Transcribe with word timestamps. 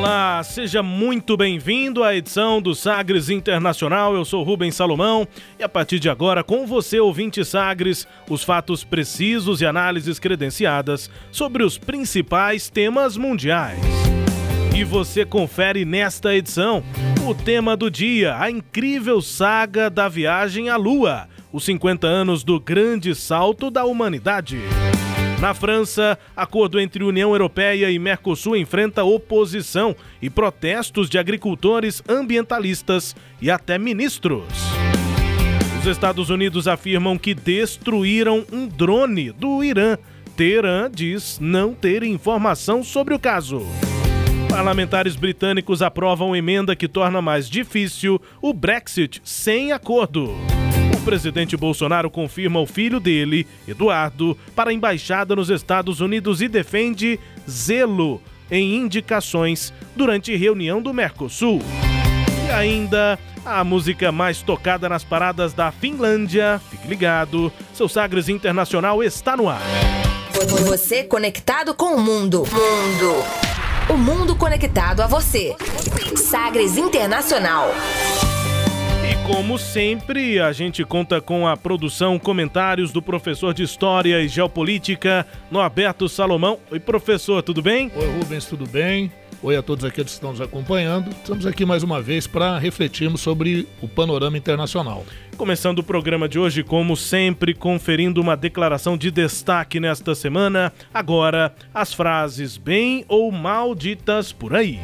Olá, 0.00 0.42
seja 0.42 0.82
muito 0.82 1.36
bem-vindo 1.36 2.02
à 2.02 2.16
edição 2.16 2.62
do 2.62 2.74
Sagres 2.74 3.28
Internacional. 3.28 4.14
Eu 4.14 4.24
sou 4.24 4.42
Rubens 4.42 4.74
Salomão 4.74 5.28
e 5.58 5.62
a 5.62 5.68
partir 5.68 5.98
de 5.98 6.08
agora, 6.08 6.42
com 6.42 6.66
você, 6.66 6.98
ouvinte 6.98 7.44
Sagres, 7.44 8.08
os 8.26 8.42
fatos 8.42 8.82
precisos 8.82 9.60
e 9.60 9.66
análises 9.66 10.18
credenciadas 10.18 11.10
sobre 11.30 11.62
os 11.62 11.76
principais 11.76 12.70
temas 12.70 13.18
mundiais. 13.18 13.78
E 14.74 14.84
você 14.84 15.22
confere 15.26 15.84
nesta 15.84 16.34
edição 16.34 16.82
o 17.28 17.34
tema 17.34 17.76
do 17.76 17.90
dia: 17.90 18.38
a 18.38 18.50
incrível 18.50 19.20
saga 19.20 19.90
da 19.90 20.08
viagem 20.08 20.70
à 20.70 20.78
Lua, 20.78 21.28
os 21.52 21.62
50 21.64 22.06
anos 22.06 22.42
do 22.42 22.58
grande 22.58 23.14
salto 23.14 23.70
da 23.70 23.84
humanidade. 23.84 24.60
Na 25.40 25.54
França, 25.54 26.18
acordo 26.36 26.78
entre 26.78 27.02
União 27.02 27.32
Europeia 27.32 27.90
e 27.90 27.98
Mercosul 27.98 28.54
enfrenta 28.56 29.04
oposição 29.04 29.96
e 30.20 30.28
protestos 30.28 31.08
de 31.08 31.18
agricultores, 31.18 32.02
ambientalistas 32.06 33.16
e 33.40 33.50
até 33.50 33.78
ministros. 33.78 34.44
Os 35.80 35.86
Estados 35.86 36.28
Unidos 36.28 36.68
afirmam 36.68 37.16
que 37.16 37.34
destruíram 37.34 38.44
um 38.52 38.68
drone 38.68 39.32
do 39.32 39.64
Irã. 39.64 39.96
Teherã 40.36 40.90
diz 40.92 41.38
não 41.40 41.72
ter 41.72 42.02
informação 42.02 42.84
sobre 42.84 43.14
o 43.14 43.18
caso. 43.18 43.66
Parlamentares 44.50 45.16
britânicos 45.16 45.80
aprovam 45.80 46.36
emenda 46.36 46.76
que 46.76 46.86
torna 46.86 47.22
mais 47.22 47.48
difícil 47.48 48.20
o 48.42 48.52
Brexit 48.52 49.22
sem 49.24 49.72
acordo. 49.72 50.34
O 51.00 51.02
presidente 51.02 51.56
Bolsonaro 51.56 52.10
confirma 52.10 52.60
o 52.60 52.66
filho 52.66 53.00
dele, 53.00 53.46
Eduardo, 53.66 54.36
para 54.54 54.68
a 54.68 54.72
embaixada 54.72 55.34
nos 55.34 55.48
Estados 55.48 55.98
Unidos 56.00 56.42
e 56.42 56.48
defende 56.48 57.18
zelo 57.48 58.20
em 58.50 58.76
indicações 58.76 59.72
durante 59.96 60.36
reunião 60.36 60.82
do 60.82 60.92
Mercosul. 60.92 61.62
E 62.46 62.50
ainda 62.50 63.18
a 63.46 63.64
música 63.64 64.12
mais 64.12 64.42
tocada 64.42 64.90
nas 64.90 65.02
paradas 65.02 65.54
da 65.54 65.72
Finlândia. 65.72 66.60
Fique 66.70 66.86
ligado, 66.86 67.50
seu 67.72 67.88
Sagres 67.88 68.28
Internacional 68.28 69.02
está 69.02 69.34
no 69.34 69.48
ar. 69.48 69.62
Você 70.66 71.02
conectado 71.02 71.74
com 71.74 71.94
o 71.94 72.00
mundo. 72.00 72.44
Mundo. 72.52 73.24
O 73.88 73.96
mundo 73.96 74.36
conectado 74.36 75.00
a 75.00 75.06
você. 75.06 75.56
Sagres 76.14 76.76
Internacional. 76.76 77.70
Como 79.40 79.56
sempre, 79.56 80.38
a 80.38 80.52
gente 80.52 80.84
conta 80.84 81.18
com 81.18 81.48
a 81.48 81.56
produção, 81.56 82.18
comentários 82.18 82.92
do 82.92 83.00
professor 83.00 83.54
de 83.54 83.62
História 83.62 84.20
e 84.20 84.28
Geopolítica, 84.28 85.26
Norberto 85.50 86.10
Salomão. 86.10 86.58
Oi, 86.70 86.78
professor, 86.78 87.42
tudo 87.42 87.62
bem? 87.62 87.90
Oi, 87.96 88.18
Rubens, 88.18 88.44
tudo 88.44 88.66
bem? 88.66 89.10
Oi 89.42 89.56
a 89.56 89.62
todos 89.62 89.82
aqueles 89.82 90.10
que 90.10 90.16
estão 90.16 90.32
nos 90.32 90.42
acompanhando. 90.42 91.08
Estamos 91.08 91.46
aqui 91.46 91.64
mais 91.64 91.82
uma 91.82 92.02
vez 92.02 92.26
para 92.26 92.58
refletirmos 92.58 93.22
sobre 93.22 93.66
o 93.80 93.88
panorama 93.88 94.36
internacional. 94.36 95.06
Começando 95.38 95.78
o 95.78 95.82
programa 95.82 96.28
de 96.28 96.38
hoje, 96.38 96.62
como 96.62 96.94
sempre, 96.94 97.54
conferindo 97.54 98.20
uma 98.20 98.36
declaração 98.36 98.94
de 98.94 99.10
destaque 99.10 99.80
nesta 99.80 100.14
semana. 100.14 100.70
Agora, 100.92 101.54
as 101.72 101.94
frases 101.94 102.58
bem 102.58 103.06
ou 103.08 103.32
mal 103.32 103.74
ditas 103.74 104.32
por 104.32 104.54
aí. 104.54 104.78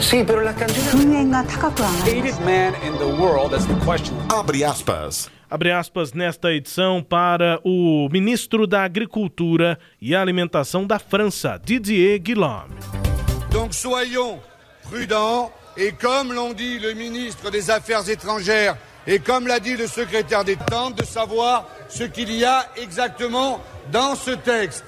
Sí, 0.00 0.24
pero 0.26 0.40
la 0.40 0.52
hated 0.52 2.40
man 2.44 2.74
in 2.82 2.96
the 2.98 3.20
world, 3.20 3.50
that's 3.50 3.66
the 3.66 3.74
question. 3.84 4.16
Abre 4.30 4.64
aspas. 4.64 5.28
Abre 5.50 5.72
aspas 5.72 6.14
nesta 6.14 6.52
edição 6.52 7.02
para 7.02 7.60
o 7.62 8.08
ministro 8.10 8.66
da 8.66 8.82
Agricultura 8.82 9.78
e 10.00 10.14
Alimentação 10.14 10.86
da 10.86 10.98
França, 10.98 11.60
Didier 11.62 12.18
Guillaume. 12.18 12.70
Donc 13.50 13.74
soyons 13.74 14.38
prudents 14.84 15.52
et 15.76 15.92
comme 15.92 16.32
l'ont 16.32 16.54
dit 16.54 16.78
le 16.78 16.94
ministre 16.94 17.50
des 17.50 17.70
Affaires 17.70 18.08
étrangères 18.08 18.78
et 19.06 19.18
comme 19.18 19.46
l'a 19.46 19.60
dit 19.60 19.76
le 19.76 19.86
secrétaire 19.86 20.44
d'État, 20.44 20.90
de 20.96 21.04
savoir 21.04 21.66
ce 21.90 22.04
qu'il 22.04 22.32
y 22.32 22.44
a 22.44 22.66
exactement 22.76 23.60
dans 23.92 24.14
ce 24.14 24.30
texte. 24.30 24.84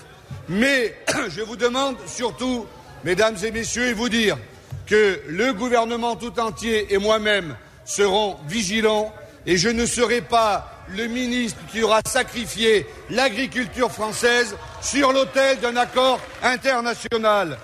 Mais 0.48 0.94
je 1.28 1.42
vous 1.42 1.56
demande 1.56 1.96
surtout, 2.06 2.66
mesdames 3.04 3.36
et 3.44 3.50
messieurs, 3.50 3.88
et 3.88 3.92
vous 3.92 4.08
dire 4.08 4.38
que 4.86 5.20
le 5.28 5.52
gouvernement 5.52 6.16
tout 6.16 6.38
entier 6.40 6.92
et 6.92 6.98
moi-même 6.98 7.56
serons 7.84 8.36
vigilants 8.46 9.12
et 9.46 9.56
je 9.56 9.68
ne 9.68 9.86
serai 9.86 10.20
pas 10.20 10.68
le 10.88 11.06
ministre 11.06 11.58
qui 11.70 11.82
aura 11.82 12.00
sacrifié 12.06 12.86
l'agriculture 13.10 13.90
française 13.90 14.56
sur 14.80 15.12
l'autel 15.12 15.58
d'un 15.60 15.76
accord 15.76 16.20
international. 16.42 17.58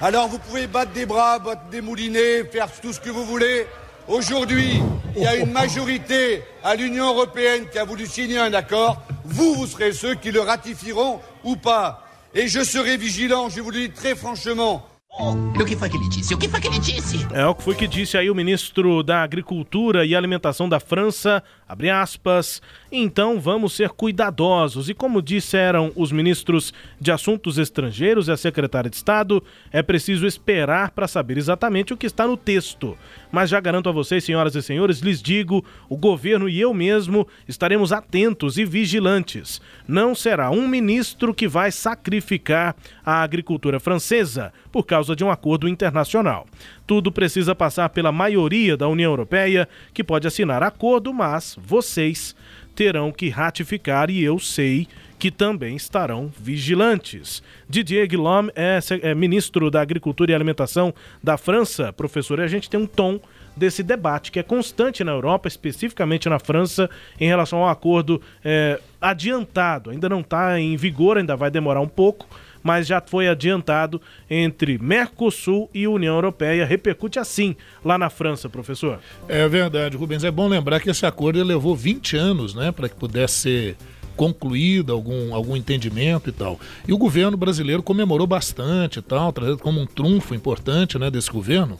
Alors 0.00 0.28
vous 0.28 0.38
pouvez 0.38 0.66
battre 0.66 0.92
des 0.92 1.06
bras, 1.06 1.38
battre 1.38 1.68
des 1.70 1.80
moulinets, 1.80 2.44
faire 2.44 2.68
tout 2.80 2.92
ce 2.92 3.00
que 3.00 3.10
vous 3.10 3.24
voulez. 3.24 3.66
Aujourd'hui, 4.08 4.82
il 5.16 5.22
y 5.22 5.26
a 5.26 5.36
une 5.36 5.52
majorité 5.52 6.42
à 6.62 6.74
l'Union 6.74 7.08
européenne 7.08 7.66
qui 7.70 7.78
a 7.78 7.84
voulu 7.84 8.06
signer 8.06 8.38
un 8.38 8.52
accord. 8.52 9.00
Vous, 9.24 9.54
vous 9.54 9.66
serez 9.66 9.92
ceux 9.92 10.14
qui 10.14 10.30
le 10.30 10.40
ratifieront 10.40 11.20
ou 11.42 11.56
pas. 11.56 12.06
Et 12.34 12.48
je 12.48 12.62
serai 12.64 12.96
vigilant, 12.96 13.48
je 13.48 13.60
vous 13.60 13.70
le 13.70 13.78
dis 13.78 13.90
très 13.90 14.14
franchement. 14.14 14.86
O 15.16 15.64
que 15.64 15.76
foi 15.76 15.88
que 15.88 15.96
ele 15.96 16.08
disse? 16.08 16.34
O 16.34 16.38
que 16.38 16.48
foi 16.48 16.60
que 16.60 16.66
ele 16.66 16.80
disse? 16.80 17.24
É 17.32 17.46
o 17.46 17.54
que 17.54 17.62
foi 17.62 17.76
que 17.76 17.86
disse 17.86 18.18
aí 18.18 18.28
o 18.28 18.34
ministro 18.34 19.00
da 19.00 19.22
Agricultura 19.22 20.04
e 20.04 20.12
Alimentação 20.12 20.68
da 20.68 20.80
França, 20.80 21.40
abre 21.68 21.88
aspas. 21.88 22.60
Então 22.90 23.38
vamos 23.38 23.74
ser 23.74 23.90
cuidadosos 23.90 24.88
e 24.88 24.94
como 24.94 25.22
disseram 25.22 25.92
os 25.94 26.10
ministros 26.10 26.74
de 27.00 27.12
Assuntos 27.12 27.58
Estrangeiros 27.58 28.26
e 28.26 28.32
a 28.32 28.36
secretária 28.36 28.90
de 28.90 28.96
Estado, 28.96 29.40
é 29.70 29.82
preciso 29.84 30.26
esperar 30.26 30.90
para 30.90 31.06
saber 31.06 31.38
exatamente 31.38 31.94
o 31.94 31.96
que 31.96 32.06
está 32.06 32.26
no 32.26 32.36
texto. 32.36 32.98
Mas 33.30 33.50
já 33.50 33.60
garanto 33.60 33.88
a 33.88 33.92
vocês, 33.92 34.24
senhoras 34.24 34.56
e 34.56 34.62
senhores, 34.62 34.98
lhes 34.98 35.22
digo, 35.22 35.64
o 35.88 35.96
governo 35.96 36.48
e 36.48 36.60
eu 36.60 36.74
mesmo 36.74 37.26
estaremos 37.46 37.92
atentos 37.92 38.58
e 38.58 38.64
vigilantes. 38.64 39.60
Não 39.86 40.12
será 40.12 40.50
um 40.50 40.66
ministro 40.66 41.32
que 41.32 41.46
vai 41.46 41.70
sacrificar 41.70 42.74
a 43.04 43.22
agricultura 43.22 43.78
francesa 43.78 44.52
por 44.72 44.84
causa 44.84 45.14
de 45.14 45.24
um 45.24 45.30
acordo 45.30 45.68
internacional. 45.68 46.46
Tudo 46.86 47.12
precisa 47.12 47.54
passar 47.54 47.88
pela 47.90 48.12
maioria 48.12 48.76
da 48.76 48.88
União 48.88 49.12
Europeia, 49.12 49.68
que 49.92 50.04
pode 50.04 50.26
assinar 50.26 50.62
acordo, 50.62 51.12
mas 51.12 51.56
vocês 51.60 52.34
terão 52.74 53.12
que 53.12 53.28
ratificar 53.28 54.10
e 54.10 54.22
eu 54.22 54.38
sei 54.38 54.88
que 55.18 55.30
também 55.30 55.76
estarão 55.76 56.30
vigilantes. 56.38 57.42
Didier 57.68 58.06
Guillaume 58.06 58.50
é, 58.54 58.78
é, 59.00 59.14
ministro 59.14 59.70
da 59.70 59.80
Agricultura 59.80 60.32
e 60.32 60.34
Alimentação 60.34 60.92
da 61.22 61.38
França. 61.38 61.92
Professor, 61.92 62.40
a 62.40 62.46
gente 62.46 62.68
tem 62.68 62.78
um 62.78 62.86
tom 62.86 63.20
desse 63.56 63.82
debate 63.82 64.32
que 64.32 64.38
é 64.38 64.42
constante 64.42 65.04
na 65.04 65.12
Europa, 65.12 65.48
especificamente 65.48 66.28
na 66.28 66.38
França, 66.38 66.90
em 67.18 67.26
relação 67.26 67.60
ao 67.60 67.68
acordo 67.68 68.20
é, 68.44 68.80
adiantado. 69.00 69.90
Ainda 69.90 70.08
não 70.08 70.20
está 70.20 70.60
em 70.60 70.76
vigor, 70.76 71.16
ainda 71.16 71.36
vai 71.36 71.50
demorar 71.50 71.80
um 71.80 71.88
pouco, 71.88 72.28
mas 72.64 72.86
já 72.86 73.00
foi 73.00 73.28
adiantado 73.28 74.00
entre 74.28 74.78
Mercosul 74.78 75.68
e 75.74 75.86
União 75.86 76.14
Europeia. 76.14 76.64
Repercute 76.64 77.18
assim 77.18 77.54
lá 77.84 77.98
na 77.98 78.08
França, 78.08 78.48
professor. 78.48 78.98
É 79.28 79.46
verdade, 79.46 79.98
Rubens. 79.98 80.24
É 80.24 80.30
bom 80.30 80.48
lembrar 80.48 80.80
que 80.80 80.88
esse 80.88 81.04
acordo 81.04 81.44
levou 81.44 81.76
20 81.76 82.16
anos 82.16 82.54
né, 82.54 82.72
para 82.72 82.88
que 82.88 82.96
pudesse 82.96 83.34
ser 83.34 83.76
concluído 84.16 84.92
algum, 84.92 85.34
algum 85.34 85.56
entendimento 85.56 86.30
e 86.30 86.32
tal. 86.32 86.58
E 86.88 86.92
o 86.92 86.98
governo 86.98 87.36
brasileiro 87.36 87.82
comemorou 87.82 88.26
bastante 88.26 89.00
e 89.00 89.02
tal, 89.02 89.32
trazendo 89.32 89.58
como 89.58 89.80
um 89.80 89.86
trunfo 89.86 90.34
importante 90.34 90.98
né, 90.98 91.10
desse 91.10 91.30
governo. 91.30 91.78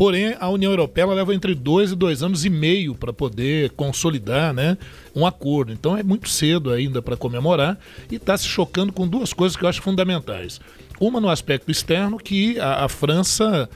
Porém, 0.00 0.34
a 0.40 0.48
União 0.48 0.72
Europeia 0.72 1.06
leva 1.08 1.34
entre 1.34 1.54
dois 1.54 1.92
e 1.92 1.94
dois 1.94 2.22
anos 2.22 2.46
e 2.46 2.48
meio 2.48 2.94
para 2.94 3.12
poder 3.12 3.68
consolidar 3.72 4.54
né, 4.54 4.78
um 5.14 5.26
acordo. 5.26 5.74
Então 5.74 5.94
é 5.94 6.02
muito 6.02 6.26
cedo 6.26 6.72
ainda 6.72 7.02
para 7.02 7.18
comemorar 7.18 7.78
e 8.10 8.14
está 8.14 8.34
se 8.34 8.48
chocando 8.48 8.94
com 8.94 9.06
duas 9.06 9.34
coisas 9.34 9.58
que 9.58 9.62
eu 9.62 9.68
acho 9.68 9.82
fundamentais. 9.82 10.58
Uma 10.98 11.20
no 11.20 11.28
aspecto 11.28 11.70
externo, 11.70 12.16
que 12.16 12.58
a, 12.58 12.86
a 12.86 12.88
França 12.88 13.68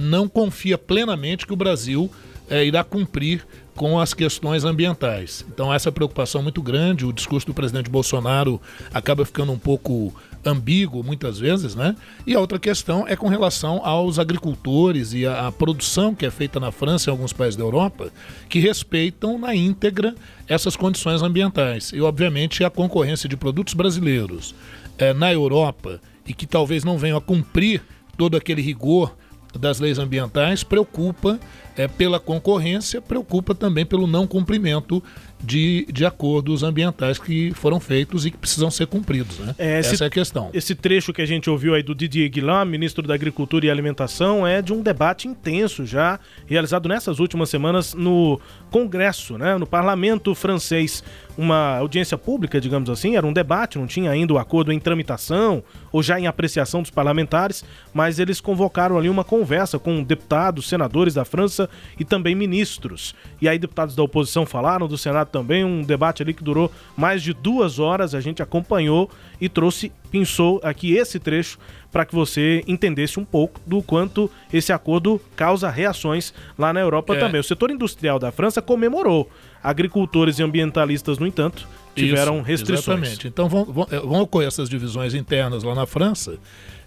não 0.00 0.28
confia 0.28 0.78
plenamente 0.78 1.48
que 1.48 1.52
o 1.52 1.56
Brasil 1.56 2.08
é, 2.48 2.64
irá 2.64 2.84
cumprir 2.84 3.44
com 3.74 3.98
as 3.98 4.14
questões 4.14 4.64
ambientais. 4.64 5.44
Então, 5.52 5.74
essa 5.74 5.90
preocupação 5.90 6.42
é 6.42 6.44
muito 6.44 6.62
grande. 6.62 7.04
O 7.04 7.12
discurso 7.12 7.48
do 7.48 7.54
presidente 7.54 7.90
Bolsonaro 7.90 8.60
acaba 8.94 9.24
ficando 9.24 9.50
um 9.50 9.58
pouco 9.58 10.14
ambíguo 10.44 11.02
muitas 11.02 11.38
vezes, 11.38 11.74
né? 11.74 11.94
E 12.26 12.34
a 12.34 12.40
outra 12.40 12.58
questão 12.58 13.06
é 13.06 13.14
com 13.14 13.28
relação 13.28 13.84
aos 13.84 14.18
agricultores 14.18 15.12
e 15.12 15.26
a, 15.26 15.52
produção 15.52 16.14
que 16.14 16.26
é 16.26 16.30
feita 16.30 16.58
na 16.58 16.72
França 16.72 17.08
e 17.08 17.10
em 17.10 17.12
alguns 17.12 17.32
países 17.32 17.56
da 17.56 17.62
Europa, 17.62 18.10
que 18.48 18.58
respeitam 18.58 19.38
na 19.38 19.54
íntegra 19.54 20.14
essas 20.48 20.76
condições 20.76 21.22
ambientais. 21.22 21.92
E, 21.92 22.00
obviamente, 22.00 22.64
a 22.64 22.70
concorrência 22.70 23.28
de 23.28 23.36
produtos 23.36 23.74
brasileiros 23.74 24.54
é, 24.98 25.12
na 25.12 25.32
Europa 25.32 26.00
e 26.26 26.34
que 26.34 26.46
talvez 26.46 26.84
não 26.84 26.98
venham 26.98 27.18
a 27.18 27.20
cumprir 27.20 27.82
todo 28.16 28.36
aquele 28.36 28.62
rigor 28.62 29.14
das 29.58 29.80
leis 29.80 29.98
ambientais 29.98 30.64
preocupa 30.64 31.38
é, 31.76 31.88
pela 31.88 32.18
concorrência, 32.18 33.00
preocupa 33.00 33.54
também 33.54 33.84
pelo 33.84 34.06
não 34.06 34.26
cumprimento 34.26 35.02
de, 35.42 35.86
de 35.90 36.06
acordos 36.06 36.62
ambientais 36.62 37.18
que 37.18 37.52
foram 37.54 37.80
feitos 37.80 38.24
e 38.24 38.30
que 38.30 38.36
precisam 38.36 38.70
ser 38.70 38.86
cumpridos. 38.86 39.38
Né? 39.38 39.54
É, 39.58 39.80
esse, 39.80 39.94
Essa 39.94 40.04
é 40.04 40.06
a 40.06 40.10
questão. 40.10 40.50
Esse 40.54 40.74
trecho 40.74 41.12
que 41.12 41.20
a 41.20 41.26
gente 41.26 41.50
ouviu 41.50 41.74
aí 41.74 41.82
do 41.82 41.94
Didier 41.94 42.30
Guillain, 42.30 42.64
ministro 42.64 43.06
da 43.06 43.14
Agricultura 43.14 43.66
e 43.66 43.70
Alimentação, 43.70 44.46
é 44.46 44.62
de 44.62 44.72
um 44.72 44.80
debate 44.80 45.26
intenso 45.26 45.84
já 45.84 46.20
realizado 46.46 46.88
nessas 46.88 47.18
últimas 47.18 47.50
semanas 47.50 47.92
no 47.92 48.40
Congresso, 48.70 49.36
né, 49.36 49.58
no 49.58 49.66
Parlamento 49.66 50.34
francês. 50.34 51.02
Uma 51.36 51.78
audiência 51.78 52.18
pública, 52.18 52.60
digamos 52.60 52.90
assim, 52.90 53.16
era 53.16 53.26
um 53.26 53.32
debate, 53.32 53.78
não 53.78 53.86
tinha 53.86 54.10
ainda 54.10 54.34
o 54.34 54.38
acordo 54.38 54.70
em 54.70 54.78
tramitação 54.78 55.64
ou 55.90 56.02
já 56.02 56.20
em 56.20 56.26
apreciação 56.26 56.82
dos 56.82 56.90
parlamentares, 56.90 57.64
mas 57.92 58.18
eles 58.18 58.38
convocaram 58.38 58.98
ali 58.98 59.08
uma 59.08 59.24
conversa 59.24 59.78
com 59.78 60.02
deputados, 60.02 60.68
senadores 60.68 61.14
da 61.14 61.24
França 61.24 61.70
e 61.98 62.04
também 62.04 62.34
ministros. 62.34 63.14
E 63.40 63.48
aí 63.48 63.58
deputados 63.58 63.96
da 63.96 64.02
oposição 64.02 64.44
falaram, 64.44 64.86
do 64.86 64.98
Senado 64.98 65.31
também, 65.32 65.64
um 65.64 65.82
debate 65.82 66.22
ali 66.22 66.34
que 66.34 66.44
durou 66.44 66.70
mais 66.96 67.22
de 67.22 67.32
duas 67.32 67.78
horas, 67.78 68.14
a 68.14 68.20
gente 68.20 68.42
acompanhou 68.42 69.10
e 69.40 69.48
trouxe, 69.48 69.90
pensou 70.10 70.60
aqui 70.62 70.92
esse 70.94 71.18
trecho 71.18 71.58
para 71.90 72.04
que 72.04 72.14
você 72.14 72.62
entendesse 72.66 73.18
um 73.18 73.24
pouco 73.24 73.60
do 73.66 73.82
quanto 73.82 74.30
esse 74.52 74.72
acordo 74.72 75.20
causa 75.34 75.68
reações 75.68 76.32
lá 76.58 76.72
na 76.72 76.80
Europa 76.80 77.16
é. 77.16 77.18
também. 77.18 77.40
O 77.40 77.44
setor 77.44 77.70
industrial 77.70 78.18
da 78.18 78.30
França 78.30 78.62
comemorou. 78.62 79.30
Agricultores 79.62 80.38
e 80.38 80.42
ambientalistas, 80.42 81.18
no 81.18 81.26
entanto, 81.26 81.68
tiveram 81.94 82.38
Isso, 82.38 82.44
restrições. 82.44 82.98
Exatamente. 83.00 83.28
Então 83.28 83.48
vão, 83.48 83.64
vão, 83.64 83.86
é, 83.90 83.98
vão, 83.98 84.20
ocorrer 84.22 84.48
essas 84.48 84.68
divisões 84.68 85.14
internas 85.14 85.62
lá 85.62 85.74
na 85.74 85.86
França 85.86 86.38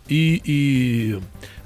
e, 0.09 0.41
e 0.45 1.19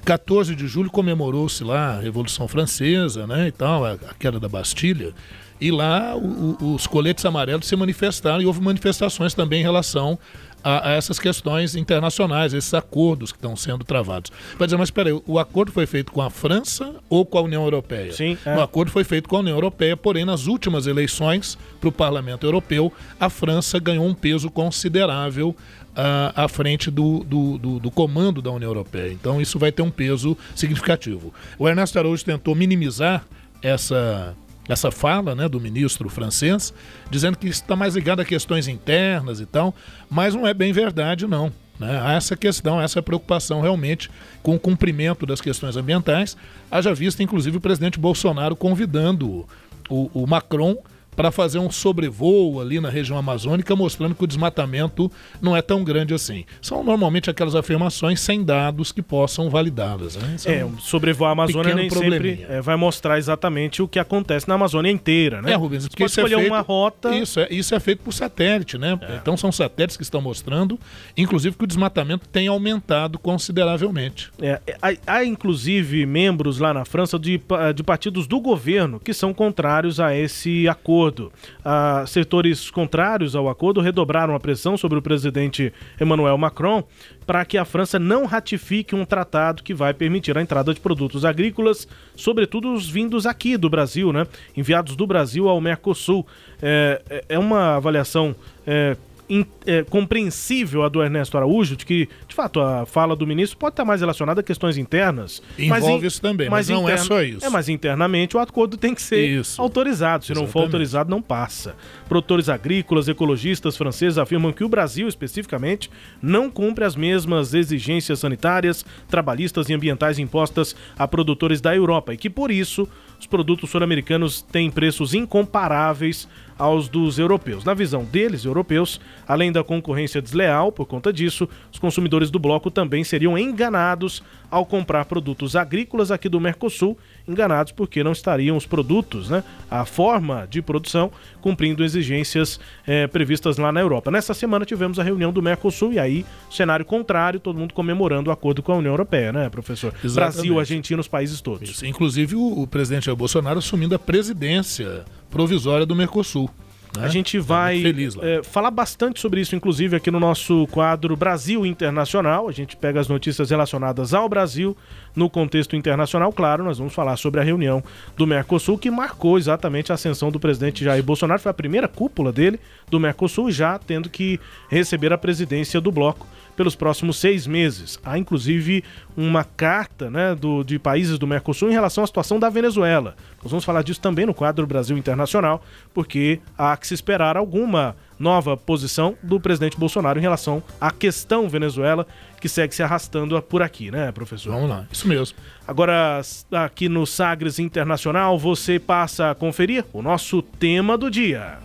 14 0.06 0.56
de 0.56 0.68
julho 0.68 0.90
comemorou-se 0.90 1.64
lá 1.64 1.98
a 1.98 2.00
Revolução 2.00 2.48
Francesa, 2.48 3.28
né, 3.28 3.48
e 3.48 3.52
tal, 3.52 3.86
a, 3.86 3.94
a 3.94 4.14
queda 4.18 4.40
da 4.40 4.48
Bastilha. 4.48 5.14
E 5.60 5.72
lá 5.72 6.16
o, 6.16 6.58
o, 6.60 6.76
os 6.76 6.88
coletes 6.88 7.26
amarelos 7.26 7.68
se 7.68 7.76
manifestaram 7.76 8.42
e 8.42 8.46
houve 8.46 8.62
manifestações 8.62 9.34
também 9.34 9.60
em 9.60 9.64
relação 9.64 10.18
a, 10.64 10.90
a, 10.90 10.92
essas 10.94 11.20
questões 11.20 11.76
internacionais, 11.76 12.54
esses 12.54 12.74
acordos 12.74 13.32
que 13.32 13.38
estão 13.38 13.56
sendo 13.56 13.84
travados. 13.84 14.32
Vai 14.58 14.68
dizer, 14.68 14.78
mas 14.78 14.88
espera 14.88 15.10
aí, 15.10 15.22
o 15.26 15.40
acordo 15.40 15.72
foi 15.72 15.86
feito 15.86 16.12
com 16.12 16.22
a 16.22 16.30
França 16.30 16.96
ou 17.10 17.26
com 17.26 17.38
a 17.38 17.42
União 17.42 17.64
Europeia? 17.64 18.12
Sim. 18.12 18.38
É. 18.46 18.56
O 18.56 18.62
acordo 18.62 18.92
foi 18.92 19.04
feito 19.04 19.28
com 19.28 19.38
a 19.38 19.40
União 19.40 19.56
Europeia, 19.56 19.96
porém, 19.96 20.26
nas 20.26 20.48
últimas 20.48 20.88
eleições 20.88 21.58
para 21.80 21.90
o 21.90 21.92
Parlamento 21.92 22.46
Europeu, 22.46 22.92
a 23.20 23.30
França 23.30 23.80
ganhou 23.80 24.06
um 24.06 24.14
peso 24.14 24.50
considerável 24.50 25.50
uh, 25.50 26.34
à 26.36 26.48
frente 26.48 26.92
do, 26.92 27.24
do, 27.24 27.58
do, 27.58 27.80
do, 27.80 27.92
comando 27.92 28.42
da 28.42 28.52
União 28.52 28.70
Europeia. 28.70 29.12
Então, 29.12 29.42
isso 29.42 29.58
vai 29.58 29.72
ter 29.72 29.82
um 29.82 29.92
peso 29.92 30.38
significativo. 30.56 31.34
O 31.58 31.68
Ernesto 31.68 31.98
Araújo 31.98 32.24
tentou 32.24 32.56
minimizar 32.56 33.26
essa 33.62 34.36
essa 34.70 34.92
fala 34.92 35.34
né, 35.34 35.50
do 35.50 35.60
ministro 35.60 36.08
francês, 36.08 36.74
dizendo 37.10 37.38
que 37.38 37.48
está 37.48 37.76
mais 37.76 37.96
ligado 37.96 38.22
a 38.22 38.26
questões 38.26 38.68
internas 38.68 39.42
e 39.42 39.46
tal, 39.46 39.74
mas 40.10 40.36
não 40.36 40.48
é 40.48 40.54
bem 40.54 40.72
verdade, 40.72 41.26
não. 41.26 41.52
Né? 41.80 42.00
Há 42.02 42.14
essa 42.14 42.38
questão, 42.38 42.80
essa 42.80 43.02
preocupação 43.02 43.62
realmente 43.62 44.12
com 44.44 44.56
o 44.56 44.60
cumprimento 44.60 45.26
das 45.26 45.42
questões 45.42 45.76
ambientais. 45.76 46.38
Haja 46.70 46.94
vista, 46.94 47.24
inclusive, 47.24 47.58
o 47.58 47.62
presidente 47.62 48.00
Bolsonaro 48.00 48.56
convidando 48.56 49.48
o, 49.90 50.10
o 50.14 50.28
Macron 50.28 50.78
para 51.20 51.34
fazer 51.34 51.60
um 51.60 51.70
sobrevoo 51.70 52.62
ali 52.62 52.80
na 52.80 52.90
região 52.90 53.18
amazônica, 53.18 53.76
mostrando 53.76 54.16
que 54.16 54.24
o 54.24 54.28
desmatamento 54.28 55.12
não 55.42 55.54
é 55.54 55.62
tão 55.62 55.84
grande 55.84 56.14
assim. 56.14 56.46
São 56.62 56.82
normalmente 56.82 57.30
aquelas 57.30 57.56
afirmações 57.56 58.22
sem 58.22 58.42
dados 58.42 58.94
que 58.94 59.02
possam 59.02 59.50
validá-las. 59.50 60.16
Né? 60.16 60.38
É, 60.46 60.64
um 60.64 60.80
sobrevoar 60.80 61.32
a 61.32 61.34
Amazônia 61.34 61.76
nem 61.76 61.90
sempre 61.90 62.46
é, 62.48 62.62
vai 62.62 62.78
mostrar 62.78 63.18
exatamente 63.18 63.82
o 63.82 63.88
que 63.88 64.00
acontece 64.00 64.48
na 64.48 64.56
Amazônia 64.56 64.90
inteira, 64.90 65.42
né? 65.42 65.52
É, 65.52 65.56
Rubens, 65.56 65.84
Você 65.84 65.90
pode 65.90 66.10
escolher 66.10 66.36
é 66.36 66.38
feito, 66.38 66.54
uma 66.54 66.62
rota. 66.62 67.14
Isso 67.14 67.42
é, 67.42 67.48
isso 67.52 67.76
é 67.76 67.80
feito 67.82 68.02
por 68.02 68.14
satélite, 68.14 68.78
né? 68.78 68.98
É. 69.02 69.18
Então 69.18 69.36
são 69.36 69.52
satélites 69.52 69.98
que 69.98 70.04
estão 70.04 70.22
mostrando, 70.22 70.80
inclusive, 71.18 71.58
que 71.58 71.66
o 71.66 71.68
desmatamento 71.68 72.30
tem 72.30 72.48
aumentado 72.48 73.20
consideravelmente. 73.20 74.32
É, 74.42 74.62
é 74.66 74.78
há, 74.82 75.16
há, 75.16 75.26
inclusive, 75.26 76.06
membros 76.06 76.60
lá 76.60 76.74
na 76.74 76.86
França 76.86 77.20
de, 77.20 77.42
de 77.76 77.84
partidos 77.84 78.26
do 78.26 78.40
governo 78.40 79.02
que 79.02 79.14
são 79.14 79.34
contrários 79.34 80.00
a 80.00 80.16
esse 80.16 80.66
acordo 80.70 81.09
acordo. 81.10 81.32
Ah, 81.66 82.04
setores 82.08 82.70
contrários 82.70 83.36
ao 83.36 83.50
acordo 83.50 83.82
redobraram 83.82 84.36
a 84.36 84.40
pressão 84.40 84.78
sobre 84.78 84.98
o 84.98 85.02
presidente 85.02 85.74
Emmanuel 86.00 86.38
Macron 86.38 86.84
para 87.26 87.44
que 87.46 87.58
a 87.58 87.66
França 87.66 88.00
não 88.00 88.26
ratifique 88.26 88.96
um 88.96 89.06
tratado 89.06 89.62
que 89.62 89.74
vai 89.74 89.94
permitir 89.94 90.38
a 90.38 90.42
entrada 90.42 90.74
de 90.74 90.80
produtos 90.80 91.26
agrícolas, 91.26 91.88
sobretudo 92.16 92.74
os 92.74 92.90
vindos 92.90 93.26
aqui 93.26 93.58
do 93.58 93.70
Brasil, 93.70 94.14
né? 94.14 94.26
enviados 94.56 94.96
do 94.96 95.06
Brasil 95.06 95.48
ao 95.48 95.60
Mercosul. 95.60 96.26
É, 96.62 97.02
é, 97.10 97.26
é 97.30 97.40
uma 97.40 97.76
avaliação 97.76 98.36
é, 98.66 98.96
in, 99.30 99.46
é, 99.66 99.84
compreensível 99.84 100.84
a 100.84 100.90
do 100.90 101.02
Ernesto 101.02 101.38
Araújo, 101.38 101.76
de 101.76 101.86
que, 101.86 102.10
de 102.28 102.36
fato, 102.36 102.60
a 102.60 102.86
fala 102.86 103.16
do 103.16 103.28
ministro 103.28 103.58
pode 103.58 103.74
estar 103.74 103.86
mais 103.86 104.02
relacionada 104.02 104.42
a 104.42 104.44
questões 104.44 104.78
internas. 104.78 105.42
Envolve 105.58 106.08
isso 106.08 106.22
também, 106.22 106.50
mas, 106.50 106.68
mas 106.68 106.70
não 106.70 106.90
é 106.90 106.94
interna, 106.94 107.02
é 107.02 107.06
só 107.06 107.22
isso. 107.22 107.46
É, 107.46 107.50
mas 107.50 107.70
internamente 107.70 108.36
o 108.36 108.40
acordo 108.40 108.78
tem 108.78 108.96
que 108.96 109.02
ser 109.02 109.26
isso. 109.26 109.62
autorizado. 109.62 110.26
Se 110.26 110.32
Exatamente. 110.32 110.48
não 110.48 110.52
for 110.52 110.66
autorizado, 110.66 111.10
não 111.10 111.22
passa. 111.22 111.76
Produtores 112.08 112.50
agrícolas, 112.50 113.08
ecologistas 113.08 113.78
franceses 113.78 114.18
afirmam 114.18 114.52
que 114.52 114.64
o 114.64 114.70
Brasil, 114.70 115.08
especificamente, 115.08 115.90
não 116.22 116.50
cumpre 116.50 116.84
as 116.84 116.96
mesmas 116.96 117.54
exigências 117.54 118.20
sanitárias, 118.20 118.86
trabalhistas 119.08 119.70
e 119.70 119.74
ambientais 119.74 120.18
impostas 120.18 120.76
a 120.98 121.08
produtores 121.08 121.62
da 121.62 121.76
Europa 121.76 122.14
e 122.14 122.18
que, 122.18 122.30
por 122.30 122.50
isso, 122.50 122.88
os 123.20 123.28
produtos 123.28 123.70
sul-americanos 123.70 124.42
têm 124.42 124.72
preços 124.72 125.14
incomparáveis 125.14 126.28
aos 126.58 126.88
dos 126.88 127.20
europeus. 127.20 127.64
Na 127.64 127.74
visão 127.74 128.04
deles, 128.04 128.46
europeus, 128.46 129.00
além 129.28 129.52
da 129.52 129.64
concorrência 129.64 130.22
desleal, 130.22 130.72
por 130.72 130.86
conta 130.86 131.12
disso, 131.12 131.48
os 131.72 131.78
consumidores 131.78 132.32
do 132.32 132.40
bloco 132.40 132.72
também 132.72 133.04
seriam 133.04 133.38
enganados 133.38 134.24
ao 134.50 134.66
comprar 134.66 135.06
produtos 135.06 135.56
agrícolas 135.56 136.12
aqui 136.12 136.30
do 136.30 136.40
Mercosul, 136.40 136.98
enganados 137.30 137.72
porque 137.72 138.04
não 138.04 138.12
estariam 138.12 138.58
os 138.58 138.66
produtos, 138.66 139.30
né, 139.30 139.44
a 139.70 139.86
forma 139.86 140.48
de 140.50 140.62
produção, 140.62 141.12
cumprindo 141.42 141.84
exigências 141.84 142.60
é, 142.86 143.08
previstas 143.08 143.58
lá 143.58 143.72
na 143.72 143.80
Europa. 143.80 144.12
Nessa 144.12 144.34
semana 144.34 144.66
tivemos 144.66 145.00
a 145.00 145.04
reunião 145.04 145.32
do 145.32 145.42
Mercosul 145.42 145.94
e 145.94 146.00
aí, 146.00 146.26
cenário 146.50 146.86
contrário, 146.86 147.40
todo 147.40 147.58
mundo 147.58 147.74
comemorando 147.74 148.30
o 148.30 148.34
acordo 148.34 148.62
com 148.62 148.72
a 148.72 148.76
União 148.76 148.92
Europeia, 148.94 149.32
né, 149.32 149.50
professor? 149.50 149.94
Exatamente. 150.04 150.36
Brasil, 150.36 150.60
Argentina, 150.60 151.00
os 151.00 151.08
países 151.08 151.40
todos. 151.42 151.70
Isso. 151.70 151.86
Inclusive 151.86 152.36
o, 152.36 152.62
o 152.62 152.68
presidente 152.68 153.06
Jair 153.06 153.16
Bolsonaro 153.16 153.60
assumindo 153.60 153.96
a 153.96 154.00
presidência 154.00 155.06
provisória 155.30 155.86
do 155.86 155.96
Mercosul. 155.96 156.50
Né? 156.98 157.06
A 157.06 157.08
gente 157.08 157.38
vai 157.40 157.84
é, 158.22 158.44
falar 158.44 158.72
bastante 158.72 159.20
sobre 159.20 159.42
isso, 159.42 159.56
inclusive, 159.56 159.96
aqui 159.96 160.10
no 160.10 160.20
nosso 160.20 160.68
quadro 160.68 161.16
Brasil 161.16 161.66
Internacional. 161.66 162.48
A 162.48 162.52
gente 162.52 162.76
pega 162.76 163.00
as 163.00 163.08
notícias 163.08 163.50
relacionadas 163.50 164.14
ao 164.14 164.28
Brasil 164.28 164.76
no 165.16 165.30
contexto 165.30 165.76
internacional. 165.76 166.32
Claro, 166.32 166.64
nós 166.64 166.78
vamos 166.78 166.94
falar 166.94 167.16
sobre 167.18 167.40
a 167.40 167.44
reunião 167.44 167.84
do 168.18 168.26
Mercosul, 168.26 168.78
que 168.78 168.90
marcou 168.90 169.38
exatamente 169.38 169.92
a 169.92 169.96
ascensão 169.96 170.32
do 170.32 170.40
presidente 170.40 170.84
Jair 170.84 171.04
Bolsonaro. 171.04 171.42
Foi 171.42 171.52
a 171.52 171.54
primeira 171.54 171.88
cúpula 171.88 172.32
dele, 172.32 172.60
do 172.90 173.00
Mercosul, 173.00 173.52
já 173.52 173.78
tendo 173.78 174.10
que 174.10 174.40
receber 174.70 175.14
a 175.14 175.18
presidência 175.18 175.80
do 175.80 175.92
bloco 175.92 176.26
pelos 176.60 176.76
próximos 176.76 177.16
seis 177.16 177.48
meses. 177.48 177.98
Há 178.04 178.18
inclusive 178.18 178.84
uma 179.16 179.46
carta 179.46 180.10
né, 180.10 180.36
do, 180.36 180.62
de 180.62 180.78
países 180.78 181.18
do 181.18 181.26
Mercosul 181.26 181.70
em 181.70 181.72
relação 181.72 182.04
à 182.04 182.08
situação 182.08 182.38
da 182.38 182.50
Venezuela. 182.50 183.16
Nós 183.42 183.50
vamos 183.50 183.64
falar 183.64 183.82
disso 183.82 184.02
também 184.02 184.26
no 184.26 184.34
quadro 184.34 184.68
Brasil 184.68 184.98
Internacional, 184.98 185.64
porque 185.94 186.42
há 186.58 186.76
que 186.76 186.86
se 186.86 186.94
esperar 186.94 187.38
alguma 187.38 187.96
nova 188.20 188.58
posição 188.58 189.16
do 189.24 189.40
presidente 189.40 189.80
Bolsonaro 189.80 190.20
em 190.20 190.22
relação 190.22 190.62
à 190.82 190.92
questão 190.92 191.48
Venezuela, 191.48 192.06
que 192.42 192.50
segue 192.50 192.76
se 192.76 192.84
arrastando 192.84 193.42
por 193.42 193.62
aqui, 193.62 193.90
né, 193.90 194.12
professor? 194.12 194.52
Vamos 194.52 194.70
lá, 194.70 194.86
isso 194.92 195.08
mesmo. 195.08 195.38
Agora, 195.66 196.20
aqui 196.52 196.90
no 196.90 197.08
Sagres 197.08 197.58
Internacional, 197.58 198.38
você 198.38 198.78
passa 198.78 199.32
a 199.32 199.36
conferir 199.36 199.86
o 199.94 200.02
nosso 200.02 200.42
tema 200.42 200.98
do 200.98 201.10
dia. 201.10 201.58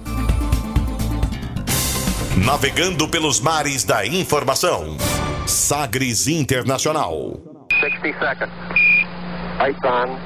Navegando 2.37 3.09
pelos 3.09 3.39
mares 3.39 3.85
da 3.85 4.05
informação. 4.05 4.97
Sagres 5.47 6.27
Internacional. 6.27 7.39
60 7.81 8.13
seconds. 8.19 8.53
Lights 9.59 9.79
on. 9.85 10.19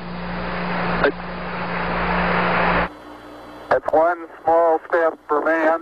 One 3.92 4.26
small 4.42 4.80
step 4.88 5.18
for 5.28 5.44
man, 5.44 5.80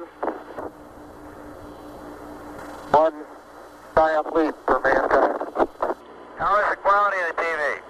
one 2.90 3.14
giant 3.94 4.34
leap 4.34 4.54
for 4.66 4.80
mankind. 4.80 5.68
How 6.38 6.60
is 6.60 6.70
the 6.70 6.76
quality 6.82 7.16
of 7.28 7.36
the 7.36 7.42
TV? 7.42 7.80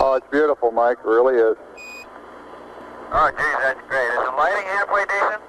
Oh, 0.00 0.14
it's 0.14 0.26
beautiful, 0.30 0.70
Mike. 0.72 0.98
It 1.04 1.08
really 1.08 1.36
is. 1.36 1.56
Oh, 3.12 3.30
geez, 3.36 3.56
that's 3.62 3.80
great. 3.88 4.08
Is 4.08 4.24
the 4.24 4.36
lighting 4.36 4.66
halfway 4.66 5.04
decent? 5.04 5.42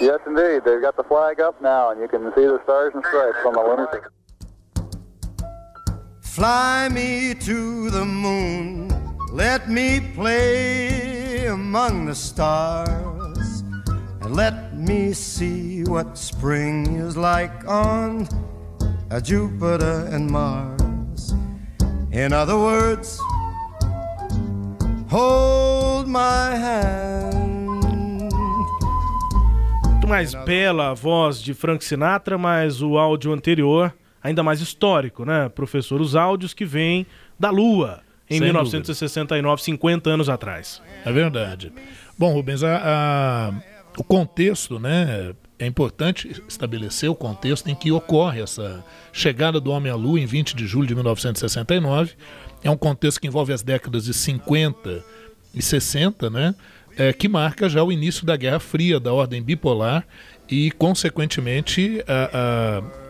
Yes, 0.00 0.18
indeed. 0.26 0.62
They've 0.64 0.80
got 0.80 0.96
the 0.96 1.04
flag 1.04 1.40
up 1.40 1.60
now, 1.60 1.90
and 1.90 2.00
you 2.00 2.08
can 2.08 2.32
see 2.34 2.44
the 2.44 2.60
stars 2.64 2.92
and 2.94 3.04
stripes 3.04 3.38
on 3.44 3.52
the 3.54 3.60
lunar. 3.60 4.10
Fly 6.20 6.88
me 6.88 7.34
to 7.34 7.90
the 7.90 8.04
moon, 8.04 8.88
let 9.30 9.68
me 9.68 10.00
play 10.14 11.46
among 11.46 12.06
the 12.06 12.14
stars, 12.14 13.64
and 14.22 14.34
let 14.34 14.74
me 14.74 15.12
see 15.12 15.84
what 15.84 16.16
spring 16.16 16.96
is 16.96 17.16
like 17.16 17.68
on 17.68 18.26
uh, 19.10 19.20
Jupiter 19.20 20.08
and 20.10 20.30
Mars. 20.30 21.34
In 22.10 22.32
other 22.32 22.58
words, 22.58 23.20
hold 25.10 26.08
my 26.08 26.56
hand. 26.56 27.51
Mais 30.12 30.34
bela 30.34 30.90
a 30.90 30.94
voz 30.94 31.40
de 31.42 31.54
Frank 31.54 31.82
Sinatra, 31.82 32.36
mas 32.36 32.82
o 32.82 32.98
áudio 32.98 33.32
anterior 33.32 33.94
ainda 34.22 34.42
mais 34.42 34.60
histórico, 34.60 35.24
né, 35.24 35.48
professor? 35.48 36.02
Os 36.02 36.14
áudios 36.14 36.52
que 36.52 36.66
vêm 36.66 37.06
da 37.40 37.48
Lua 37.48 38.02
em 38.28 38.34
Sem 38.34 38.42
1969, 38.42 39.42
dúvida. 39.42 39.64
50 39.64 40.10
anos 40.10 40.28
atrás. 40.28 40.82
É 41.02 41.10
verdade. 41.10 41.72
Bom, 42.18 42.30
Rubens, 42.34 42.62
a, 42.62 42.82
a, 42.84 43.52
o 43.96 44.04
contexto, 44.04 44.78
né? 44.78 45.32
É 45.58 45.66
importante 45.66 46.42
estabelecer 46.46 47.08
o 47.08 47.14
contexto 47.14 47.70
em 47.70 47.74
que 47.74 47.90
ocorre 47.90 48.42
essa 48.42 48.84
chegada 49.14 49.58
do 49.58 49.70
homem 49.70 49.90
à 49.90 49.94
Lua 49.94 50.20
em 50.20 50.26
20 50.26 50.54
de 50.54 50.66
julho 50.66 50.86
de 50.86 50.94
1969. 50.94 52.12
É 52.62 52.70
um 52.70 52.76
contexto 52.76 53.18
que 53.18 53.28
envolve 53.28 53.54
as 53.54 53.62
décadas 53.62 54.04
de 54.04 54.12
50 54.12 55.02
e 55.54 55.62
60, 55.62 56.28
né? 56.28 56.54
É, 56.96 57.12
que 57.12 57.28
marca 57.28 57.68
já 57.68 57.82
o 57.82 57.90
início 57.90 58.26
da 58.26 58.36
Guerra 58.36 58.60
Fria, 58.60 59.00
da 59.00 59.12
ordem 59.12 59.42
bipolar 59.42 60.06
e, 60.48 60.70
consequentemente, 60.72 62.04
a, 62.06 62.82
a 62.82 63.02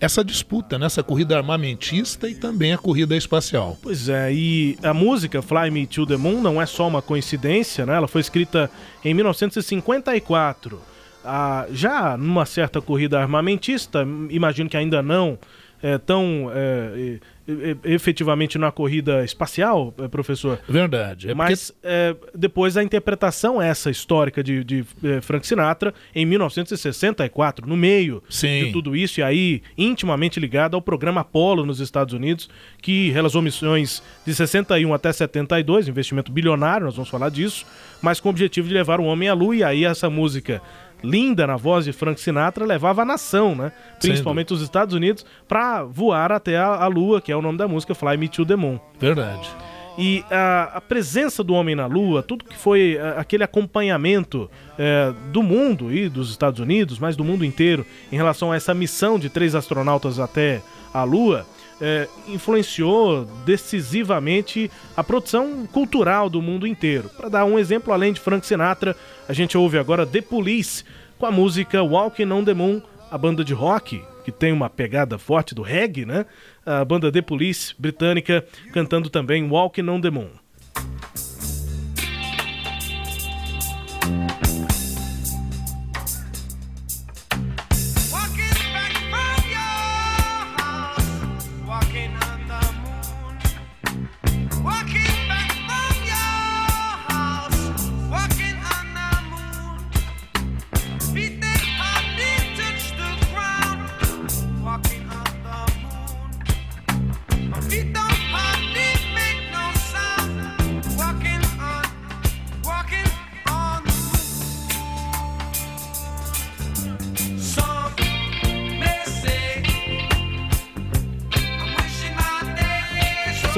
essa 0.00 0.24
disputa, 0.24 0.78
nessa 0.78 1.02
corrida 1.02 1.36
armamentista 1.36 2.28
e 2.28 2.34
também 2.34 2.72
a 2.72 2.78
corrida 2.78 3.14
espacial. 3.14 3.76
Pois 3.82 4.08
é, 4.08 4.32
e 4.32 4.78
a 4.82 4.94
música 4.94 5.42
Fly 5.42 5.70
Me 5.70 5.86
to 5.86 6.06
the 6.06 6.16
Moon 6.16 6.40
não 6.40 6.60
é 6.60 6.64
só 6.64 6.88
uma 6.88 7.02
coincidência, 7.02 7.84
né? 7.84 7.96
Ela 7.96 8.08
foi 8.08 8.22
escrita 8.22 8.70
em 9.04 9.12
1954. 9.12 10.80
Ah, 11.22 11.66
já 11.70 12.16
numa 12.16 12.46
certa 12.46 12.80
corrida 12.80 13.20
armamentista, 13.20 14.06
imagino 14.30 14.70
que 14.70 14.76
ainda 14.76 15.02
não 15.02 15.38
é, 15.82 15.98
tão 15.98 16.50
é, 16.54 17.18
efetivamente 17.84 18.58
na 18.58 18.70
corrida 18.70 19.24
espacial, 19.24 19.92
professor. 20.10 20.58
Verdade. 20.68 21.30
É 21.30 21.34
Mas 21.34 21.70
porque... 21.70 21.86
é, 21.88 22.16
depois 22.34 22.76
a 22.76 22.82
interpretação 22.82 23.60
essa 23.60 23.90
histórica 23.90 24.42
de, 24.42 24.62
de 24.62 24.84
é, 25.02 25.20
Frank 25.20 25.46
Sinatra 25.46 25.92
em 26.14 26.24
1964, 26.24 27.66
no 27.66 27.76
meio 27.76 28.22
Sim. 28.28 28.66
de 28.66 28.72
tudo 28.72 28.94
isso, 28.94 29.20
e 29.20 29.22
aí 29.22 29.62
intimamente 29.76 30.38
ligado 30.38 30.74
ao 30.74 30.82
programa 30.82 31.22
Apollo 31.22 31.66
nos 31.66 31.80
Estados 31.80 32.14
Unidos, 32.14 32.48
que 32.80 33.10
realizou 33.10 33.42
missões 33.42 34.02
de 34.24 34.34
61 34.34 34.92
até 34.94 35.12
72, 35.12 35.88
investimento 35.88 36.30
bilionário, 36.30 36.86
nós 36.86 36.96
vamos 36.96 37.10
falar 37.10 37.30
disso, 37.30 37.66
mas 38.00 38.20
com 38.20 38.28
o 38.28 38.30
objetivo 38.30 38.68
de 38.68 38.74
levar 38.74 39.00
o 39.00 39.04
homem 39.04 39.28
à 39.28 39.34
lua, 39.34 39.56
e 39.56 39.64
aí 39.64 39.84
essa 39.84 40.08
música 40.08 40.62
linda 41.02 41.46
na 41.46 41.56
voz 41.56 41.84
de 41.84 41.92
Frank 41.92 42.20
Sinatra 42.20 42.64
levava 42.64 43.02
a 43.02 43.04
nação, 43.04 43.54
né? 43.54 43.72
Principalmente 43.98 44.52
os 44.52 44.62
Estados 44.62 44.94
Unidos, 44.94 45.24
para 45.48 45.84
voar 45.84 46.32
até 46.32 46.56
a, 46.56 46.66
a, 46.66 46.86
Lua, 46.86 47.20
que 47.20 47.32
é 47.32 47.36
o 47.36 47.42
nome 47.42 47.58
da 47.58 47.68
música 47.68 47.94
Fly 47.94 48.16
Me 48.16 48.28
to 48.28 48.44
the 48.44 48.56
Moon. 48.56 48.78
Verdade. 48.98 49.48
E 49.98 50.24
a, 50.30 50.70
a 50.74 50.80
presença 50.80 51.42
do 51.42 51.52
homem 51.52 51.74
na 51.74 51.86
Lua, 51.86 52.22
tudo 52.22 52.44
que 52.44 52.56
foi 52.56 52.98
a, 52.98 53.20
aquele 53.20 53.44
acompanhamento 53.44 54.50
é, 54.78 55.12
do 55.32 55.42
mundo 55.42 55.92
e 55.92 56.08
dos 56.08 56.30
Estados 56.30 56.60
Unidos, 56.60 56.98
mas 56.98 57.16
do 57.16 57.24
mundo 57.24 57.44
inteiro, 57.44 57.84
em 58.10 58.16
relação 58.16 58.52
a 58.52 58.56
essa 58.56 58.72
missão 58.72 59.18
de 59.18 59.28
três 59.28 59.54
astronautas 59.54 60.18
até 60.18 60.62
a 60.92 61.04
Lua, 61.04 61.46
é, 61.80 62.08
influenciou 62.28 63.24
decisivamente 63.44 64.70
a 64.96 65.02
produção 65.02 65.66
cultural 65.66 66.28
do 66.28 66.42
mundo 66.42 66.66
inteiro. 66.66 67.08
Para 67.16 67.28
dar 67.28 67.44
um 67.44 67.58
exemplo, 67.58 67.92
além 67.92 68.12
de 68.12 68.20
Frank 68.20 68.46
Sinatra, 68.46 68.96
a 69.28 69.32
gente 69.32 69.56
ouve 69.56 69.78
agora 69.78 70.06
The 70.06 70.20
Police 70.20 70.84
com 71.18 71.26
a 71.26 71.30
música 71.30 71.82
Walking 71.82 72.30
on 72.30 72.44
the 72.44 72.54
Moon, 72.54 72.82
a 73.10 73.18
banda 73.18 73.44
de 73.44 73.54
rock 73.54 74.02
que 74.24 74.30
tem 74.30 74.52
uma 74.52 74.68
pegada 74.68 75.18
forte 75.18 75.54
do 75.54 75.62
reggae, 75.62 76.04
né? 76.04 76.26
A 76.64 76.84
banda 76.84 77.10
The 77.10 77.22
Police 77.22 77.74
britânica 77.78 78.44
cantando 78.72 79.08
também 79.08 79.48
Walking 79.48 79.88
on 79.88 80.00
the 80.00 80.10
Moon. 80.10 80.30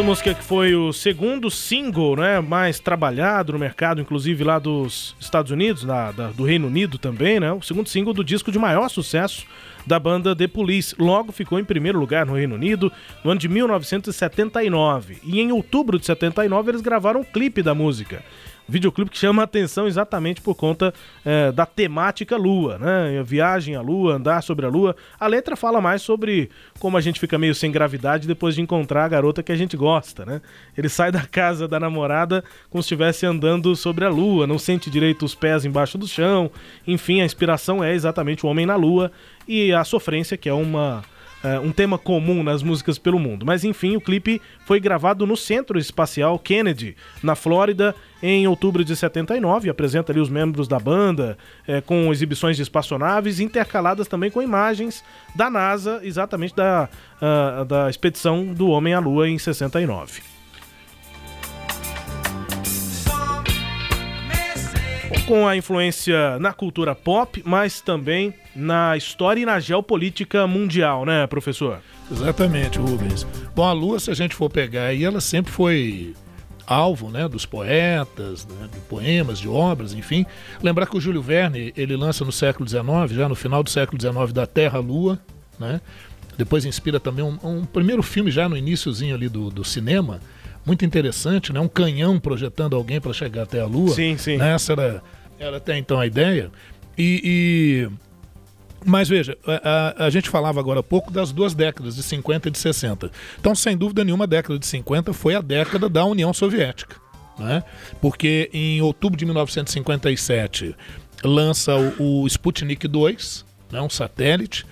Essa 0.03 0.09
música 0.09 0.35
que 0.35 0.43
foi 0.43 0.75
o 0.75 0.93
segundo 0.93 1.49
single 1.49 2.17
né, 2.17 2.41
mais 2.41 2.81
trabalhado 2.81 3.53
no 3.53 3.59
mercado, 3.61 4.01
inclusive 4.01 4.43
lá 4.43 4.59
dos 4.59 5.15
Estados 5.21 5.53
Unidos, 5.53 5.85
da, 5.85 6.11
do 6.11 6.43
Reino 6.43 6.67
Unido 6.67 6.99
também, 6.99 7.39
né? 7.39 7.53
O 7.53 7.63
segundo 7.63 7.89
single 7.89 8.13
do 8.13 8.25
disco 8.25 8.51
de 8.51 8.59
maior 8.59 8.89
sucesso 8.89 9.47
da 9.87 10.01
banda 10.01 10.35
The 10.35 10.49
Police. 10.49 10.93
Logo 10.99 11.31
ficou 11.31 11.57
em 11.57 11.65
primeiro 11.65 12.01
lugar 12.01 12.27
no 12.27 12.35
Reino 12.35 12.57
Unido 12.57 12.91
no 13.23 13.31
ano 13.31 13.39
de 13.39 13.49
1979. 13.49 15.19
E 15.23 15.41
em 15.41 15.53
outubro 15.53 16.01
de 16.01 16.07
79 16.07 16.73
eles 16.73 16.81
gravaram 16.81 17.21
um 17.21 17.25
clipe 17.25 17.63
da 17.63 17.73
música 17.73 18.25
videoclipe 18.69 19.11
que 19.11 19.19
chama 19.19 19.43
a 19.43 19.45
atenção 19.45 19.87
exatamente 19.87 20.41
por 20.41 20.55
conta 20.55 20.93
é, 21.25 21.53
da 21.53 21.67
temática 21.67 22.37
Lua, 22.37 22.79
né? 22.79 23.23
Viagem 23.25 23.75
à 23.75 23.81
Lua, 23.81 24.15
andar 24.15 24.43
sobre 24.43 24.67
a 24.67 24.69
Lua. 24.69 24.97
A 25.19 25.27
letra 25.27 25.57
fala 25.57 25.81
mais 25.81 26.03
sobre 26.03 26.51
como 26.79 26.97
a 26.97 27.01
gente 27.01 27.21
fica 27.21 27.39
meio 27.39 27.55
sem 27.55 27.71
gravidade 27.71 28.27
depois 28.27 28.55
de 28.55 28.61
encontrar 28.61 29.05
a 29.05 29.09
garota 29.09 29.43
que 29.43 29.53
a 29.53 29.57
gente 29.57 29.77
gosta, 29.77 30.25
né? 30.25 30.41
Ele 30.77 30.89
sai 30.89 31.11
da 31.13 31.23
casa 31.27 31.69
da 31.69 31.79
namorada 31.79 32.43
como 32.71 32.83
se 32.83 32.87
estivesse 32.87 33.27
andando 33.27 33.75
sobre 33.77 34.05
a 34.05 34.09
Lua, 34.09 34.47
não 34.47 34.59
sente 34.59 34.91
direito 34.91 35.25
os 35.25 35.35
pés 35.35 35.65
embaixo 35.65 35.99
do 35.99 36.07
chão. 36.07 36.51
Enfim, 36.87 37.21
a 37.21 37.25
inspiração 37.25 37.83
é 37.83 37.95
exatamente 37.95 38.47
o 38.47 38.49
homem 38.49 38.67
na 38.67 38.77
Lua 38.77 39.11
e 39.47 39.73
a 39.73 39.85
sofrência, 39.85 40.37
que 40.37 40.49
é 40.49 40.55
uma 40.55 41.03
uh, 41.45 41.61
um 41.61 41.73
tema 41.73 41.99
comum 41.99 42.43
nas 42.43 42.63
músicas 42.63 42.99
pelo 42.99 43.19
mundo. 43.19 43.45
Mas 43.45 43.65
enfim, 43.65 43.97
o 43.97 44.01
clipe 44.01 44.41
foi 44.65 44.81
gravado 44.81 45.27
no 45.27 45.37
Centro 45.37 45.79
Espacial 45.79 46.39
Kennedy, 46.39 46.97
na 47.23 47.35
Flórida, 47.35 47.95
em 48.23 48.47
outubro 48.47 48.85
de 48.85 48.95
79. 48.95 49.69
Apresenta 49.69 50.13
ali 50.13 50.21
os 50.21 50.29
membros 50.29 50.69
da 50.69 50.79
banda, 50.79 51.37
uh, 51.69 51.83
com 51.83 52.11
exibições 52.13 52.57
de 52.57 52.63
espaçonaves, 52.63 53.41
intercaladas 53.41 54.09
também 54.09 54.31
com 54.31 54.43
imagens 54.43 55.05
da 55.35 55.51
NASA, 55.51 56.01
exatamente 56.03 56.55
da, 56.55 56.89
uh, 57.21 57.65
da 57.65 57.91
expedição 57.91 58.47
do 58.47 58.69
Homem 58.69 58.95
à 58.95 59.01
Lua 59.01 59.29
em 59.29 59.39
69. 59.39 60.32
Com 65.27 65.47
a 65.47 65.57
influência 65.57 66.39
na 66.39 66.53
cultura 66.53 66.95
pop, 66.95 67.43
mas 67.45 67.81
também 67.81 68.35
na 68.55 68.97
história 68.97 69.41
e 69.41 69.47
na 69.47 69.59
geopolítica 69.61 70.47
mundial, 70.47 71.05
né, 71.05 71.27
professor? 71.27 71.81
Exatamente, 72.11 72.79
Rubens. 72.79 73.27
Bom, 73.55 73.65
a 73.65 73.73
Lua, 73.73 73.99
se 73.99 74.11
a 74.11 74.15
gente 74.15 74.35
for 74.35 74.51
pegar 74.51 74.87
aí, 74.87 75.05
ela 75.05 75.21
sempre 75.21 75.53
foi 75.53 76.15
alvo 76.67 77.09
né, 77.09 77.29
dos 77.29 77.45
poetas, 77.45 78.47
né, 78.47 78.69
de 78.73 78.79
poemas, 78.81 79.39
de 79.39 79.49
obras, 79.49 79.93
enfim. 79.93 80.25
Lembrar 80.63 80.87
que 80.87 80.97
o 80.97 81.01
Júlio 81.01 81.23
Verne, 81.23 81.73
ele 81.77 81.97
lança 81.97 82.25
no 82.25 82.33
século 82.33 82.69
XIX, 82.69 82.85
já 83.11 83.29
no 83.29 83.35
final 83.35 83.63
do 83.63 83.71
século 83.71 84.01
XIX, 84.01 84.33
da 84.33 84.47
Terra-Lua, 84.47 85.19
né? 85.59 85.81
Depois 86.37 86.65
inspira 86.65 86.99
também 86.99 87.25
um, 87.25 87.39
um, 87.45 87.65
primeiro 87.65 88.03
filme 88.03 88.31
já 88.31 88.49
no 88.49 88.57
iníciozinho 88.57 89.15
ali 89.15 89.29
do, 89.29 89.51
do 89.51 89.65
cinema, 89.65 90.21
muito 90.65 90.85
interessante, 90.85 91.53
né? 91.53 91.61
Um 91.61 91.69
canhão 91.69 92.19
projetando 92.19 92.77
alguém 92.77 93.01
para 93.01 93.13
chegar 93.13 93.43
até 93.43 93.61
a 93.61 93.67
Lua. 93.67 93.95
Sim, 93.95 94.17
sim. 94.17 94.37
Né? 94.37 94.55
Essa 94.55 94.73
era 94.73 95.03
Era 95.39 95.57
até 95.57 95.77
então 95.77 95.99
a 95.99 96.07
ideia. 96.07 96.51
E, 96.97 97.21
e... 97.25 97.89
Mas 98.85 99.09
veja, 99.09 99.37
a, 99.47 100.07
a, 100.07 100.11
gente 100.11 100.29
falava 100.29 100.59
agora 100.59 100.81
há 100.81 100.83
pouco 100.83 101.11
das 101.11 101.31
duas 101.31 101.55
décadas, 101.55 101.97
de 101.97 102.03
50 102.03 102.49
e 102.49 102.51
de 102.51 102.59
60. 102.59 103.11
Então, 103.39 103.55
sem 103.55 103.77
dúvida 103.77 104.05
nenhuma, 104.05 104.25
a 104.25 104.27
década 104.27 104.59
de 104.59 104.67
50 104.67 105.13
foi 105.13 105.35
a 105.35 105.41
década 105.41 105.89
da 105.89 106.05
União 106.05 106.33
Soviética. 106.33 106.97
Né? 107.39 107.63
Porque 108.01 108.51
em 108.53 108.81
outubro 108.83 109.17
de 109.17 109.25
1957 109.25 110.75
lança 111.25 111.77
o, 111.77 112.23
o 112.23 112.27
Sputnik 112.27 112.87
2, 112.87 113.45
né, 113.71 113.81
um 113.81 113.91
satélite. 113.91 114.67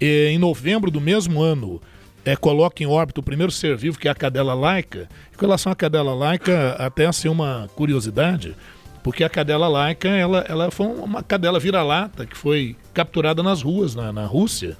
E, 0.00 0.28
em 0.28 0.38
novembro 0.38 0.90
do 0.90 1.00
mesmo 1.00 1.42
ano, 1.42 1.80
é, 2.26 2.34
coloca 2.34 2.82
em 2.82 2.86
órbita 2.86 3.20
o 3.20 3.22
primeiro 3.22 3.52
ser 3.52 3.76
vivo, 3.76 4.00
que 4.00 4.08
é 4.08 4.10
a 4.10 4.14
cadela 4.14 4.52
laica. 4.52 5.08
Com 5.36 5.46
relação 5.46 5.70
à 5.70 5.76
cadela 5.76 6.12
laica, 6.12 6.72
até 6.72 7.06
assim 7.06 7.28
uma 7.28 7.70
curiosidade, 7.76 8.56
porque 9.04 9.22
a 9.22 9.30
cadela 9.30 9.68
laica 9.68 10.08
ela, 10.08 10.44
ela 10.48 10.68
foi 10.72 10.88
uma 10.88 11.22
cadela 11.22 11.60
vira-lata 11.60 12.26
que 12.26 12.36
foi 12.36 12.74
capturada 12.92 13.44
nas 13.44 13.62
ruas, 13.62 13.94
na, 13.94 14.12
na 14.12 14.26
Rússia. 14.26 14.76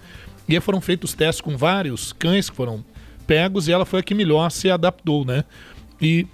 E 0.49 0.57
aí 0.57 0.61
foram 0.61 0.81
feitos 0.81 1.15
testes 1.15 1.41
com 1.41 1.57
vários 1.57 2.13
cães 2.13 2.51
que 2.51 2.57
foram 2.57 2.85
pegos 3.29 3.69
e 3.69 3.73
ela 3.73 3.87
foi 3.87 4.01
a 4.01 4.03
que 4.03 4.13
melhor 4.13 4.51
se 4.51 4.69
adaptou, 4.69 5.25
né? 5.25 5.45
E 6.03 6.27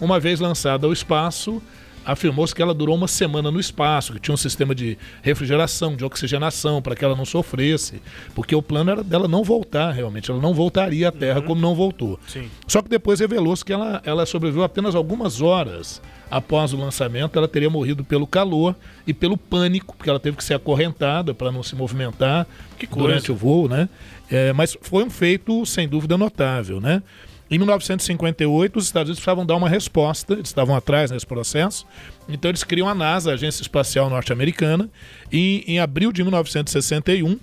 uma 0.00 0.20
vez 0.20 0.38
lançada 0.38 0.86
ao 0.86 0.92
espaço, 0.92 1.60
afirmou-se 2.08 2.54
que 2.54 2.62
ela 2.62 2.72
durou 2.72 2.96
uma 2.96 3.06
semana 3.06 3.50
no 3.50 3.60
espaço, 3.60 4.14
que 4.14 4.18
tinha 4.18 4.32
um 4.32 4.38
sistema 4.38 4.74
de 4.74 4.96
refrigeração, 5.20 5.94
de 5.94 6.02
oxigenação, 6.06 6.80
para 6.80 6.96
que 6.96 7.04
ela 7.04 7.14
não 7.14 7.26
sofresse, 7.26 8.00
porque 8.34 8.56
o 8.56 8.62
plano 8.62 8.90
era 8.90 9.04
dela 9.04 9.28
não 9.28 9.44
voltar 9.44 9.90
realmente, 9.90 10.30
ela 10.30 10.40
não 10.40 10.54
voltaria 10.54 11.10
à 11.10 11.12
Terra 11.12 11.40
uhum. 11.40 11.46
como 11.46 11.60
não 11.60 11.74
voltou. 11.74 12.18
Sim. 12.26 12.48
Só 12.66 12.80
que 12.80 12.88
depois 12.88 13.20
revelou-se 13.20 13.62
que 13.62 13.74
ela, 13.74 14.00
ela 14.06 14.24
sobreviveu 14.24 14.64
apenas 14.64 14.94
algumas 14.94 15.42
horas 15.42 16.00
após 16.30 16.72
o 16.72 16.78
lançamento, 16.78 17.38
ela 17.38 17.48
teria 17.48 17.68
morrido 17.68 18.02
pelo 18.02 18.26
calor 18.26 18.74
e 19.06 19.12
pelo 19.12 19.36
pânico, 19.36 19.94
porque 19.94 20.08
ela 20.08 20.20
teve 20.20 20.38
que 20.38 20.44
ser 20.44 20.54
acorrentada 20.54 21.34
para 21.34 21.52
não 21.52 21.62
se 21.62 21.76
movimentar 21.76 22.46
durante 22.90 23.30
o 23.30 23.34
voo, 23.34 23.68
né? 23.68 23.86
É, 24.30 24.52
mas 24.54 24.76
foi 24.80 25.04
um 25.04 25.10
feito, 25.10 25.64
sem 25.66 25.86
dúvida, 25.86 26.16
notável, 26.16 26.80
né? 26.80 27.02
Em 27.50 27.56
1958, 27.56 28.78
os 28.78 28.84
Estados 28.84 29.08
Unidos 29.08 29.20
precisavam 29.20 29.46
dar 29.46 29.56
uma 29.56 29.68
resposta, 29.68 30.34
eles 30.34 30.48
estavam 30.48 30.76
atrás 30.76 31.10
nesse 31.10 31.26
processo, 31.26 31.86
então 32.28 32.50
eles 32.50 32.62
criam 32.62 32.88
a 32.88 32.94
NASA, 32.94 33.30
a 33.30 33.34
Agência 33.34 33.62
Espacial 33.62 34.10
Norte-Americana, 34.10 34.90
e 35.32 35.64
em 35.66 35.80
abril 35.80 36.12
de 36.12 36.22
1961, 36.22 37.38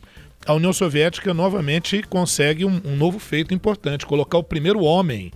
a 0.46 0.54
União 0.54 0.72
Soviética 0.72 1.34
novamente 1.34 2.04
consegue 2.04 2.66
um, 2.66 2.80
um, 2.86 2.96
novo 2.96 3.18
feito 3.18 3.54
importante, 3.54 4.06
colocar 4.06 4.38
o 4.38 4.44
primeiro 4.44 4.82
homem 4.82 5.32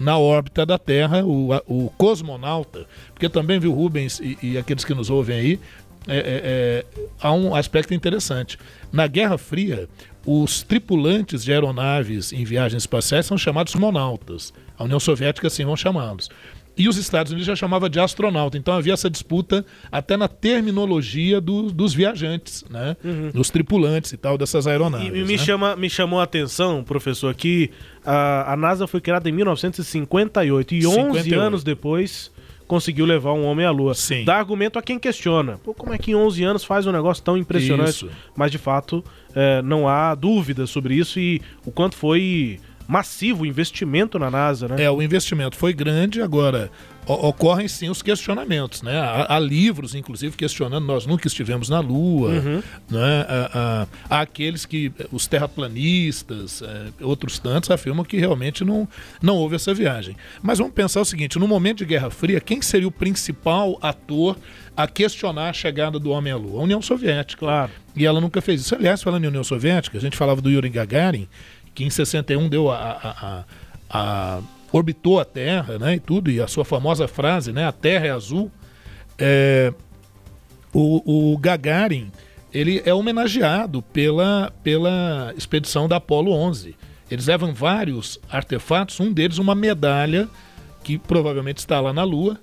na 0.00 0.18
órbita 0.18 0.66
da 0.66 0.78
Terra, 0.78 1.24
o, 1.24 1.50
o 1.66 1.90
cosmonauta, 1.90 2.86
porque 3.14 3.28
também, 3.28 3.60
viu, 3.60 3.72
Rubens 3.72 4.18
e, 4.18 4.36
e 4.42 4.58
aqueles 4.58 4.84
que 4.84 4.94
nos 4.94 5.10
ouvem 5.10 5.38
aí, 5.38 5.60
é, 6.08 6.16
é, 6.16 6.22
é, 6.22 6.84
há 7.20 7.32
um 7.32 7.54
aspecto 7.54 7.92
interessante. 7.92 8.58
Na 8.90 9.06
Guerra 9.06 9.36
Fria, 9.36 9.88
os 10.26 10.62
tripulantes 10.62 11.44
de 11.44 11.52
aeronaves 11.52 12.32
em 12.32 12.44
viagens 12.44 12.82
espaciais 12.82 13.26
são 13.26 13.38
chamados 13.38 13.74
monautas. 13.74 14.52
A 14.76 14.84
União 14.84 15.00
Soviética 15.00 15.46
assim 15.46 15.64
vão 15.64 15.76
chamá-los. 15.76 16.28
E 16.76 16.88
os 16.88 16.96
Estados 16.96 17.32
Unidos 17.32 17.46
já 17.46 17.56
chamava 17.56 17.90
de 17.90 17.98
astronauta. 17.98 18.56
Então 18.56 18.72
havia 18.72 18.92
essa 18.92 19.10
disputa 19.10 19.66
até 19.90 20.16
na 20.16 20.28
terminologia 20.28 21.40
do, 21.40 21.72
dos 21.72 21.92
viajantes, 21.92 22.64
né? 22.70 22.96
Uhum. 23.02 23.30
Dos 23.32 23.50
tripulantes 23.50 24.12
e 24.12 24.16
tal 24.16 24.38
dessas 24.38 24.68
aeronaves. 24.68 25.08
E, 25.08 25.10
me, 25.10 25.36
né? 25.36 25.38
chama, 25.38 25.74
me 25.74 25.90
chamou 25.90 26.20
a 26.20 26.22
atenção, 26.22 26.84
professor, 26.84 27.34
que 27.34 27.70
a, 28.04 28.52
a 28.52 28.56
NASA 28.56 28.86
foi 28.86 29.00
criada 29.00 29.28
em 29.28 29.32
1958 29.32 30.74
e 30.76 30.82
58. 30.82 31.18
11 31.18 31.34
anos 31.34 31.64
depois 31.64 32.30
conseguiu 32.68 33.06
levar 33.06 33.32
um 33.32 33.44
homem 33.44 33.66
à 33.66 33.70
lua. 33.70 33.94
Sim. 33.94 34.24
Dá 34.24 34.36
argumento 34.36 34.78
a 34.78 34.82
quem 34.82 34.98
questiona. 34.98 35.58
Pô, 35.64 35.74
como 35.74 35.92
é 35.92 35.98
que 35.98 36.12
em 36.12 36.14
11 36.14 36.44
anos 36.44 36.64
faz 36.64 36.86
um 36.86 36.92
negócio 36.92 37.24
tão 37.24 37.36
impressionante? 37.36 37.90
Isso. 37.90 38.10
Mas 38.36 38.52
de 38.52 38.58
fato, 38.58 39.02
é, 39.34 39.62
não 39.62 39.88
há 39.88 40.14
dúvida 40.14 40.66
sobre 40.66 40.94
isso 40.94 41.18
e 41.18 41.40
o 41.64 41.72
quanto 41.72 41.96
foi 41.96 42.60
massivo 42.88 43.42
o 43.42 43.46
investimento 43.46 44.18
na 44.18 44.30
NASA, 44.30 44.66
né? 44.66 44.82
É, 44.82 44.90
o 44.90 45.02
investimento 45.02 45.54
foi 45.56 45.74
grande, 45.74 46.22
agora 46.22 46.70
ocorrem 47.06 47.66
sim 47.68 47.88
os 47.88 48.02
questionamentos, 48.02 48.82
né? 48.82 48.98
Há, 48.98 49.36
há, 49.36 49.38
livros, 49.38 49.94
inclusive, 49.94 50.36
questionando, 50.36 50.84
nós 50.84 51.06
nunca 51.06 51.26
estivemos 51.26 51.68
na 51.68 51.80
Lua, 51.80 52.30
uhum. 52.30 52.62
né? 52.90 53.26
Há, 53.28 53.50
há, 53.52 53.86
há, 54.16 54.20
aqueles 54.20 54.66
que, 54.66 54.92
os 55.10 55.26
terraplanistas, 55.26 56.62
é, 56.62 57.04
outros 57.04 57.38
tantos, 57.38 57.70
afirmam 57.70 58.04
que 58.04 58.18
realmente 58.18 58.64
não, 58.64 58.88
não 59.22 59.36
houve 59.36 59.56
essa 59.56 59.72
viagem. 59.72 60.16
Mas 60.42 60.58
vamos 60.58 60.74
pensar 60.74 61.00
o 61.00 61.04
seguinte, 61.04 61.38
no 61.38 61.48
momento 61.48 61.78
de 61.78 61.86
Guerra 61.86 62.10
Fria, 62.10 62.40
quem 62.40 62.60
seria 62.60 62.88
o 62.88 62.92
principal 62.92 63.78
ator 63.80 64.36
a 64.76 64.86
questionar 64.86 65.50
a 65.50 65.52
chegada 65.52 65.98
do 65.98 66.10
homem 66.10 66.32
à 66.32 66.36
Lua? 66.36 66.60
A 66.60 66.64
União 66.64 66.80
Soviética. 66.80 67.40
Claro. 67.40 67.70
E 67.96 68.06
ela 68.06 68.20
nunca 68.20 68.40
fez 68.40 68.60
isso. 68.60 68.74
Aliás, 68.74 69.02
falando 69.02 69.24
em 69.24 69.26
União 69.28 69.42
Soviética, 69.42 69.98
a 69.98 70.00
gente 70.00 70.16
falava 70.16 70.40
do 70.40 70.50
Yuri 70.50 70.68
Gagarin, 70.68 71.26
que 71.78 71.84
em 71.84 71.90
61 71.90 72.48
deu 72.48 72.72
a, 72.72 72.76
a, 72.76 73.10
a, 73.10 73.44
a 73.88 74.40
orbitou 74.72 75.20
a 75.20 75.24
Terra, 75.24 75.78
né, 75.78 75.94
e 75.94 76.00
tudo, 76.00 76.28
e 76.28 76.40
a 76.40 76.48
sua 76.48 76.64
famosa 76.64 77.06
frase, 77.06 77.52
né, 77.52 77.64
a 77.64 77.70
Terra 77.70 78.08
é 78.08 78.10
azul. 78.10 78.50
É, 79.16 79.72
o, 80.74 81.32
o, 81.34 81.38
Gagarin, 81.38 82.10
ele 82.52 82.82
é 82.84 82.92
homenageado 82.92 83.80
pela, 83.80 84.52
pela 84.64 85.32
expedição 85.36 85.86
da 85.86 85.98
Apollo 85.98 86.32
11. 86.32 86.74
Eles 87.08 87.28
levam 87.28 87.54
vários 87.54 88.18
artefatos, 88.28 88.98
um 88.98 89.12
deles 89.12 89.38
uma 89.38 89.54
medalha 89.54 90.28
que 90.82 90.98
provavelmente 90.98 91.58
está 91.58 91.80
lá 91.80 91.92
na 91.92 92.02
Lua, 92.02 92.40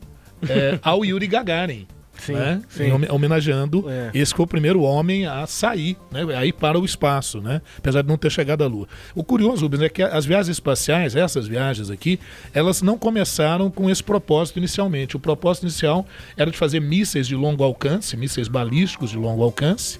é, 0.47 0.79
ao 0.81 1.03
Yuri 1.03 1.27
Gagarin. 1.27 1.85
Sim, 2.17 2.33
né? 2.33 2.61
sim. 2.69 2.91
homenageando 3.09 3.85
é. 3.89 4.11
esse 4.13 4.33
que 4.33 4.37
foi 4.37 4.45
o 4.45 4.47
primeiro 4.47 4.81
homem 4.81 5.25
a 5.25 5.45
sair, 5.45 5.97
né? 6.11 6.21
aí 6.35 6.51
para 6.51 6.79
o 6.79 6.85
espaço, 6.85 7.41
né? 7.41 7.61
apesar 7.77 8.01
de 8.01 8.07
não 8.07 8.17
ter 8.17 8.31
chegado 8.31 8.63
à 8.63 8.67
Lua. 8.67 8.87
O 9.13 9.23
curioso, 9.23 9.63
Rubens, 9.63 9.81
é 9.83 9.89
que 9.89 10.01
as 10.01 10.25
viagens 10.25 10.49
espaciais, 10.49 11.15
essas 11.15 11.47
viagens 11.47 11.89
aqui, 11.89 12.19
elas 12.53 12.81
não 12.81 12.97
começaram 12.97 13.69
com 13.69 13.89
esse 13.89 14.03
propósito 14.03 14.57
inicialmente. 14.57 15.15
O 15.15 15.19
propósito 15.19 15.63
inicial 15.63 16.05
era 16.37 16.49
de 16.49 16.57
fazer 16.57 16.79
mísseis 16.79 17.27
de 17.27 17.35
longo 17.35 17.63
alcance, 17.63 18.15
mísseis 18.17 18.47
balísticos 18.47 19.11
de 19.11 19.17
longo 19.17 19.43
alcance, 19.43 19.99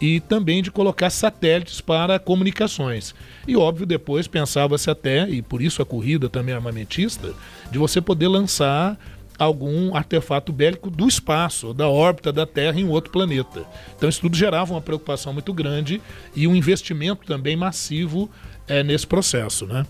e 0.00 0.20
também 0.20 0.62
de 0.62 0.70
colocar 0.70 1.10
satélites 1.10 1.80
para 1.80 2.18
comunicações. 2.18 3.14
E 3.46 3.56
óbvio, 3.56 3.86
depois 3.86 4.26
pensava-se 4.26 4.90
até, 4.90 5.28
e 5.28 5.40
por 5.40 5.62
isso 5.62 5.80
a 5.80 5.86
corrida 5.86 6.28
também 6.28 6.54
armamentista, 6.54 7.32
de 7.70 7.78
você 7.78 8.00
poder 8.00 8.28
lançar 8.28 8.98
algum 9.38 9.94
artefato 9.94 10.52
bélico 10.52 10.90
do 10.90 11.06
espaço, 11.06 11.74
da 11.74 11.88
órbita 11.88 12.32
da 12.32 12.46
Terra 12.46 12.80
em 12.80 12.88
outro 12.88 13.10
planeta. 13.10 13.64
Então 13.96 14.08
isso 14.08 14.20
tudo 14.20 14.36
gerava 14.36 14.72
uma 14.72 14.80
preocupação 14.80 15.32
muito 15.32 15.52
grande 15.52 16.00
e 16.34 16.46
um 16.46 16.54
investimento 16.54 17.26
também 17.26 17.56
massivo 17.56 18.30
é, 18.68 18.82
nesse 18.82 19.06
processo, 19.06 19.66
né? 19.66 19.86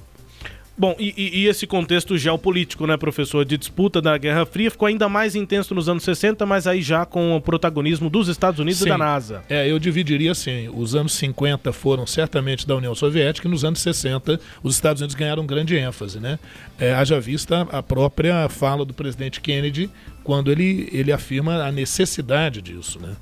Bom, 0.79 0.95
e, 0.99 1.15
e, 1.17 1.47
esse 1.47 1.67
contexto 1.67 2.19
geopolítico, 2.19 2.87
né, 2.87 2.99
professor, 2.99 3.47
de 3.47 3.57
disputa 3.57 4.03
da 4.03 4.19
Guerra 4.19 4.45
Fria 4.45 4.71
ficou 4.71 4.87
ainda 4.87 5.09
mais 5.09 5.35
intenso 5.35 5.75
nos 5.75 5.89
anos 5.89 6.03
60, 6.03 6.45
mas 6.45 6.67
aí 6.67 6.83
já 6.83 7.07
com 7.07 7.35
o 7.35 7.41
protagonismo 7.41 8.11
dos 8.11 8.29
Estados 8.29 8.61
Unidos 8.61 8.81
Sim. 8.81 8.87
e 8.87 8.89
da 8.91 8.99
NASA. 8.99 9.43
É, 9.49 9.67
eu 9.67 9.79
dividiria 9.79 10.33
assim: 10.33 10.69
os 10.69 10.95
anos 10.95 11.15
50 11.15 11.73
foram 11.73 12.07
certamente 12.07 12.67
da 12.67 12.77
União 12.77 12.95
Soviética 12.95 13.49
e 13.49 13.51
nos 13.51 13.65
anos 13.65 13.81
60 13.81 14.39
os 14.63 14.75
Estados 14.75 15.01
Unidos 15.01 15.15
ganharam 15.15 15.47
grande 15.47 15.79
ênfase, 15.79 16.21
né? 16.21 16.39
É, 16.79 16.93
haja 16.93 17.19
vista 17.19 17.67
a 17.73 17.83
própria 17.83 18.47
fala 18.51 18.85
do 18.85 18.93
presidente 18.93 19.41
Kennedy 19.41 19.91
quando 20.23 20.53
ele, 20.53 20.91
ele 20.93 21.11
afirma 21.11 21.65
a 21.65 21.73
necessidade 21.73 22.61
disso, 22.61 23.01
né? 23.01 23.17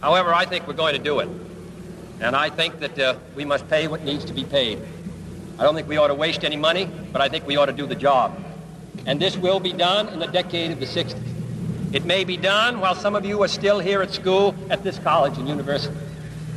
However, 0.00 0.32
I 0.32 0.46
think 0.46 0.66
we're 0.66 0.74
going 0.74 0.94
to 0.94 1.02
do 1.02 1.20
it. 1.20 1.28
And 2.20 2.34
I 2.34 2.50
think 2.50 2.78
that 2.78 2.98
uh, 2.98 3.16
we 3.36 3.44
must 3.44 3.66
pay 3.68 3.86
what 3.86 4.04
needs 4.04 4.24
to 4.24 4.32
be 4.32 4.44
paid. 4.44 4.78
I 5.58 5.64
don't 5.64 5.74
think 5.74 5.88
we 5.88 5.96
ought 5.96 6.08
to 6.08 6.14
waste 6.14 6.44
any 6.44 6.56
money, 6.56 6.88
but 7.12 7.20
I 7.20 7.28
think 7.28 7.46
we 7.46 7.56
ought 7.56 7.66
to 7.66 7.72
do 7.72 7.86
the 7.86 7.96
job. 7.96 8.38
And 9.06 9.20
this 9.20 9.36
will 9.36 9.58
be 9.58 9.72
done 9.72 10.08
in 10.08 10.20
the 10.20 10.26
decade 10.26 10.70
of 10.70 10.78
the 10.78 10.86
60s. 10.86 11.20
It 11.92 12.04
may 12.04 12.22
be 12.24 12.36
done 12.36 12.80
while 12.80 12.94
some 12.94 13.16
of 13.16 13.24
you 13.24 13.42
are 13.42 13.48
still 13.48 13.80
here 13.80 14.02
at 14.02 14.10
school 14.12 14.54
at 14.70 14.84
this 14.84 14.98
college 14.98 15.38
and 15.38 15.48
university. 15.48 15.96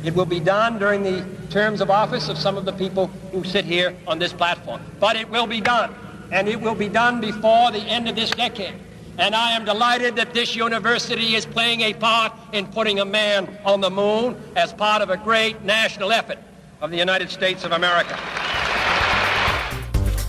It 0.04 0.14
will 0.14 0.26
be 0.26 0.40
done 0.40 0.78
during 0.78 1.02
the 1.02 1.26
terms 1.48 1.80
of 1.80 1.90
office 1.90 2.28
of 2.28 2.36
some 2.36 2.56
of 2.56 2.64
the 2.64 2.72
people 2.72 3.06
who 3.32 3.42
sit 3.42 3.64
here 3.64 3.96
on 4.06 4.18
this 4.18 4.32
platform. 4.32 4.82
But 5.00 5.16
it 5.16 5.28
will 5.30 5.46
be 5.46 5.60
done. 5.60 5.94
And 6.30 6.48
it 6.48 6.60
will 6.60 6.74
be 6.74 6.88
done 6.88 7.20
before 7.20 7.70
the 7.70 7.80
end 7.80 8.08
of 8.08 8.14
this 8.14 8.30
decade. 8.30 8.74
And 9.18 9.34
I 9.34 9.52
am 9.52 9.64
delighted 9.64 10.16
that 10.16 10.32
this 10.32 10.54
university 10.56 11.34
is 11.34 11.44
playing 11.44 11.82
a 11.82 11.92
part 11.94 12.32
in 12.52 12.66
putting 12.66 13.00
a 13.00 13.04
man 13.04 13.48
on 13.64 13.80
the 13.80 13.90
moon 13.90 14.40
as 14.56 14.72
part 14.72 15.02
of 15.02 15.10
a 15.10 15.16
great 15.16 15.62
national 15.62 16.12
effort 16.12 16.38
of 16.80 16.90
the 16.90 16.96
United 16.96 17.30
States 17.30 17.64
of 17.64 17.72
America. 17.72 18.18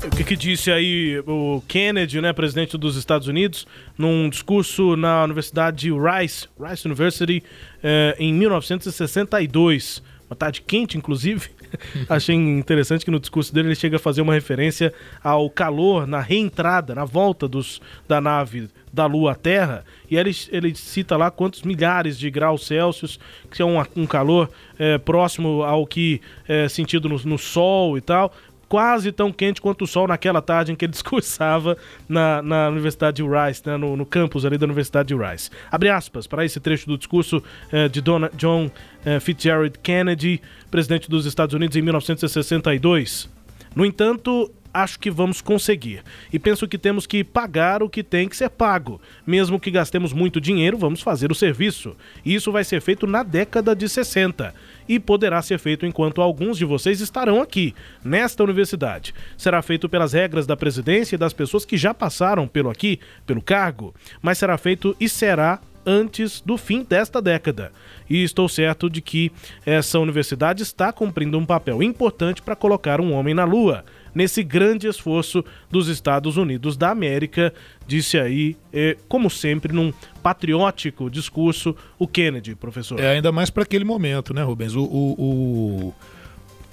O 0.06 0.10
que, 0.10 0.24
que, 0.26 0.36
disse 0.36 0.70
aí 0.70 1.24
o 1.26 1.64
Kennedy, 1.66 2.20
né, 2.20 2.34
presidente 2.34 2.78
dos 2.78 2.98
Estados 2.98 3.30
Unidos, 3.30 3.66
num 3.98 4.30
discurso 4.30 4.98
na 4.98 5.24
Universidade 5.24 5.90
Rice, 5.92 6.48
Rice 6.60 6.86
University, 6.86 7.42
eh, 7.82 8.14
em 8.20 8.34
1962. 8.34 10.04
Uma 10.30 10.36
tarde 10.36 10.62
quente, 10.62 10.98
inclusive. 10.98 11.50
achei 12.10 12.36
interessante 12.36 13.06
que 13.06 13.12
no 13.12 13.20
discurso 13.20 13.54
dele 13.54 13.70
ele 13.70 13.76
chega 13.76 13.96
a 13.96 14.00
fazer 14.00 14.22
uma 14.22 14.34
referência 14.34 14.94
ao 15.24 15.50
calor 15.50 16.06
na 16.06 16.20
reentrada, 16.20 16.94
na 16.94 17.06
volta 17.06 17.48
dos, 17.48 17.82
da 18.08 18.20
nave 18.20 18.70
da 18.92 19.06
Lua 19.06 19.32
à 19.32 19.36
Terra, 19.36 19.84
e 20.10 20.18
ele, 20.18 20.32
ele 20.52 20.76
cita 20.76 21.18
lá 21.18 21.32
quantos 21.32 21.64
milhares 21.64 22.18
de 22.18 22.30
graus 22.30 22.68
Celsius, 22.68 23.20
que 23.50 23.62
é 23.62 23.66
um, 23.66 23.82
um 23.96 24.06
calor 24.06 24.52
é, 24.78 24.98
próximo 24.98 25.64
ao 25.64 25.88
que 25.88 26.22
é 26.48 26.68
sentido 26.68 27.10
no, 27.10 27.18
no 27.26 27.38
Sol 27.38 27.98
e 27.98 28.02
tal, 28.02 28.32
quase 28.68 29.12
tão 29.12 29.32
quente 29.32 29.62
quanto 29.62 29.84
o 29.84 29.88
sol 29.88 30.08
naquela 30.08 30.42
tarde 30.42 30.72
em 30.72 30.76
que 30.76 30.86
ele 30.86 30.92
discursava 30.94 31.78
na, 32.08 32.42
na 32.42 32.70
Universidade 32.70 33.18
de 33.18 33.24
Rice, 33.24 33.62
né, 33.66 33.78
no, 33.78 33.96
no, 33.96 34.06
campus 34.06 34.46
ali 34.46 34.58
da 34.58 34.66
Universidade 34.66 35.10
de 35.10 35.16
Rice. 35.16 35.50
Abre 35.72 35.90
aspas 35.90 36.28
para 36.28 36.44
esse 36.46 36.60
trecho 36.60 36.88
do 36.88 36.98
discurso 36.98 37.44
eh, 37.72 37.88
de 37.88 38.02
Dona, 38.02 38.32
John 38.36 38.70
eh, 39.06 39.20
Fitzgerald 39.20 39.78
Kennedy, 39.80 40.42
presidente 40.72 41.10
dos 41.10 41.26
Estados 41.26 41.54
Unidos 41.54 41.76
em 41.76 41.82
1962. 41.82 43.30
No 43.76 43.86
entanto, 43.86 44.52
acho 44.74 45.00
que 45.00 45.12
vamos 45.12 45.40
conseguir. 45.40 46.04
E 46.32 46.40
penso 46.40 46.68
que 46.68 46.78
temos 46.78 47.06
que 47.06 47.24
pagar 47.24 47.84
o 47.84 47.90
que 47.90 48.04
tem 48.04 48.28
que 48.28 48.36
ser 48.36 48.50
pago. 48.50 49.00
Mesmo 49.26 49.60
que 49.60 49.70
gastemos 49.70 50.12
muito 50.12 50.42
dinheiro, 50.42 50.78
vamos 50.78 51.02
fazer 51.02 51.32
o 51.32 51.36
serviço. 51.36 51.96
E 52.26 52.34
isso 52.34 52.52
vai 52.52 52.64
ser 52.64 52.82
feito 52.82 53.06
na 53.06 53.22
década 53.22 53.76
de 53.76 53.88
60 53.88 54.54
e 54.88 55.00
poderá 55.00 55.42
ser 55.42 55.60
feito 55.60 55.86
enquanto 55.86 56.22
alguns 56.22 56.58
de 56.58 56.66
vocês 56.66 57.00
estarão 57.00 57.42
aqui, 57.42 57.74
nesta 58.04 58.44
universidade. 58.44 59.14
Será 59.38 59.62
feito 59.62 59.88
pelas 59.88 60.14
regras 60.14 60.46
da 60.48 60.58
presidência 60.58 61.16
e 61.16 61.20
das 61.20 61.34
pessoas 61.34 61.66
que 61.66 61.78
já 61.78 61.94
passaram 61.94 62.48
pelo 62.48 62.70
aqui, 62.70 63.00
pelo 63.26 63.42
cargo, 63.42 63.94
mas 64.22 64.38
será 64.38 64.58
feito 64.58 64.96
e 65.00 65.08
será 65.08 65.60
antes 65.86 66.42
do 66.42 66.58
fim 66.58 66.84
desta 66.84 67.22
década. 67.22 67.72
E 68.10 68.24
estou 68.24 68.48
certo 68.48 68.90
de 68.90 69.02
que 69.02 69.32
essa 69.66 70.00
universidade 70.00 70.64
está 70.64 70.92
cumprindo 70.92 71.38
um 71.38 71.46
papel 71.46 71.84
importante 71.84 72.42
para 72.42 72.56
colocar 72.56 73.02
um 73.02 73.14
homem 73.14 73.34
na 73.34 73.44
Lua 73.44 73.84
nesse 74.14 74.44
grande 74.44 74.88
esforço 74.88 75.44
dos 75.70 75.88
Estados 75.88 76.38
Unidos 76.38 76.78
da 76.78 76.90
América, 76.90 77.54
disse 77.88 78.18
aí, 78.18 78.56
eh, 78.72 78.98
como 79.08 79.30
sempre, 79.30 79.74
num 79.74 79.92
patriótico 80.22 81.10
discurso, 81.10 81.76
o 81.98 82.08
Kennedy, 82.08 82.56
professor. 82.56 83.00
É 83.00 83.10
ainda 83.10 83.32
mais 83.32 83.50
para 83.50 83.64
aquele 83.64 83.86
momento, 83.86 84.34
né, 84.34 84.44
Rubens? 84.44 84.76
O, 84.76 84.84
o, 84.84 85.14
o, 85.18 85.94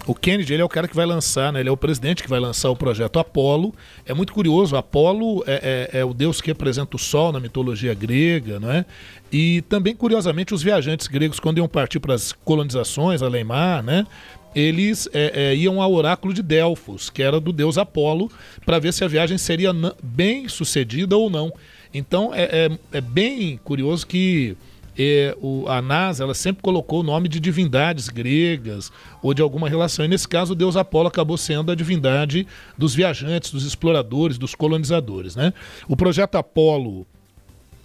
o, 0.07 0.15
Kennedy 0.15 0.53
ele 0.53 0.63
é 0.63 0.65
o 0.65 0.69
cara 0.69 0.87
que 0.87 0.95
vai 0.95 1.07
lançar, 1.07 1.53
né? 1.53 1.61
ele 1.61 1.69
é 1.69 1.73
o 1.73 1.77
presidente 1.77 2.23
que 2.23 2.29
vai 2.29 2.41
lançar 2.41 2.71
o 2.71 2.77
projeto 2.77 3.19
Apolo. 3.19 3.75
É 4.05 4.15
muito 4.15 4.33
curioso, 4.33 4.77
Apolo 4.77 5.43
é, 5.47 5.89
é, 5.93 6.01
é 6.01 6.05
o 6.05 6.15
deus 6.15 6.41
que 6.41 6.49
representa 6.49 6.97
o 6.97 6.99
Sol 6.99 7.33
na 7.33 7.41
mitologia 7.41 7.95
grega, 7.95 8.61
não 8.61 8.71
é? 8.71 8.85
E 9.33 9.63
também, 9.63 9.95
curiosamente, 9.95 10.53
os 10.53 10.63
viajantes 10.63 11.07
gregos, 11.07 11.39
quando 11.39 11.59
iam 11.59 11.69
partir 11.69 12.01
para 12.01 12.15
as 12.15 12.33
colonizações, 12.33 13.23
além 13.23 13.45
mar, 13.45 13.83
né? 13.83 14.07
Eles 14.55 15.09
é, 15.13 15.53
é, 15.53 15.57
iam 15.57 15.81
ao 15.81 15.93
oráculo 15.93 16.35
de 16.35 16.43
Delfos, 16.43 17.11
que 17.11 17.23
era 17.23 17.41
do 17.41 17.53
deus 17.53 17.79
Apolo, 17.79 18.31
para 18.65 18.79
ver 18.79 18.93
se 18.93 19.05
a 19.05 19.09
viagem 19.09 19.39
seria 19.39 19.73
bem 20.03 20.49
sucedida 20.49 21.17
ou 21.17 21.31
não. 21.31 21.53
Então 21.93 22.35
é, 22.35 22.43
é, 22.43 22.71
é 22.99 23.01
bem 23.01 23.59
curioso 23.63 24.07
que 24.07 24.57
é, 24.99 25.37
o, 25.41 25.67
a 25.69 25.81
NASA 25.81 26.25
ela 26.25 26.35
sempre 26.35 26.63
colocou 26.63 27.01
o 27.01 27.03
nome 27.03 27.29
de 27.29 27.41
divindades 27.41 28.09
gregas 28.09 28.93
ou 29.23 29.33
de 29.33 29.41
alguma 29.41 29.69
relação. 29.69 30.05
E 30.05 30.09
nesse 30.09 30.29
caso, 30.29 30.53
o 30.53 30.57
deus 30.57 30.77
Apolo 30.77 31.09
acabou 31.09 31.37
sendo 31.37 31.73
a 31.73 31.75
divindade 31.75 32.47
dos 32.77 32.95
viajantes, 32.95 33.51
dos 33.51 33.65
exploradores, 33.65 34.37
dos 34.37 34.55
colonizadores. 34.55 35.37
Né? 35.37 35.53
O 35.89 35.97
projeto 35.97 36.37
Apolo 36.37 37.07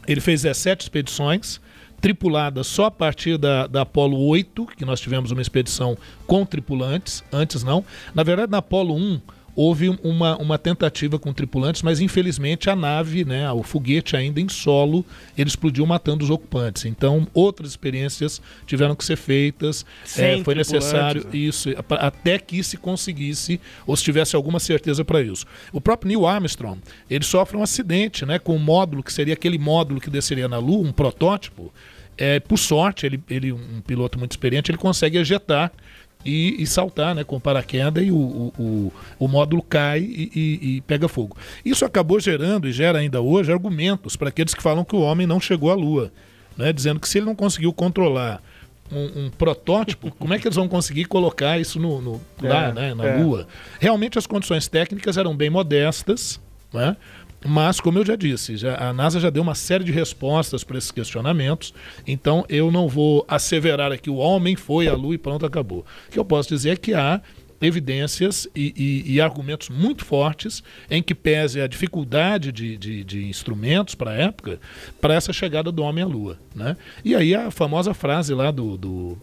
ele 0.08 0.22
fez 0.22 0.44
17 0.44 0.84
expedições 0.84 1.60
tripulada 2.06 2.64
só 2.64 2.86
a 2.86 2.92
partir 2.92 3.36
da, 3.36 3.66
da 3.66 3.82
Apolo 3.82 4.28
8, 4.28 4.68
que 4.78 4.86
nós 4.86 5.00
tivemos 5.00 5.32
uma 5.32 5.42
expedição 5.42 5.98
com 6.28 6.46
tripulantes, 6.46 7.24
antes 7.34 7.64
não. 7.64 7.84
Na 8.14 8.22
verdade, 8.22 8.52
na 8.52 8.60
Apolo 8.60 8.96
1 8.96 9.20
houve 9.56 9.90
uma, 10.04 10.38
uma 10.38 10.60
tentativa 10.60 11.18
com 11.18 11.34
tripulantes, 11.34 11.82
mas 11.82 12.00
infelizmente 12.00 12.70
a 12.70 12.76
nave, 12.76 13.26
né, 13.26 13.52
o 13.52 13.64
foguete 13.64 14.16
ainda 14.16 14.40
em 14.40 14.48
solo, 14.48 15.04
ele 15.36 15.50
explodiu 15.50 15.84
matando 15.88 16.24
os 16.24 16.30
ocupantes. 16.30 16.86
Então, 16.86 17.28
outras 17.34 17.72
experiências 17.72 18.40
tiveram 18.68 18.96
que 18.96 19.04
ser 19.04 19.16
feitas. 19.16 19.84
É, 20.16 20.44
foi 20.44 20.54
necessário 20.54 21.24
né? 21.24 21.30
isso, 21.34 21.70
até 21.90 22.38
que 22.38 22.62
se 22.64 22.78
conseguisse, 22.78 23.60
ou 23.88 23.98
se 23.98 24.04
tivesse 24.04 24.36
alguma 24.36 24.60
certeza 24.60 25.04
para 25.04 25.24
isso. 25.24 25.48
O 25.74 25.82
próprio 25.82 26.10
Neil 26.10 26.28
Armstrong, 26.28 26.80
ele 27.10 27.26
sofre 27.26 27.58
um 27.58 27.64
acidente 27.64 28.28
né, 28.28 28.38
com 28.38 28.52
o 28.52 28.58
um 28.58 28.60
módulo, 28.60 29.02
que 29.02 29.12
seria 29.12 29.34
aquele 29.34 29.58
módulo 29.58 30.00
que 30.00 30.12
desceria 30.12 30.48
na 30.48 30.60
Lua, 30.60 30.88
um 30.88 30.92
protótipo. 30.92 31.74
É, 32.18 32.40
por 32.40 32.58
sorte, 32.58 33.06
ele, 33.06 33.22
ele, 33.30 33.52
um 33.52 33.82
piloto 33.86 34.18
muito 34.18 34.32
experiente, 34.32 34.72
ele 34.72 34.78
consegue 34.78 35.18
ejetar 35.18 35.72
e, 36.26 36.62
e 36.62 36.66
saltar 36.66 37.14
né, 37.14 37.24
com 37.24 37.40
paraquedas 37.40 38.04
e 38.04 38.12
o, 38.12 38.16
o, 38.16 38.54
o, 38.58 38.94
o 39.20 39.28
módulo 39.28 39.62
cai 39.62 40.00
e, 40.00 40.32
e, 40.36 40.76
e, 40.78 40.82
pega 40.82 41.08
fogo. 41.08 41.38
Isso 41.64 41.86
acabou 41.86 42.20
gerando 42.20 42.68
e 42.68 42.72
gera 42.72 43.00
ainda 43.00 43.22
hoje 43.22 43.52
argumentos 43.52 44.16
para 44.16 44.30
aqueles 44.30 44.54
que 44.54 44.64
falam 44.64 44.84
que 44.84 44.96
o 44.96 45.02
homem 45.02 45.28
não 45.28 45.40
chegou 45.40 45.72
à 45.72 45.76
Lua, 45.76 46.12
né, 46.58 46.74
dizendo 46.74 47.00
que 47.00 47.08
se 47.08 47.20
ele 47.20 47.28
não 47.28 47.36
conseguiu 47.36 47.72
controlar 47.72 48.42
um, 48.92 49.26
um, 49.26 49.30
protótipo, 49.30 50.12
como 50.18 50.34
é 50.34 50.40
que 50.40 50.48
eles 50.48 50.56
vão 50.56 50.68
conseguir 50.68 51.06
colocar 51.06 51.60
isso 51.60 51.80
no, 51.80 52.02
no 52.02 52.22
lá, 52.42 52.68
é, 52.68 52.74
né, 52.74 52.94
na 52.94 53.06
é. 53.06 53.18
Lua? 53.18 53.48
Realmente 53.80 54.18
as 54.18 54.26
condições 54.26 54.68
técnicas 54.68 55.18
eram 55.18 55.36
bem 55.36 55.50
modestas, 55.50 56.40
né? 56.74 56.96
Mas, 57.46 57.80
como 57.80 58.00
eu 58.00 58.06
já 58.06 58.16
disse, 58.16 58.58
já, 58.58 58.76
a 58.76 58.92
NASA 58.92 59.20
já 59.20 59.30
deu 59.30 59.44
uma 59.44 59.54
série 59.54 59.84
de 59.84 59.92
respostas 59.92 60.64
para 60.64 60.80
esses 60.80 60.90
questionamentos, 60.90 61.74
então 62.08 62.44
eu 62.50 62.72
não 62.72 62.88
vou 62.88 63.24
asseverar 63.28 63.92
aqui 63.92 64.10
o 64.10 64.16
homem 64.16 64.56
foi 64.56 64.88
à 64.88 64.94
Lua 64.96 65.14
e 65.14 65.18
pronto, 65.18 65.46
acabou. 65.46 65.86
O 66.08 66.12
que 66.12 66.18
eu 66.18 66.26
posso 66.26 66.50
dizer 66.50 66.72
é 66.72 66.76
que 66.76 66.96
há 66.96 67.22
evidências 67.62 68.48
e, 68.56 68.74
e, 68.76 69.14
e, 69.14 69.22
argumentos 69.22 69.70
muito 69.70 70.04
fortes 70.04 70.64
em 70.90 71.02
que 71.02 71.16
pese 71.16 71.62
a 71.62 71.68
dificuldade 71.68 72.52
de, 72.52 72.78
de, 72.78 73.04
de 73.04 73.28
instrumentos 73.28 73.96
para 73.96 74.12
a 74.12 74.16
época 74.16 74.60
para 75.00 75.14
essa 75.14 75.32
chegada 75.32 75.72
do 75.72 75.82
homem 75.84 76.04
à 76.04 76.08
Lua. 76.08 76.38
Né? 76.54 76.76
E 77.04 77.16
aí 77.16 77.34
a 77.34 77.50
famosa 77.52 77.94
frase 77.94 78.34
lá 78.34 78.52
do, 78.52 78.78
do 78.78 79.18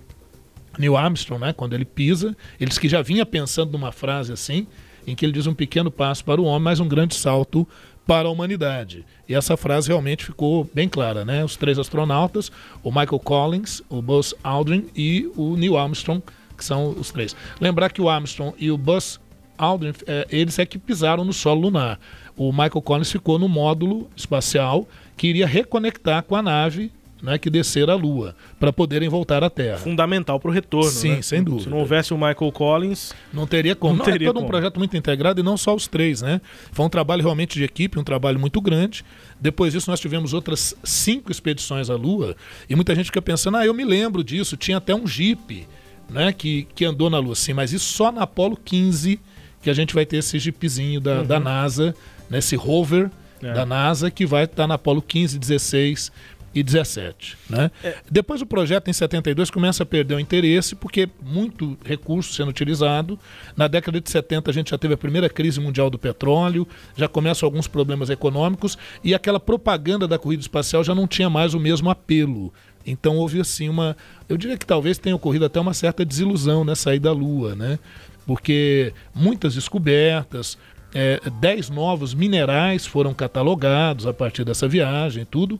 Neil 0.78 0.96
Armstrong, 0.96 1.44
né, 1.44 1.52
quando 1.52 1.74
ele 1.74 1.84
pisa, 1.84 2.36
ele 2.58 2.68
disse 2.68 2.80
que 2.80 2.88
já 2.88 3.02
vinha 3.02 3.26
pensando 3.26 3.72
numa 3.72 3.92
frase 3.92 4.32
assim, 4.32 4.66
em 5.06 5.14
que 5.14 5.24
ele 5.24 5.32
diz 5.32 5.46
um 5.46 5.54
pequeno 5.54 5.90
passo 5.90 6.24
para 6.24 6.40
o 6.40 6.44
homem, 6.44 6.62
mas 6.62 6.80
um 6.80 6.88
grande 6.88 7.14
salto 7.14 7.66
para 8.06 8.28
a 8.28 8.30
humanidade. 8.30 9.04
E 9.28 9.34
essa 9.34 9.56
frase 9.56 9.88
realmente 9.88 10.24
ficou 10.24 10.68
bem 10.74 10.88
clara, 10.88 11.24
né? 11.24 11.44
Os 11.44 11.56
três 11.56 11.78
astronautas, 11.78 12.50
o 12.82 12.90
Michael 12.90 13.20
Collins, 13.20 13.82
o 13.88 14.02
Buzz 14.02 14.34
Aldrin 14.42 14.86
e 14.94 15.30
o 15.36 15.56
Neil 15.56 15.76
Armstrong, 15.76 16.22
que 16.56 16.64
são 16.64 16.90
os 16.90 17.10
três. 17.10 17.34
Lembrar 17.60 17.90
que 17.90 18.02
o 18.02 18.08
Armstrong 18.08 18.54
e 18.58 18.70
o 18.70 18.76
Buzz 18.76 19.20
Aldrin, 19.56 19.92
é, 20.06 20.26
eles 20.30 20.58
é 20.58 20.66
que 20.66 20.78
pisaram 20.78 21.24
no 21.24 21.32
solo 21.32 21.62
lunar. 21.62 21.98
O 22.36 22.50
Michael 22.50 22.82
Collins 22.82 23.12
ficou 23.12 23.38
no 23.38 23.48
módulo 23.48 24.10
espacial 24.16 24.88
que 25.16 25.28
iria 25.28 25.46
reconectar 25.46 26.22
com 26.22 26.34
a 26.34 26.42
nave 26.42 26.90
né, 27.22 27.38
que 27.38 27.48
descer 27.48 27.88
à 27.88 27.94
Lua 27.94 28.34
para 28.58 28.72
poderem 28.72 29.08
voltar 29.08 29.44
à 29.44 29.48
Terra. 29.48 29.78
Fundamental 29.78 30.40
para 30.40 30.50
o 30.50 30.52
retorno. 30.52 30.90
Sim, 30.90 31.16
né? 31.16 31.22
sem 31.22 31.42
dúvida. 31.42 31.64
Se 31.64 31.70
não 31.70 31.78
houvesse 31.78 32.12
o 32.12 32.16
Michael 32.16 32.50
Collins, 32.52 33.14
não 33.32 33.46
teria 33.46 33.76
como. 33.76 33.94
Não, 33.94 33.98
não 33.98 34.04
teria 34.04 34.26
é 34.26 34.28
todo 34.28 34.36
como. 34.36 34.46
um 34.46 34.50
projeto 34.50 34.78
muito 34.78 34.96
integrado 34.96 35.40
e 35.40 35.42
não 35.42 35.56
só 35.56 35.74
os 35.74 35.86
três, 35.86 36.20
né? 36.20 36.40
Foi 36.72 36.84
um 36.84 36.88
trabalho 36.88 37.22
realmente 37.22 37.54
de 37.54 37.64
equipe, 37.64 37.98
um 37.98 38.04
trabalho 38.04 38.40
muito 38.40 38.60
grande. 38.60 39.04
Depois 39.40 39.72
disso 39.72 39.88
nós 39.88 40.00
tivemos 40.00 40.34
outras 40.34 40.74
cinco 40.82 41.30
expedições 41.30 41.88
à 41.88 41.94
Lua 41.94 42.36
e 42.68 42.74
muita 42.74 42.94
gente 42.94 43.06
fica 43.06 43.22
pensando, 43.22 43.56
ah, 43.56 43.64
eu 43.64 43.72
me 43.72 43.84
lembro 43.84 44.24
disso. 44.24 44.56
Tinha 44.56 44.78
até 44.78 44.94
um 44.94 45.06
Jeep, 45.06 45.66
né, 46.10 46.32
que 46.32 46.66
que 46.74 46.84
andou 46.84 47.08
na 47.08 47.20
Lua, 47.20 47.36
sim, 47.36 47.52
mas 47.52 47.72
isso 47.72 47.86
só 47.86 48.10
na 48.10 48.22
Apollo 48.22 48.58
15 48.64 49.20
que 49.62 49.70
a 49.70 49.74
gente 49.74 49.94
vai 49.94 50.04
ter 50.04 50.16
esse 50.16 50.40
Jeepzinho 50.40 51.00
da, 51.00 51.20
uhum. 51.20 51.26
da 51.26 51.38
NASA, 51.38 51.94
né, 52.28 52.40
rover 52.56 53.08
é. 53.40 53.52
da 53.52 53.64
NASA 53.64 54.10
que 54.10 54.26
vai 54.26 54.44
estar 54.44 54.66
na 54.66 54.74
Apollo 54.74 55.02
15, 55.02 55.38
16 55.38 56.10
e 56.54 56.62
17. 56.62 57.36
Né? 57.48 57.70
É. 57.82 57.96
Depois 58.10 58.42
o 58.42 58.46
projeto 58.46 58.88
em 58.88 58.92
72 58.92 59.50
começa 59.50 59.82
a 59.82 59.86
perder 59.86 60.14
o 60.14 60.20
interesse 60.20 60.74
porque 60.74 61.08
muito 61.22 61.78
recurso 61.84 62.32
sendo 62.32 62.48
utilizado. 62.48 63.18
Na 63.56 63.68
década 63.68 64.00
de 64.00 64.10
70 64.10 64.50
a 64.50 64.54
gente 64.54 64.70
já 64.70 64.78
teve 64.78 64.94
a 64.94 64.98
primeira 64.98 65.28
crise 65.28 65.60
mundial 65.60 65.88
do 65.88 65.98
petróleo, 65.98 66.66
já 66.96 67.08
começam 67.08 67.46
alguns 67.46 67.66
problemas 67.66 68.10
econômicos 68.10 68.76
e 69.02 69.14
aquela 69.14 69.40
propaganda 69.40 70.06
da 70.06 70.18
corrida 70.18 70.42
espacial 70.42 70.84
já 70.84 70.94
não 70.94 71.06
tinha 71.06 71.30
mais 71.30 71.54
o 71.54 71.60
mesmo 71.60 71.90
apelo. 71.90 72.52
Então 72.86 73.16
houve 73.16 73.40
assim 73.40 73.68
uma, 73.68 73.96
eu 74.28 74.36
diria 74.36 74.58
que 74.58 74.66
talvez 74.66 74.98
tenha 74.98 75.14
ocorrido 75.14 75.44
até 75.44 75.60
uma 75.60 75.74
certa 75.74 76.04
desilusão 76.04 76.64
nessa 76.64 76.94
ida 76.94 77.10
à 77.10 77.12
Lua, 77.12 77.54
né? 77.54 77.78
Porque 78.26 78.92
muitas 79.14 79.54
descobertas, 79.54 80.58
é, 80.94 81.20
dez 81.40 81.70
novos 81.70 82.14
minerais 82.14 82.86
foram 82.86 83.14
catalogados 83.14 84.06
a 84.06 84.12
partir 84.12 84.44
dessa 84.44 84.68
viagem, 84.68 85.24
tudo, 85.24 85.58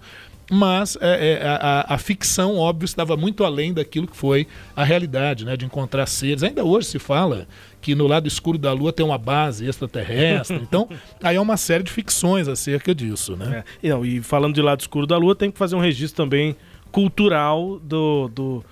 mas 0.55 0.99
é, 1.01 1.38
é, 1.41 1.47
a, 1.47 1.95
a, 1.95 1.97
ficção, 1.97 2.59
óbvio, 2.59 2.85
estava 2.85 3.17
muito 3.17 3.43
além 3.43 3.73
daquilo 3.73 4.07
que 4.07 4.15
foi 4.15 4.47
a 4.77 4.85
realidade, 4.85 5.47
né, 5.47 5.57
de 5.57 5.65
encontrar 5.65 6.05
seres. 6.05 6.43
Ainda 6.43 6.62
hoje 6.62 6.88
se 6.88 6.99
fala 6.99 7.49
que 7.81 7.95
no 7.95 8.07
lado 8.07 8.29
escuro 8.29 8.59
da 8.59 8.71
Lua 8.71 8.93
tem 8.93 9.05
uma 9.05 9.17
base 9.17 9.67
extraterrestre. 9.67 10.61
Então, 10.62 10.88
aí 11.23 11.37
é 11.37 11.41
uma 11.41 11.57
série 11.57 11.83
de 11.83 11.91
ficções 11.91 12.49
acerca 12.49 12.95
disso, 12.95 13.35
né? 13.35 13.65
É, 13.83 13.87
e, 13.87 13.88
não, 13.88 14.05
e 14.05 14.23
falando 14.23 14.55
de 14.55 14.61
lado 14.61 14.81
escuro 14.81 15.07
da 15.07 15.17
Lua, 15.17 15.35
tem 15.35 15.51
que 15.51 15.57
fazer 15.57 15.75
um 15.75 15.81
registro 15.81 16.23
também 16.23 16.55
cultural 16.91 17.79
do, 17.81 18.29
do 18.29 18.65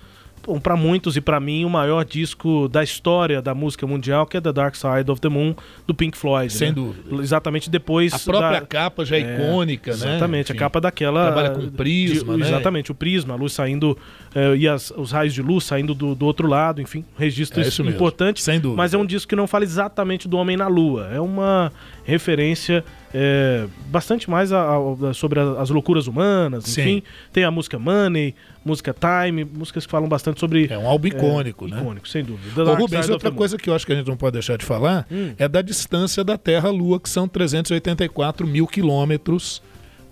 para 0.61 0.75
muitos 0.75 1.15
e 1.15 1.21
para 1.21 1.39
mim 1.39 1.65
o 1.65 1.69
maior 1.69 2.03
disco 2.03 2.67
da 2.67 2.83
história 2.83 3.41
da 3.41 3.53
música 3.53 3.85
mundial, 3.85 4.25
que 4.25 4.37
é 4.37 4.41
The 4.41 4.51
Dark 4.51 4.75
Side 4.75 5.09
of 5.09 5.21
the 5.21 5.29
Moon 5.29 5.55
do 5.85 5.93
Pink 5.93 6.17
Floyd. 6.17 6.51
Sem 6.51 6.69
né? 6.69 6.73
dúvida. 6.73 7.21
Exatamente 7.21 7.69
depois. 7.69 8.13
A 8.13 8.19
própria 8.19 8.59
da... 8.59 8.65
capa 8.65 9.05
já 9.05 9.17
é, 9.17 9.19
icônica, 9.19 9.91
exatamente, 9.91 10.09
né? 10.09 10.15
Exatamente, 10.15 10.51
a 10.51 10.55
capa 10.55 10.81
daquela. 10.81 11.25
Trabalha 11.25 11.49
com 11.51 11.69
prisma, 11.69 12.33
de, 12.33 12.39
né? 12.39 12.47
Exatamente, 12.47 12.91
o 12.91 12.95
prisma, 12.95 13.33
a 13.33 13.37
luz 13.37 13.53
saindo 13.53 13.97
eh, 14.33 14.55
e 14.57 14.67
as, 14.67 14.91
os 14.91 15.11
raios 15.11 15.33
de 15.33 15.41
luz 15.41 15.63
saindo 15.63 15.93
do, 15.93 16.15
do 16.15 16.25
outro 16.25 16.47
lado, 16.47 16.81
enfim, 16.81 17.05
registro 17.17 17.61
É 17.61 17.67
isso 17.67 17.83
mesmo, 17.83 17.95
importante. 17.95 18.41
sem 18.41 18.59
dúvida. 18.59 18.77
Mas 18.77 18.93
é 18.93 18.97
um 18.97 19.05
disco 19.05 19.29
que 19.29 19.35
não 19.35 19.47
fala 19.47 19.63
exatamente 19.63 20.27
do 20.27 20.37
homem 20.37 20.57
na 20.57 20.67
lua. 20.67 21.09
É 21.13 21.19
uma 21.19 21.71
referência 22.03 22.83
é, 23.13 23.67
bastante 23.87 24.29
mais 24.29 24.51
a- 24.53 24.77
a- 25.09 25.13
sobre 25.13 25.39
a- 25.39 25.61
as 25.61 25.69
loucuras 25.69 26.07
humanas, 26.07 26.63
Sim. 26.65 26.81
enfim. 26.81 27.03
Tem 27.33 27.43
a 27.43 27.51
música 27.51 27.77
Money, 27.77 28.33
música 28.63 28.93
Time, 28.93 29.43
músicas 29.43 29.85
que 29.85 29.91
falam 29.91 30.07
bastante 30.07 30.39
sobre. 30.39 30.67
É 30.71 30.77
um 30.77 30.87
álbum 30.87 31.07
icônico, 31.07 31.67
né? 31.67 31.79
Icônico, 31.79 32.07
sem 32.07 32.23
dúvida. 32.23 32.63
Ô, 32.63 32.73
Rubens, 32.75 33.09
outra 33.09 33.31
coisa 33.31 33.57
que 33.57 33.69
eu 33.69 33.75
acho 33.75 33.85
que 33.85 33.91
a 33.93 33.95
gente 33.95 34.07
não 34.07 34.17
pode 34.17 34.33
deixar 34.33 34.57
de 34.57 34.65
falar 34.65 35.05
Hum. 35.11 35.33
é 35.37 35.47
da 35.47 35.61
distância 35.61 36.23
da 36.23 36.37
Terra 36.37 36.69
à 36.69 36.71
Lua, 36.71 36.99
que 36.99 37.09
são 37.09 37.27
384 37.27 38.47
mil 38.47 38.65
quilômetros 38.67 39.61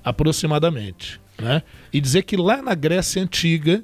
aproximadamente. 0.03 1.19
Né? 1.41 1.63
E 1.93 2.01
dizer 2.01 2.23
que 2.23 2.35
lá 2.35 2.62
na 2.62 2.75
Grécia 2.75 3.21
Antiga, 3.21 3.81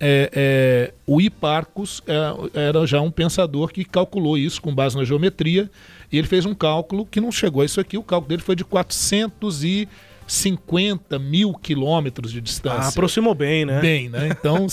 é, 0.00 0.30
é, 0.32 0.94
o 1.06 1.20
Hiparcos 1.20 2.02
é, 2.06 2.60
era 2.66 2.86
já 2.86 3.00
um 3.00 3.10
pensador 3.10 3.72
que 3.72 3.84
calculou 3.84 4.36
isso 4.36 4.60
com 4.60 4.74
base 4.74 4.96
na 4.96 5.04
geometria, 5.04 5.70
e 6.10 6.18
ele 6.18 6.26
fez 6.26 6.44
um 6.46 6.54
cálculo 6.54 7.04
que 7.06 7.20
não 7.20 7.30
chegou 7.32 7.62
a 7.62 7.64
isso 7.64 7.80
aqui, 7.80 7.96
o 7.98 8.02
cálculo 8.02 8.28
dele 8.28 8.42
foi 8.42 8.56
de 8.56 8.64
450 8.64 11.18
mil 11.18 11.52
quilômetros 11.54 12.32
de 12.32 12.40
distância. 12.40 12.80
Ah, 12.80 12.88
aproximou 12.88 13.34
bem, 13.34 13.64
né? 13.64 13.80
Bem, 13.80 14.08
né? 14.08 14.28
Então, 14.28 14.66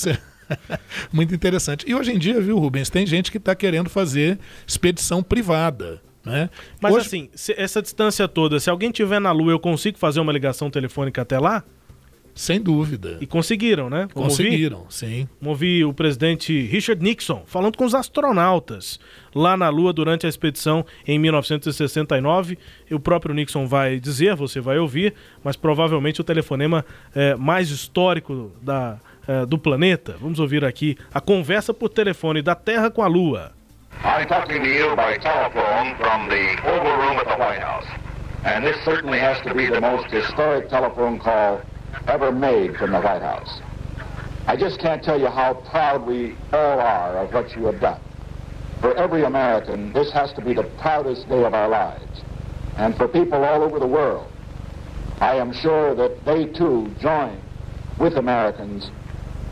muito 1.11 1.33
interessante. 1.33 1.85
E 1.87 1.95
hoje 1.95 2.11
em 2.11 2.17
dia, 2.17 2.39
viu, 2.41 2.57
Rubens, 2.59 2.89
tem 2.89 3.05
gente 3.05 3.31
que 3.31 3.37
está 3.37 3.55
querendo 3.55 3.89
fazer 3.89 4.39
expedição 4.67 5.23
privada. 5.23 6.01
Né? 6.23 6.49
Mas 6.81 6.95
Hoje- 6.95 7.05
assim, 7.05 7.29
essa 7.55 7.81
distância 7.81 8.27
toda, 8.27 8.59
se 8.59 8.69
alguém 8.69 8.91
tiver 8.91 9.19
na 9.19 9.31
Lua, 9.31 9.51
eu 9.51 9.59
consigo 9.59 9.97
fazer 9.97 10.19
uma 10.19 10.33
ligação 10.33 10.69
telefônica 10.71 11.21
até 11.21 11.39
lá? 11.39 11.63
Sem 12.35 12.61
dúvida. 12.61 13.17
E 13.21 13.25
conseguiram, 13.25 13.89
né? 13.89 14.09
Ouvir? 14.13 14.13
Conseguiram, 14.13 14.85
sim. 14.89 15.25
Vamos 15.39 15.53
ouvir 15.53 15.85
o 15.85 15.93
presidente 15.93 16.67
Richard 16.67 17.01
Nixon 17.01 17.43
falando 17.45 17.77
com 17.77 17.85
os 17.85 17.95
astronautas 17.95 18.99
lá 19.33 19.55
na 19.55 19.69
Lua 19.69 19.93
durante 19.93 20.25
a 20.25 20.29
expedição 20.29 20.85
em 21.07 21.17
1969. 21.17 22.57
E 22.91 22.93
o 22.93 22.99
próprio 22.99 23.33
Nixon 23.33 23.65
vai 23.65 24.01
dizer, 24.01 24.35
você 24.35 24.59
vai 24.59 24.77
ouvir, 24.77 25.13
mas 25.41 25.55
provavelmente 25.55 26.19
o 26.19 26.25
telefonema 26.25 26.85
eh, 27.15 27.35
mais 27.35 27.69
histórico 27.69 28.51
da, 28.61 28.99
eh, 29.25 29.45
do 29.45 29.57
planeta. 29.57 30.17
Vamos 30.19 30.37
ouvir 30.37 30.65
aqui 30.65 30.97
a 31.13 31.21
conversa 31.21 31.73
por 31.73 31.87
telefone 31.87 32.41
da 32.41 32.53
Terra 32.53 32.91
com 32.91 33.01
a 33.01 33.07
Lua. 33.07 33.53
I'm 34.03 34.27
talking 34.27 34.61
to 34.61 34.67
you 34.67 34.93
by 34.93 35.17
telephone 35.19 35.95
from 35.95 36.27
the 36.27 36.51
Oval 36.67 36.97
Room 36.97 37.17
at 37.17 37.27
the 37.27 37.41
White 37.41 37.63
House. 37.63 37.87
And 38.43 38.61
this 38.61 38.75
certainly 38.83 39.19
has 39.19 39.39
to 39.43 39.53
be 39.55 39.67
the 39.67 39.79
most 39.79 40.07
historic 40.11 40.69
telephone 40.69 41.17
call 41.17 41.61
ever 42.07 42.31
made 42.31 42.77
from 42.77 42.91
the 42.91 42.99
White 43.01 43.21
House. 43.21 43.61
I 44.47 44.55
just 44.55 44.79
can't 44.79 45.03
tell 45.03 45.19
you 45.19 45.27
how 45.27 45.55
proud 45.55 46.05
we 46.05 46.35
all 46.53 46.79
are 46.79 47.17
of 47.17 47.33
what 47.33 47.55
you 47.55 47.65
have 47.65 47.79
done. 47.79 47.99
For 48.79 48.95
every 48.95 49.23
American, 49.23 49.91
this 49.93 50.11
has 50.11 50.31
to 50.33 50.41
be 50.41 50.53
the 50.53 50.63
proudest 50.79 51.27
day 51.27 51.43
of 51.43 51.53
our 51.53 51.67
lives. 51.67 52.21
And 52.77 52.95
for 52.95 53.07
people 53.07 53.43
all 53.43 53.63
over 53.63 53.79
the 53.79 53.87
world, 53.87 54.31
I 55.19 55.35
am 55.35 55.53
sure 55.53 55.95
that 55.95 56.25
they 56.25 56.45
too 56.45 56.93
join 56.99 57.41
with 57.97 58.17
Americans 58.17 58.91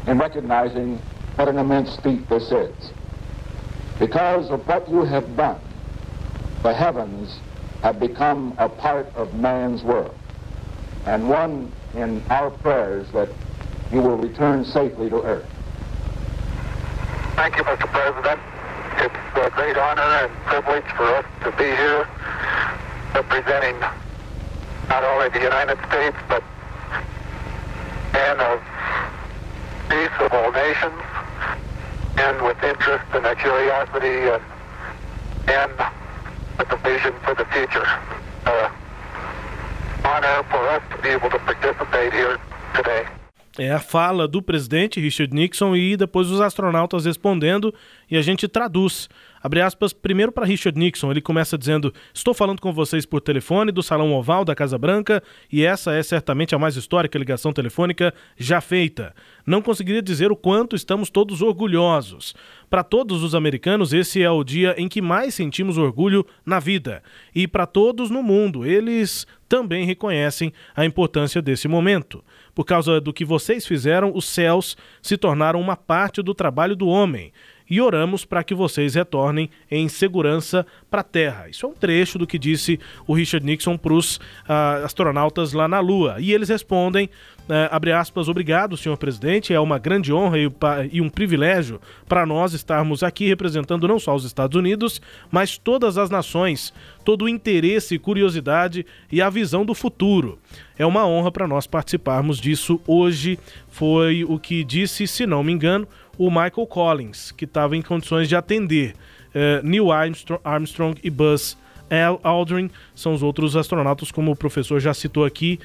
in 0.06 0.20
recognizing 0.20 1.00
what 1.36 1.48
an 1.48 1.58
immense 1.58 1.96
feat 1.98 2.28
this 2.30 2.52
is. 2.52 2.76
Because 3.98 4.50
of 4.50 4.68
what 4.68 4.90
you 4.90 5.04
have 5.04 5.36
done, 5.38 5.60
the 6.62 6.74
heavens 6.74 7.40
have 7.82 8.00
become 8.00 8.54
a 8.58 8.70
part 8.70 9.08
of 9.16 9.34
man's 9.34 9.84
world. 9.84 10.16
And 11.06 11.30
one 11.30 11.72
in 11.96 12.24
our 12.30 12.50
prayers 12.50 13.08
that 13.12 13.30
you 13.92 14.02
will 14.02 14.18
return 14.18 14.66
safely 14.66 15.10
to 15.10 15.22
earth. 15.22 15.50
Thank 17.36 17.58
you, 17.58 17.64
Mr. 17.64 17.88
President. 17.88 18.40
It's 18.98 19.16
a 19.36 19.50
great 19.52 19.78
honor 19.78 20.02
and 20.02 20.32
privilege 20.46 20.86
for 20.96 21.06
us 21.16 21.26
to 21.44 21.52
be 21.52 21.66
here 21.66 22.08
representing 23.14 23.80
not 24.90 25.04
only 25.04 25.30
the 25.30 25.42
United 25.42 25.78
States, 25.88 26.18
but 26.28 26.44
men 28.14 28.40
of 28.40 28.62
peace 29.90 30.16
of 30.20 30.34
all 30.34 30.52
nations, 30.52 31.02
and 32.18 32.42
with 32.42 32.62
interest 32.64 33.06
and 33.14 33.26
a 33.26 33.36
curiosity 33.36 34.30
and, 34.30 34.44
and 35.48 35.72
with 36.58 36.72
a 36.72 36.78
vision 36.78 37.14
for 37.24 37.36
the 37.36 37.46
future. 37.46 37.86
Uh, 38.46 38.70
É 43.58 43.72
a 43.72 43.80
fala 43.80 44.28
do 44.28 44.42
presidente 44.42 45.00
Richard 45.00 45.34
Nixon 45.34 45.76
e 45.76 45.96
depois 45.96 46.32
os 46.32 46.42
astronautas 46.42 47.06
respondendo 47.06 47.74
e 48.10 48.18
a 48.18 48.22
gente 48.22 48.48
traduz. 48.48 49.08
Abre 49.44 49.60
aspas, 49.60 49.92
primeiro 49.92 50.32
para 50.32 50.46
Richard 50.46 50.80
Nixon, 50.80 51.12
ele 51.12 51.22
começa 51.22 51.58
dizendo: 51.58 51.94
Estou 52.14 52.34
falando 52.34 52.62
com 52.62 52.72
vocês 52.72 53.06
por 53.06 53.20
telefone 53.20 53.74
do 53.74 53.84
Salão 53.84 54.14
Oval 54.14 54.46
da 54.46 54.56
Casa 54.56 54.78
Branca 54.78 55.22
e 55.52 55.66
essa 55.66 55.94
é 55.94 56.02
certamente 56.02 56.56
a 56.56 56.58
mais 56.60 56.78
histórica 56.78 57.20
ligação 57.20 57.52
telefônica 57.52 58.14
já 58.38 58.62
feita. 58.62 59.14
Não 59.46 59.62
conseguiria 59.62 60.02
dizer 60.02 60.32
o 60.32 60.36
quanto 60.38 60.78
estamos 60.78 61.10
todos 61.10 61.42
orgulhosos. 61.42 62.34
Para 62.70 62.84
todos 62.84 63.22
os 63.22 63.36
americanos, 63.36 63.92
esse 63.92 64.24
é 64.24 64.32
o 64.32 64.46
dia 64.46 64.76
em 64.78 64.88
que 64.88 65.02
mais 65.02 65.34
sentimos 65.34 65.78
orgulho 65.78 66.26
na 66.46 66.58
vida. 66.58 67.04
E 67.36 67.46
para 67.46 67.66
todos 67.66 68.10
no 68.10 68.24
mundo, 68.24 68.66
eles 68.66 69.28
também 69.50 69.86
reconhecem 69.86 70.54
a 70.74 70.86
importância 70.86 71.42
desse 71.42 71.68
momento. 71.68 72.24
Por 72.56 72.64
causa 72.64 73.02
do 73.02 73.12
que 73.12 73.26
vocês 73.26 73.68
fizeram, 73.68 74.12
os 74.16 74.26
céus 74.26 74.78
se 75.02 75.18
tornaram 75.18 75.60
uma 75.60 75.76
parte 75.76 76.22
do 76.22 76.34
trabalho 76.34 76.76
do 76.76 76.88
homem. 76.88 77.34
E 77.70 77.82
oramos 77.82 78.26
para 78.26 78.44
que 78.44 78.54
vocês 78.54 78.96
retornem 78.96 79.50
em 79.70 79.88
segurança 79.88 80.66
para 80.90 81.02
a 81.02 81.04
Terra. 81.04 81.50
Isso 81.50 81.66
é 81.66 81.70
um 81.70 81.74
trecho 81.74 82.18
do 82.18 82.28
que 82.28 82.38
disse 82.38 82.80
o 83.08 83.14
Richard 83.14 83.46
Nixon 83.46 83.78
para 83.78 83.94
os 83.94 84.20
astronautas 84.84 85.54
lá 85.54 85.68
na 85.68 85.80
Lua. 85.80 86.18
E 86.20 86.34
eles 86.34 86.50
respondem, 86.50 87.10
eh, 87.50 87.70
abre 87.72 87.92
aspas, 87.92 88.30
obrigado, 88.30 88.78
senhor 88.78 88.98
presidente, 88.98 89.54
é 89.54 89.60
uma 89.60 89.78
grande 89.78 90.14
honra 90.14 90.38
e, 90.38 90.52
e 90.92 91.02
um 91.02 91.10
privilégio 91.10 91.80
para 92.08 92.26
nós 92.26 92.54
estarmos 92.54 93.04
aqui 93.04 93.28
representando 93.28 93.88
não 93.88 94.00
só 94.00 94.16
os 94.16 94.24
Estados 94.24 94.58
Unidos, 94.58 95.02
mas 95.32 95.58
todas 95.58 95.98
as 95.98 96.10
nações, 96.10 96.74
todo 97.04 97.26
o 97.26 97.30
interesse, 97.30 98.00
curiosidade 98.00 98.86
e 99.12 99.22
a 99.22 99.30
visão 99.30 99.66
do 99.66 99.74
futuro. 99.74 100.40
É 100.78 100.86
uma 100.86 101.06
honra 101.06 101.32
para 101.32 101.48
nós 101.48 101.68
participarmos 101.68 102.40
disso 102.40 102.80
hoje. 102.88 103.38
Foi 103.70 104.24
o 104.24 104.40
que 104.40 104.64
disse, 104.64 105.08
se 105.08 105.26
não 105.26 105.44
me 105.44 105.52
engano, 105.52 105.88
o 106.18 106.30
Michael 106.30 106.68
Collins, 106.68 107.32
que 107.32 107.46
estava 107.46 107.76
em 107.76 107.82
condições 107.82 108.28
de 108.30 108.36
atender. 108.36 108.96
Eh, 109.34 109.62
Neil 109.64 109.92
Armstrong, 109.92 110.40
Armstrong 110.44 111.00
e 111.04 111.10
Buzz 111.10 111.58
Al- 111.90 112.20
Aldrin 112.24 112.70
são 112.96 113.14
os 113.14 113.24
outros 113.24 113.56
astronautas, 113.56 114.12
como 114.12 114.32
o 114.32 114.36
professor 114.36 114.80
já 114.80 114.94
citou 114.94 115.26
aqui, 115.26 115.60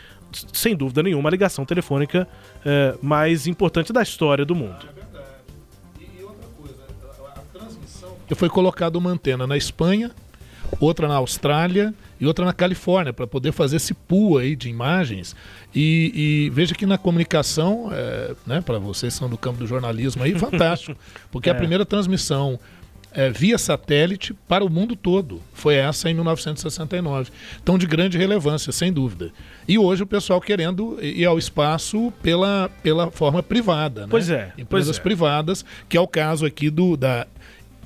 sem 0.53 0.75
dúvida 0.75 1.03
nenhuma, 1.03 1.29
a 1.29 1.33
ligação 1.33 1.65
telefônica 1.65 2.27
eh, 2.65 2.95
mais 3.03 3.47
importante 3.47 3.93
da 3.93 4.03
história 4.03 4.45
do 4.45 4.55
mundo. 4.55 4.87
E 8.31 8.35
foi 8.35 8.49
colocada 8.49 8.99
uma 8.99 9.11
antena 9.11 9.47
na 9.47 9.57
Espanha, 9.57 10.11
outra 10.81 11.09
na 11.09 11.15
Austrália 11.17 11.95
e 12.21 12.27
outra 12.27 12.45
na 12.45 12.53
Califórnia 12.53 13.13
para 13.13 13.27
poder 13.27 13.53
fazer 13.53 13.77
esse 13.77 13.95
pool 13.95 14.39
aí 14.39 14.55
de 14.57 14.69
imagens. 14.69 15.35
E, 15.75 16.13
e 16.47 16.51
veja 16.51 16.75
que 16.75 16.87
na 16.87 16.99
comunicação, 16.99 17.89
é, 17.93 18.35
né, 18.47 18.61
para 18.61 18.79
vocês 18.79 19.15
que 19.15 19.19
são 19.19 19.29
do 19.29 19.39
campo 19.39 19.59
do 19.59 19.67
jornalismo 19.67 20.23
aí, 20.23 20.39
fantástico, 20.39 20.99
porque 21.31 21.49
É. 21.49 21.53
a 21.53 21.55
primeira 21.55 21.85
transmissão 21.87 22.59
é, 23.11 23.31
via 23.31 23.57
satélite 23.57 24.35
para 24.47 24.63
o 24.65 24.69
mundo 24.69 24.95
todo 24.95 25.41
foi 25.55 25.77
essa 25.77 26.11
em 26.11 26.15
1969. 26.15 27.31
Então, 27.63 27.79
de 27.79 27.87
grande 27.87 28.19
relevância, 28.19 28.71
sem 28.71 28.93
dúvida. 28.93 29.31
E 29.67 29.79
hoje 29.79 30.03
o 30.03 30.07
pessoal 30.07 30.41
querendo 30.41 30.99
ir 31.03 31.25
ao 31.25 31.39
espaço 31.39 32.13
pela, 32.23 32.71
pela 32.83 33.11
forma 33.11 33.43
privada. 33.43 34.03
né? 34.03 34.07
Pois 34.11 34.29
é, 34.29 34.47
pois 34.49 34.59
Empresas 34.59 34.99
é. 34.99 35.01
privadas, 35.01 35.65
que 35.89 35.97
é 35.97 36.01
o 36.01 36.07
caso 36.07 36.45
aqui 36.45 36.69
do 36.69 36.97
da 36.97 37.27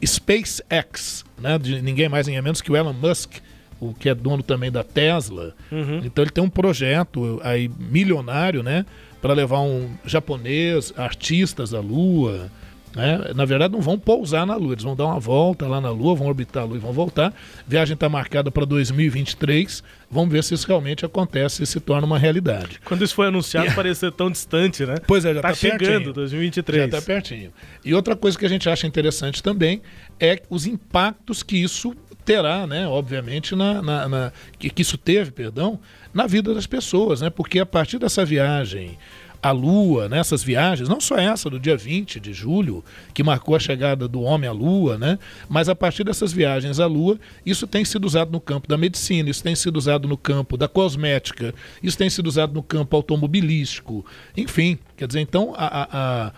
SpaceX, 0.05 1.25
né? 1.39 1.59
De 1.59 1.81
ninguém 1.83 2.09
mais 2.09 2.27
ninguém 2.27 2.43
menos 2.43 2.61
que 2.61 2.71
o 2.71 2.77
Elon 2.77 2.93
Musk, 2.93 3.35
o 3.81 3.93
que 3.93 4.09
é 4.09 4.15
dono 4.15 4.43
também 4.43 4.71
da 4.71 4.85
Tesla. 4.85 5.55
Uhum. 5.71 6.01
Então 6.05 6.23
ele 6.23 6.31
tem 6.31 6.43
um 6.43 6.51
projeto 6.51 7.41
aí 7.43 7.69
milionário, 7.69 8.63
né? 8.63 8.87
Para 9.21 9.35
levar 9.35 9.61
um 9.61 9.91
japonês, 10.05 10.93
artistas 10.97 11.75
à 11.75 11.81
Lua. 11.81 12.51
Né? 12.95 13.33
Na 13.35 13.45
verdade, 13.45 13.73
não 13.73 13.81
vão 13.81 13.99
pousar 13.99 14.47
na 14.47 14.55
Lua, 14.57 14.75
eles 14.75 14.85
vão 14.85 14.95
dar 14.95 15.07
uma 15.07 15.19
volta 15.19 15.67
lá 15.67 15.81
na 15.81 15.91
Lua, 15.91 16.15
vão 16.15 16.27
orbitar 16.27 16.63
a 16.63 16.67
Lua 16.67 16.77
e 16.77 16.81
vão 16.81 16.93
voltar. 16.93 17.29
A 17.29 17.35
viagem 17.67 17.95
está 17.95 18.09
marcada 18.09 18.51
para 18.51 18.65
2023. 18.65 19.83
Vamos 20.13 20.31
ver 20.31 20.45
se 20.45 20.53
isso 20.53 20.69
realmente 20.69 21.07
acontece 21.07 21.63
e 21.63 21.67
se 21.67 21.81
torna 21.81 22.07
uma 22.07 22.19
realidade. 22.19 22.79
Quando 22.85 23.03
isso 23.03 23.15
foi 23.15 23.29
anunciado, 23.29 23.65
yeah. 23.65 23.75
parecia 23.75 24.13
tão 24.13 24.31
distante, 24.31 24.85
né? 24.85 24.97
Pois 25.07 25.25
é, 25.25 25.33
já 25.33 25.39
está 25.39 25.49
tá 25.49 25.55
chegando, 25.55 25.79
pertinho. 25.79 26.13
2023. 26.13 26.79
Já 26.79 26.85
está 26.85 27.01
pertinho. 27.01 27.53
E 27.83 27.95
outra 27.95 28.15
coisa 28.15 28.39
que 28.39 28.45
a 28.45 28.49
gente 28.49 28.69
acha 28.69 28.87
interessante 28.87 29.43
também 29.43 29.81
é 30.21 30.43
os 30.51 30.67
impactos 30.67 31.43
que 31.43 31.57
isso 31.57 31.97
terá, 32.27 32.67
né, 32.67 32.87
obviamente, 32.87 33.57
na, 33.57 33.81
na, 33.81 34.09
na 34.09 34.33
que, 34.59 34.69
que, 34.69 34.83
isso 34.83 34.99
teve, 34.99 35.31
perdão, 35.31 35.81
na 36.13 36.27
vida 36.27 36.53
das 36.55 36.67
pessoas, 36.67 37.23
né? 37.23 37.31
Porque 37.31 37.59
a 37.59 37.67
partir 37.67 37.99
dessa 37.99 38.23
viagem 38.23 38.99
à 39.43 39.51
Lua, 39.51 40.09
nessas 40.09 40.43
né, 40.43 40.47
viagens, 40.47 40.89
não 40.89 41.01
só 41.01 41.17
essa 41.17 41.51
do 41.51 41.59
dia 41.59 41.77
20 41.77 42.21
de 42.21 42.33
julho, 42.33 42.85
que 43.13 43.25
marcou 43.25 43.57
a 43.57 43.59
chegada 43.59 44.07
do 44.07 44.23
homem 44.23 44.49
à 44.49 44.53
Lua, 44.53 44.97
né? 44.97 45.19
Mas 45.49 45.69
a 45.69 45.75
partir 45.75 46.05
dessas 46.05 46.33
viagens 46.33 46.79
à 46.79 46.87
Lua, 46.87 47.19
isso 47.45 47.67
tem 47.67 47.85
sido 47.85 48.05
usado 48.05 48.31
no 48.31 48.41
campo 48.41 48.69
da 48.69 48.79
medicina, 48.79 49.29
isso 49.29 49.43
tem 49.43 49.57
sido 49.57 49.77
usado 49.77 50.07
no 50.07 50.17
campo 50.17 50.57
da 50.57 50.69
cosmética, 50.69 51.53
isso 51.83 51.99
tem 51.99 52.09
sido 52.09 52.29
usado 52.29 52.55
no 52.55 52.63
campo 52.63 52.95
automobilístico, 52.95 54.07
enfim, 54.37 54.79
quer 54.97 55.09
dizer, 55.09 55.21
então 55.21 55.53
a, 55.57 55.67
a, 55.67 56.27
a 56.29 56.33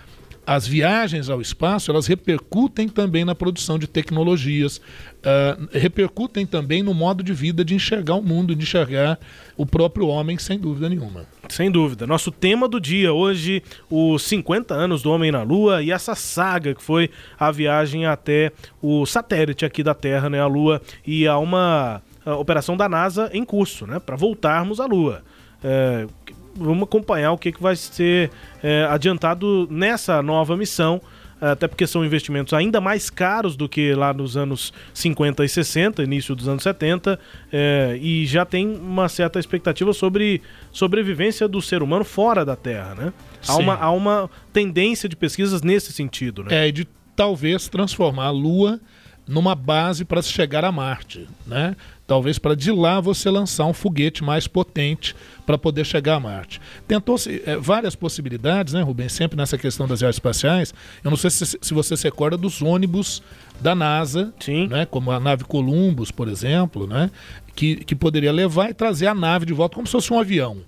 as 0.47 0.67
viagens 0.67 1.31
ao 1.31 1.41
espaço 1.41 1.91
elas 1.91 2.07
repercutem 2.07 2.89
também 2.89 3.25
na 3.25 3.35
produção 3.35 3.79
de 3.79 3.87
tecnologias, 3.87 4.81
uh, 5.25 5.69
repercutem 5.73 6.47
também 6.47 6.83
no 6.83 6.95
modo 6.95 7.23
de 7.23 7.33
vida 7.33 7.65
de 7.65 7.75
enxergar 7.75 8.15
o 8.15 8.23
mundo, 8.23 8.55
de 8.55 8.63
enxergar 8.63 9.19
o 9.57 9.65
próprio 9.65 10.07
homem, 10.07 10.39
sem 10.39 10.59
dúvida 10.59 10.89
nenhuma. 10.89 11.27
Sem 11.49 11.71
dúvida. 11.71 12.07
Nosso 12.07 12.31
tema 12.31 12.69
do 12.69 12.81
dia 12.81 13.13
hoje, 13.13 13.63
os 13.91 14.23
50 14.23 14.75
anos 14.75 15.03
do 15.03 15.11
Homem 15.11 15.33
na 15.33 15.43
Lua 15.43 15.83
e 15.83 15.91
essa 15.91 16.15
saga 16.15 16.75
que 16.75 16.83
foi 16.83 17.11
a 17.39 17.51
viagem 17.51 18.07
até 18.07 18.53
o 18.81 19.05
satélite 19.07 19.65
aqui 19.65 19.83
da 19.83 19.95
Terra, 19.95 20.31
né, 20.31 20.41
a 20.41 20.47
Lua, 20.47 20.81
e 21.07 21.27
há 21.27 21.39
uma 21.39 22.03
operação 22.27 22.77
da 22.77 22.89
NASA 22.89 23.31
em 23.33 23.45
curso, 23.45 23.87
né, 23.87 23.99
para 23.99 24.17
voltarmos 24.17 24.81
à 24.81 24.87
Lua. 24.87 25.23
É, 25.63 26.07
vamos 26.55 26.85
acompanhar 26.85 27.33
o 27.33 27.39
que, 27.39 27.53
que 27.53 27.63
vai 27.63 27.77
ser 27.77 28.31
é, 28.63 28.87
adiantado 28.91 29.67
nessa 29.71 30.23
nova 30.23 30.57
missão 30.57 31.01
até 31.53 31.69
porque 31.69 31.87
são 31.87 32.05
investimentos 32.05 32.53
ainda 32.53 32.81
mais 32.81 33.11
caros 33.11 33.57
do 33.57 33.69
que 33.69 33.95
lá 33.95 34.13
nos 34.13 34.37
anos 34.37 34.73
50 34.93 35.45
e 35.45 35.49
60, 35.49 36.03
início 36.03 36.35
dos 36.35 36.49
anos 36.49 36.63
70, 36.63 37.19
é, 37.53 37.99
e 38.01 38.27
já 38.27 38.45
tem 38.45 38.67
uma 38.77 39.09
certa 39.09 39.39
expectativa 39.39 39.93
sobre 39.93 40.41
sobrevivência 40.73 41.47
do 41.49 41.61
ser 41.61 41.83
humano 41.83 42.05
fora 42.05 42.45
da 42.45 42.57
Terra, 42.57 42.95
né? 42.95 43.13
Há 43.47 43.57
uma, 43.57 43.75
há 43.75 43.91
uma 43.91 44.31
tendência 44.53 45.09
de 45.09 45.17
pesquisas 45.17 45.63
nesse 45.63 45.93
sentido, 45.93 46.45
né? 46.45 46.69
É, 46.69 46.73
de 46.73 46.87
talvez 47.15 47.69
transformar 47.69 48.27
a 48.27 48.31
Lua 48.31 48.81
numa 49.27 49.55
base 49.55 50.05
para 50.05 50.21
se 50.21 50.31
chegar 50.31 50.65
a 50.65 50.73
Marte, 50.73 51.27
né? 51.47 51.77
Talvez 52.07 52.39
para 52.39 52.55
de 52.55 52.71
lá 52.71 53.01
você 53.01 53.31
lançar 53.31 53.65
um 53.65 53.73
foguete 53.73 54.23
mais 54.23 54.47
potente 54.47 55.17
para 55.47 55.57
poder 55.57 55.87
chegar 55.87 56.17
a 56.17 56.21
Marte. 56.21 56.61
Tentou-se 56.87 57.43
é, 57.47 57.57
várias 57.57 57.95
possibilidades, 57.95 58.75
né, 58.75 58.83
Rubens? 58.83 59.13
Sempre 59.13 59.39
nessa 59.39 59.57
questão 59.57 59.89
das 59.89 60.01
viagens 60.01 60.17
espaciais. 60.17 60.75
Eu 61.03 61.11
não 61.11 61.17
sei 61.17 61.31
se, 61.31 61.59
se 61.61 61.75
você 61.75 61.97
se 61.97 62.05
recorda 62.05 62.37
dos 62.37 62.61
ônibus 62.61 63.23
da 63.59 63.75
NASA, 63.75 64.35
Sim. 64.39 64.67
Né, 64.67 64.85
como 64.85 65.11
a 65.11 65.19
nave 65.19 65.45
Columbus, 65.45 66.11
por 66.11 66.29
exemplo, 66.29 66.87
né, 66.87 67.11
que, 67.55 67.77
que 67.77 67.95
poderia 67.95 68.33
levar 68.33 68.69
e 68.69 68.75
trazer 68.75 69.07
a 69.07 69.15
nave 69.15 69.47
de 69.47 69.55
volta 69.55 69.77
como 69.77 69.87
se 69.87 69.93
fosse 69.93 70.13
um 70.13 70.19
avião. 70.19 70.59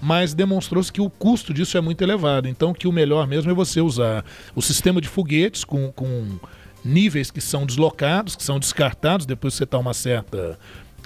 Mas 0.00 0.32
demonstrou-se 0.32 0.92
que 0.92 1.00
o 1.00 1.10
custo 1.10 1.52
disso 1.52 1.76
é 1.76 1.80
muito 1.80 2.02
elevado. 2.02 2.48
Então, 2.48 2.72
que 2.72 2.88
o 2.88 2.92
melhor 2.92 3.26
mesmo 3.26 3.50
é 3.50 3.54
você 3.54 3.82
usar 3.82 4.24
o 4.54 4.62
sistema 4.62 5.00
de 5.00 5.08
foguetes 5.08 5.62
com, 5.64 5.92
com 5.92 6.38
níveis 6.86 7.30
que 7.30 7.40
são 7.40 7.66
deslocados, 7.66 8.36
que 8.36 8.42
são 8.42 8.58
descartados 8.58 9.26
depois 9.26 9.54
que 9.54 9.58
você 9.58 9.64
está 9.64 9.78
uma 9.78 9.92
certa 9.92 10.58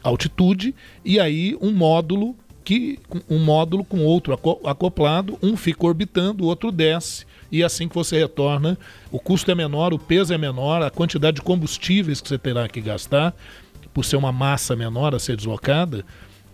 altitude 0.02 0.74
e 1.04 1.18
aí 1.18 1.56
um 1.60 1.72
módulo 1.72 2.36
que 2.64 2.98
um 3.28 3.38
módulo 3.38 3.84
com 3.84 4.04
outro 4.04 4.38
acoplado, 4.64 5.38
um 5.42 5.56
fica 5.56 5.86
orbitando, 5.86 6.44
o 6.44 6.46
outro 6.46 6.70
desce 6.70 7.26
e 7.50 7.64
assim 7.64 7.88
que 7.88 7.94
você 7.94 8.18
retorna, 8.18 8.78
o 9.10 9.18
custo 9.18 9.50
é 9.50 9.54
menor, 9.54 9.92
o 9.92 9.98
peso 9.98 10.32
é 10.32 10.38
menor, 10.38 10.82
a 10.82 10.90
quantidade 10.90 11.36
de 11.36 11.42
combustíveis 11.42 12.20
que 12.20 12.28
você 12.28 12.38
terá 12.38 12.68
que 12.68 12.80
gastar 12.80 13.34
por 13.92 14.04
ser 14.04 14.16
uma 14.16 14.30
massa 14.30 14.76
menor 14.76 15.14
a 15.14 15.18
ser 15.18 15.36
deslocada, 15.36 16.04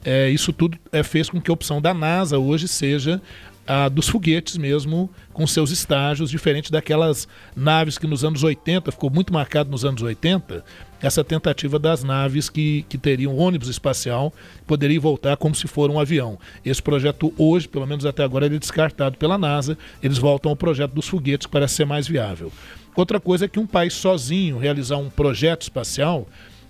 é, 0.05 0.31
isso 0.31 0.53
tudo 0.53 0.79
é, 0.93 1.03
fez 1.03 1.29
com 1.29 1.41
que 1.41 1.51
a 1.51 1.55
opção 1.55 1.83
da 1.83 1.93
NASA 1.93 2.39
hoje 2.39 2.69
seja 2.69 3.21
a 3.67 3.89
dos 3.89 4.09
foguetes 4.09 4.57
mesmo, 4.57 5.11
com 5.33 5.47
seus 5.47 5.71
estágios, 5.71 6.31
diferente 6.31 6.71
daquelas 6.71 7.27
naves 7.55 7.99
que 7.99 8.07
nos 8.07 8.25
anos 8.25 8.43
80, 8.43 8.93
ficou 8.93 9.11
muito 9.11 9.33
marcado 9.33 9.71
nos 9.71 9.85
anos 9.85 10.03
80, 10.03 10.65
essa 11.01 11.23
tentativa 11.25 11.79
das 11.79 12.03
naves 12.03 12.49
que, 12.49 12.85
que 12.89 12.97
teriam 12.97 13.37
ônibus 13.37 13.69
espacial, 13.69 14.33
poderia 14.67 15.01
voltar 15.01 15.37
como 15.37 15.55
se 15.55 15.67
for 15.67 15.91
um 15.91 16.01
avião. 16.01 16.39
Esse 16.65 16.83
projeto 16.83 17.35
hoje, 17.37 17.69
pelo 17.69 17.87
menos 17.87 18.07
até 18.07 18.23
agora, 18.23 18.47
ele 18.47 18.57
é 18.57 18.59
descartado 18.59 19.19
pela 19.19 19.37
NASA, 19.37 19.77
eles 20.03 20.19
voltam 20.19 20.51
ao 20.51 20.57
projeto 20.57 20.93
dos 20.93 21.09
foguetes, 21.09 21.47
que 21.47 21.53
parece 21.53 21.75
ser 21.75 21.85
mais 21.85 22.07
viável. 22.07 22.53
Outra 22.95 23.21
coisa 23.21 23.45
é 23.45 23.49
que 23.49 23.59
um 23.59 23.67
país 23.67 23.93
sozinho 23.93 24.59
realizar 24.59 24.97
um 24.97 25.11
projeto 25.11 25.63
espacial 25.63 26.27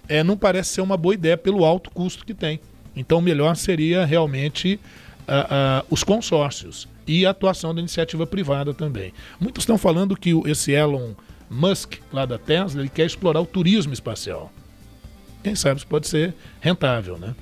é, 0.09 0.25
não 0.25 0.37
parece 0.37 0.75
ser 0.75 0.81
uma 0.81 0.97
boa 0.97 1.15
ideia 1.15 1.37
pelo 1.37 1.65
alto 1.65 1.91
custo 1.91 2.25
que 2.25 2.35
tem. 2.35 2.61
Então, 2.97 3.21
melhor 3.21 3.55
seria 3.57 4.05
realmente 4.05 4.81
os 5.91 6.05
consórcios 6.05 6.89
e 7.07 7.25
a 7.25 7.31
atuação 7.31 7.75
da 7.75 7.81
iniciativa 7.81 8.27
privada 8.27 8.75
também. 8.75 9.13
Muitos 9.41 9.63
estão 9.63 9.79
falando 9.79 10.17
que 10.17 10.31
esse 10.47 10.73
Elon 10.73 11.13
Musk, 11.49 11.95
lá 12.13 12.27
da 12.27 12.39
Tesla, 12.39 12.81
ele 12.81 12.89
quer 12.89 13.07
explorar 13.07 13.41
o 13.41 13.47
turismo 13.47 13.93
espacial. 13.93 14.53
Quem 15.43 15.55
sabe 15.55 15.77
isso 15.77 15.87
pode 15.87 16.09
ser 16.09 16.35
rentável, 16.61 17.19
né? 17.19 17.35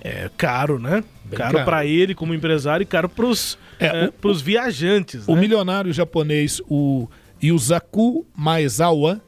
É 0.00 0.30
caro, 0.36 0.78
né? 0.78 1.02
Bem 1.24 1.36
caro, 1.36 1.54
caro. 1.54 1.64
para 1.64 1.84
ele 1.84 2.14
como 2.14 2.32
empresário 2.32 2.84
e 2.84 2.86
caro 2.86 3.08
para 3.08 3.26
os 3.26 3.58
é, 3.80 3.86
é, 3.86 4.12
viajantes. 4.42 5.26
O 5.26 5.34
né? 5.34 5.40
milionário 5.40 5.92
japonês, 5.92 6.62
o 6.68 7.08
Yusaku 7.42 8.24
Maezawa, 8.36 9.20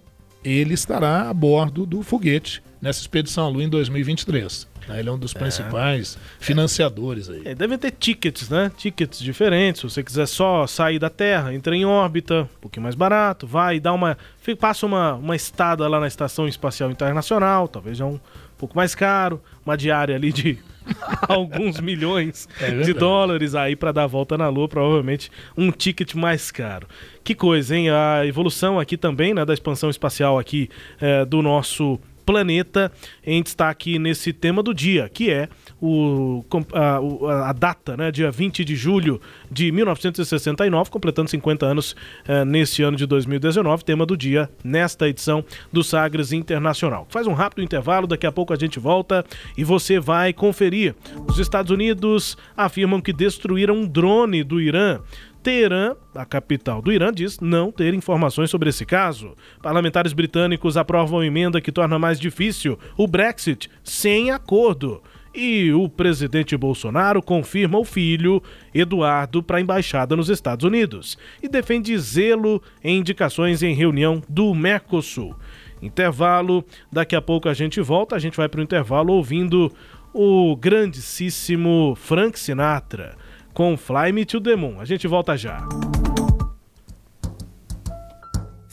ele 0.44 0.74
estará 0.74 1.28
a 1.28 1.34
bordo 1.34 1.84
do 1.84 2.02
foguete 2.02 2.62
nessa 2.80 3.00
expedição 3.00 3.46
à 3.46 3.48
Lua 3.48 3.64
em 3.64 3.68
2023. 3.68 4.68
Ele 4.88 5.08
é 5.08 5.12
um 5.12 5.18
dos 5.18 5.34
é. 5.34 5.38
principais 5.38 6.16
é. 6.16 6.44
financiadores 6.44 7.28
aí. 7.28 7.42
É, 7.44 7.54
deve 7.54 7.78
ter 7.78 7.92
tickets, 7.92 8.48
né? 8.48 8.70
Tickets 8.76 9.20
diferentes. 9.20 9.80
Se 9.80 9.88
você 9.88 10.02
quiser 10.02 10.26
só 10.26 10.66
sair 10.66 10.98
da 10.98 11.10
Terra, 11.10 11.54
entra 11.54 11.76
em 11.76 11.84
órbita, 11.84 12.42
um 12.42 12.60
pouquinho 12.60 12.82
mais 12.82 12.94
barato, 12.94 13.46
vai 13.46 13.78
dá 13.78 13.92
uma. 13.92 14.16
Passa 14.58 14.84
uma, 14.84 15.14
uma 15.14 15.36
estada 15.36 15.86
lá 15.86 16.00
na 16.00 16.08
Estação 16.08 16.48
Espacial 16.48 16.90
Internacional, 16.90 17.68
talvez 17.68 17.98
já 17.98 18.04
um 18.04 18.18
pouco 18.58 18.76
mais 18.76 18.96
caro, 18.96 19.40
uma 19.64 19.76
diária 19.76 20.16
ali 20.16 20.32
de 20.32 20.58
alguns 21.28 21.80
milhões 21.80 22.48
é 22.60 22.80
de 22.80 22.92
dólares 22.92 23.54
aí 23.54 23.76
para 23.76 23.92
dar 23.92 24.04
a 24.04 24.06
volta 24.06 24.36
na 24.36 24.48
Lua, 24.48 24.68
provavelmente 24.68 25.30
um 25.56 25.70
ticket 25.70 26.14
mais 26.14 26.50
caro. 26.50 26.88
Que 27.22 27.34
coisa, 27.34 27.76
hein? 27.76 27.90
A 27.90 28.26
evolução 28.26 28.78
aqui 28.80 28.96
também, 28.96 29.32
né, 29.34 29.44
da 29.44 29.54
expansão 29.54 29.88
espacial 29.88 30.38
aqui 30.38 30.68
é, 31.00 31.24
do 31.24 31.42
nosso 31.42 32.00
planeta 32.24 32.92
em 33.24 33.42
destaque 33.42 33.98
nesse 33.98 34.32
tema 34.32 34.62
do 34.62 34.74
dia, 34.74 35.08
que 35.08 35.30
é 35.30 35.48
o, 35.80 36.44
a, 36.72 37.50
a, 37.50 37.52
data, 37.52 37.96
né, 37.96 38.10
dia 38.10 38.30
20 38.30 38.64
de 38.64 38.76
julho 38.76 39.20
de 39.50 39.72
1969, 39.72 40.90
completando 40.90 41.30
50 41.30 41.66
anos 41.66 41.96
eh, 42.26 42.44
nesse 42.44 42.82
ano 42.82 42.96
de 42.96 43.06
2019, 43.06 43.84
tema 43.84 44.06
do 44.06 44.16
dia 44.16 44.50
nesta 44.62 45.08
edição 45.08 45.44
do 45.72 45.82
Sagres 45.82 46.32
Internacional. 46.32 47.06
Faz 47.10 47.26
um 47.26 47.32
rápido 47.32 47.62
intervalo, 47.62 48.06
daqui 48.06 48.26
a 48.26 48.32
pouco 48.32 48.52
a 48.52 48.56
gente 48.56 48.78
volta 48.78 49.24
e 49.56 49.64
você 49.64 49.98
vai 49.98 50.32
conferir. 50.32 50.94
Os 51.28 51.38
Estados 51.38 51.70
Unidos 51.70 52.36
afirmam 52.56 53.00
que 53.00 53.12
destruíram 53.12 53.74
um 53.74 53.86
drone 53.86 54.44
do 54.44 54.60
Irã 54.60 55.00
Teherã, 55.42 55.96
a 56.14 56.24
capital 56.24 56.82
do 56.82 56.92
Irã, 56.92 57.12
diz 57.12 57.40
não 57.40 57.72
ter 57.72 57.94
informações 57.94 58.50
sobre 58.50 58.68
esse 58.68 58.84
caso. 58.84 59.34
Parlamentares 59.62 60.12
britânicos 60.12 60.76
aprovam 60.76 61.24
emenda 61.24 61.60
que 61.60 61.72
torna 61.72 61.98
mais 61.98 62.20
difícil 62.20 62.78
o 62.96 63.06
Brexit 63.06 63.70
sem 63.82 64.30
acordo. 64.30 65.02
E 65.34 65.72
o 65.72 65.88
presidente 65.88 66.56
Bolsonaro 66.56 67.22
confirma 67.22 67.78
o 67.78 67.84
filho, 67.84 68.42
Eduardo, 68.74 69.42
para 69.42 69.58
a 69.58 69.60
embaixada 69.60 70.16
nos 70.16 70.28
Estados 70.28 70.64
Unidos 70.64 71.16
e 71.40 71.48
defende 71.48 71.96
zelo 71.98 72.60
em 72.82 72.98
indicações 72.98 73.62
em 73.62 73.72
reunião 73.72 74.20
do 74.28 74.52
Mercosul. 74.54 75.36
Intervalo, 75.80 76.64
daqui 76.92 77.14
a 77.14 77.22
pouco 77.22 77.48
a 77.48 77.54
gente 77.54 77.80
volta, 77.80 78.16
a 78.16 78.18
gente 78.18 78.36
vai 78.36 78.48
para 78.48 78.60
o 78.60 78.64
intervalo 78.64 79.12
ouvindo 79.12 79.72
o 80.12 80.56
grandíssimo 80.56 81.94
Frank 81.96 82.38
Sinatra 82.38 83.16
com 83.54 83.76
Fly 83.76 84.12
Me 84.12 84.24
to 84.24 84.40
the 84.40 84.56
Moon. 84.56 84.80
A 84.80 84.84
gente 84.84 85.06
volta 85.06 85.36
já. 85.36 85.66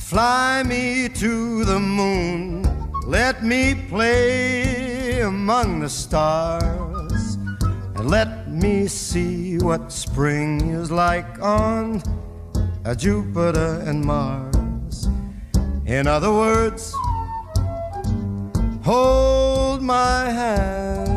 Fly 0.10 0.64
me 0.64 1.10
to 1.10 1.66
the 1.66 1.78
moon, 1.78 2.64
let 3.06 3.44
me 3.44 3.76
play 3.90 5.20
among 5.20 5.82
the 5.82 5.90
stars, 5.90 7.38
and 7.94 8.10
let 8.10 8.48
me 8.48 8.88
see 8.88 9.58
what 9.58 9.92
spring 9.92 10.72
is 10.72 10.90
like 10.92 11.42
on 11.42 12.02
uh, 12.86 12.96
Jupiter 12.96 13.84
and 13.86 14.02
Mars. 14.02 15.10
In 15.86 16.08
other 16.08 16.32
words, 16.32 16.96
hold 18.86 19.82
my 19.82 20.30
hand. 20.30 21.17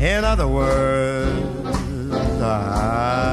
In 0.00 0.24
other 0.24 0.48
words, 0.48 1.36
I 2.40 3.29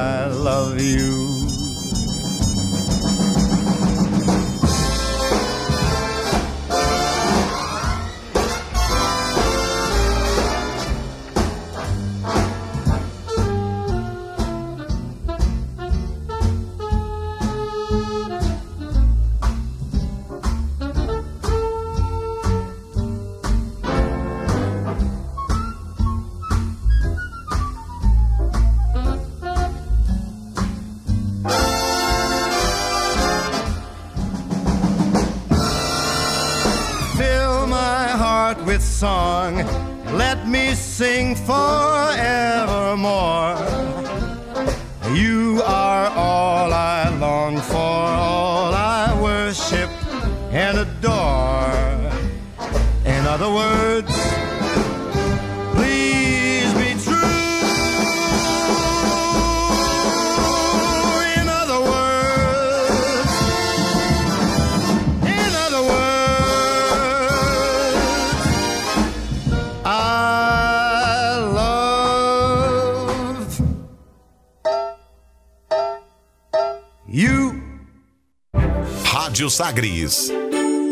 Rádio 79.38 79.50
Sagres. 79.50 80.32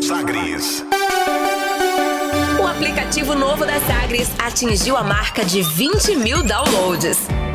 Sagres. 0.01 0.85
O 2.57 2.65
aplicativo 2.65 3.35
novo 3.35 3.65
da 3.65 3.77
Sagres 3.81 4.29
atingiu 4.39 4.95
a 4.95 5.03
marca 5.03 5.43
de 5.43 5.61
20 5.61 6.15
mil 6.15 6.41
downloads. 6.43 7.27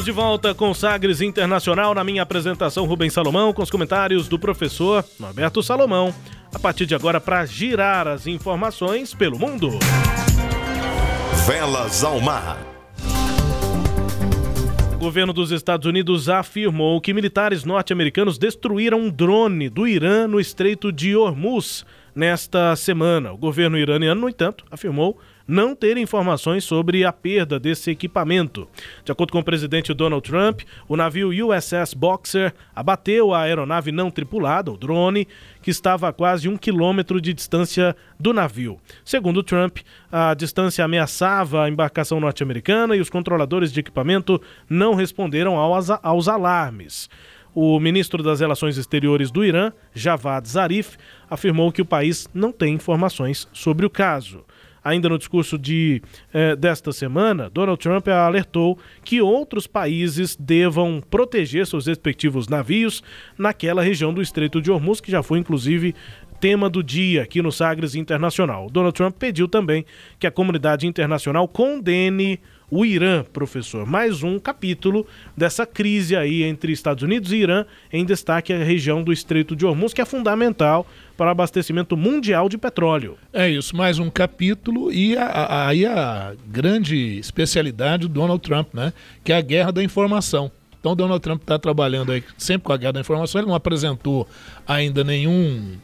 Estamos 0.00 0.16
de 0.16 0.22
volta 0.22 0.54
com 0.54 0.72
Sagres 0.72 1.20
Internacional 1.20 1.94
na 1.94 2.02
minha 2.02 2.22
apresentação 2.22 2.86
Rubens 2.86 3.12
Salomão 3.12 3.52
com 3.52 3.60
os 3.60 3.70
comentários 3.70 4.28
do 4.28 4.38
professor 4.38 5.04
Norberto 5.18 5.62
Salomão. 5.62 6.14
A 6.54 6.58
partir 6.58 6.86
de 6.86 6.94
agora 6.94 7.20
para 7.20 7.44
girar 7.44 8.08
as 8.08 8.26
informações 8.26 9.12
pelo 9.12 9.38
mundo. 9.38 9.68
Velas 11.46 12.02
ao 12.02 12.18
mar. 12.18 12.58
O 14.94 14.98
governo 14.98 15.34
dos 15.34 15.50
Estados 15.50 15.86
Unidos 15.86 16.30
afirmou 16.30 16.98
que 16.98 17.12
militares 17.12 17.64
norte-americanos 17.64 18.38
destruíram 18.38 19.02
um 19.02 19.10
drone 19.10 19.68
do 19.68 19.86
Irã 19.86 20.26
no 20.26 20.40
Estreito 20.40 20.90
de 20.90 21.14
Hormuz 21.14 21.84
nesta 22.14 22.74
semana. 22.74 23.32
O 23.32 23.36
governo 23.36 23.76
iraniano, 23.76 24.22
no 24.22 24.30
entanto, 24.30 24.64
afirmou 24.70 25.18
não 25.50 25.74
ter 25.74 25.96
informações 25.96 26.62
sobre 26.62 27.04
a 27.04 27.12
perda 27.12 27.58
desse 27.58 27.90
equipamento. 27.90 28.68
De 29.04 29.10
acordo 29.10 29.32
com 29.32 29.40
o 29.40 29.44
presidente 29.44 29.92
Donald 29.92 30.22
Trump, 30.22 30.60
o 30.88 30.96
navio 30.96 31.30
USS 31.30 31.92
Boxer 31.92 32.54
abateu 32.74 33.34
a 33.34 33.40
aeronave 33.40 33.90
não 33.90 34.12
tripulada, 34.12 34.70
o 34.70 34.76
drone, 34.76 35.26
que 35.60 35.72
estava 35.72 36.08
a 36.08 36.12
quase 36.12 36.48
um 36.48 36.56
quilômetro 36.56 37.20
de 37.20 37.34
distância 37.34 37.96
do 38.18 38.32
navio. 38.32 38.78
Segundo 39.04 39.42
Trump, 39.42 39.78
a 40.10 40.34
distância 40.34 40.84
ameaçava 40.84 41.64
a 41.64 41.68
embarcação 41.68 42.20
norte-americana 42.20 42.94
e 42.94 43.00
os 43.00 43.10
controladores 43.10 43.72
de 43.72 43.80
equipamento 43.80 44.40
não 44.68 44.94
responderam 44.94 45.56
aos, 45.56 45.90
aos 45.90 46.28
alarmes. 46.28 47.10
O 47.52 47.80
ministro 47.80 48.22
das 48.22 48.38
Relações 48.38 48.78
Exteriores 48.78 49.32
do 49.32 49.44
Irã, 49.44 49.72
Javad 49.92 50.48
Zarif, 50.48 50.96
afirmou 51.28 51.72
que 51.72 51.82
o 51.82 51.84
país 51.86 52.28
não 52.32 52.52
tem 52.52 52.74
informações 52.74 53.48
sobre 53.52 53.84
o 53.84 53.90
caso. 53.90 54.44
Ainda 54.90 55.08
no 55.08 55.18
discurso 55.18 55.56
de, 55.56 56.02
eh, 56.32 56.56
desta 56.56 56.92
semana, 56.92 57.48
Donald 57.48 57.80
Trump 57.80 58.08
alertou 58.08 58.78
que 59.04 59.20
outros 59.20 59.66
países 59.66 60.36
devam 60.36 61.02
proteger 61.08 61.66
seus 61.66 61.86
respectivos 61.86 62.48
navios 62.48 63.02
naquela 63.38 63.82
região 63.82 64.12
do 64.12 64.20
Estreito 64.20 64.60
de 64.60 64.70
Hormuz, 64.70 65.00
que 65.00 65.10
já 65.10 65.22
foi 65.22 65.38
inclusive 65.38 65.94
tema 66.40 66.70
do 66.70 66.82
dia 66.82 67.22
aqui 67.22 67.42
no 67.42 67.52
Sagres 67.52 67.94
Internacional. 67.94 68.68
Donald 68.70 68.96
Trump 68.96 69.14
pediu 69.16 69.46
também 69.46 69.84
que 70.18 70.26
a 70.26 70.30
comunidade 70.30 70.86
internacional 70.86 71.46
condene 71.46 72.40
o 72.70 72.84
Irã, 72.84 73.24
professor. 73.24 73.84
Mais 73.84 74.22
um 74.22 74.38
capítulo 74.38 75.06
dessa 75.36 75.66
crise 75.66 76.14
aí 76.14 76.42
entre 76.42 76.72
Estados 76.72 77.02
Unidos 77.02 77.32
e 77.32 77.36
Irã, 77.36 77.64
em 77.92 78.04
destaque 78.04 78.52
a 78.52 78.62
região 78.62 79.02
do 79.02 79.12
Estreito 79.12 79.56
de 79.56 79.66
Hormuz, 79.66 79.92
que 79.92 80.00
é 80.00 80.04
fundamental 80.04 80.86
para 81.16 81.26
o 81.26 81.30
abastecimento 81.30 81.96
mundial 81.96 82.48
de 82.48 82.56
petróleo. 82.56 83.18
É 83.32 83.48
isso, 83.48 83.76
mais 83.76 83.98
um 83.98 84.08
capítulo 84.08 84.92
e 84.92 85.16
aí 85.16 85.84
a, 85.84 86.30
a, 86.30 86.34
grande 86.46 87.18
especialidade 87.18 88.06
do 88.06 88.14
Donald 88.14 88.40
Trump, 88.40 88.72
né? 88.72 88.92
Que 89.24 89.32
é 89.32 89.36
a 89.36 89.40
guerra 89.40 89.72
da 89.72 89.82
informação. 89.82 90.50
Então, 90.78 90.96
Donald 90.96 91.20
Trump 91.20 91.42
está 91.42 91.58
trabalhando 91.58 92.12
aí 92.12 92.24
sempre 92.38 92.64
com 92.64 92.72
a 92.72 92.76
guerra 92.76 92.94
da 92.94 93.00
informação. 93.00 93.40
Ele 93.40 93.48
não 93.48 93.54
apresentou 93.54 94.26
ainda 94.66 95.04
nenhum 95.04 95.76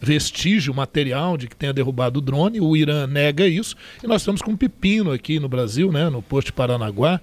vestígio 0.00 0.72
material 0.72 1.36
de 1.36 1.46
que 1.46 1.54
tenha 1.54 1.72
derrubado 1.72 2.18
o 2.18 2.22
drone. 2.22 2.60
O 2.60 2.76
Irã 2.76 3.06
nega 3.06 3.46
isso. 3.46 3.76
E 4.02 4.06
nós 4.06 4.22
estamos 4.22 4.40
com 4.40 4.52
um 4.52 4.56
pepino 4.56 5.12
aqui 5.12 5.38
no 5.38 5.48
Brasil, 5.48 5.92
né, 5.92 6.08
no 6.08 6.22
posto 6.22 6.46
de 6.46 6.52
Paranaguá. 6.52 7.20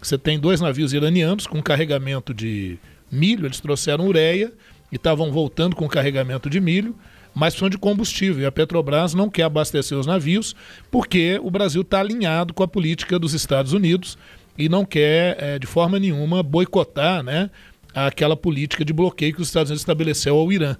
Você 0.00 0.16
tem 0.16 0.38
dois 0.38 0.60
navios 0.60 0.92
iranianos 0.92 1.46
com 1.46 1.62
carregamento 1.62 2.32
de 2.32 2.78
milho. 3.10 3.46
Eles 3.46 3.60
trouxeram 3.60 4.06
ureia 4.06 4.52
e 4.90 4.96
estavam 4.96 5.30
voltando 5.30 5.76
com 5.76 5.88
carregamento 5.88 6.48
de 6.48 6.60
milho. 6.60 6.94
mas 7.34 7.54
precisam 7.54 7.68
de 7.68 7.78
combustível. 7.78 8.42
E 8.42 8.46
a 8.46 8.52
Petrobras 8.52 9.14
não 9.14 9.28
quer 9.28 9.44
abastecer 9.44 9.96
os 9.96 10.06
navios 10.06 10.54
porque 10.90 11.38
o 11.42 11.50
Brasil 11.50 11.82
está 11.82 12.00
alinhado 12.00 12.52
com 12.52 12.62
a 12.62 12.68
política 12.68 13.18
dos 13.18 13.34
Estados 13.34 13.72
Unidos 13.72 14.18
e 14.58 14.68
não 14.68 14.84
quer, 14.84 15.36
é, 15.40 15.58
de 15.58 15.66
forma 15.66 15.98
nenhuma, 15.98 16.42
boicotar 16.42 17.22
né, 17.22 17.48
aquela 17.94 18.36
política 18.36 18.84
de 18.84 18.92
bloqueio 18.92 19.34
que 19.34 19.40
os 19.40 19.48
Estados 19.48 19.70
Unidos 19.70 19.82
estabeleceu 19.82 20.36
ao 20.36 20.52
Irã. 20.52 20.76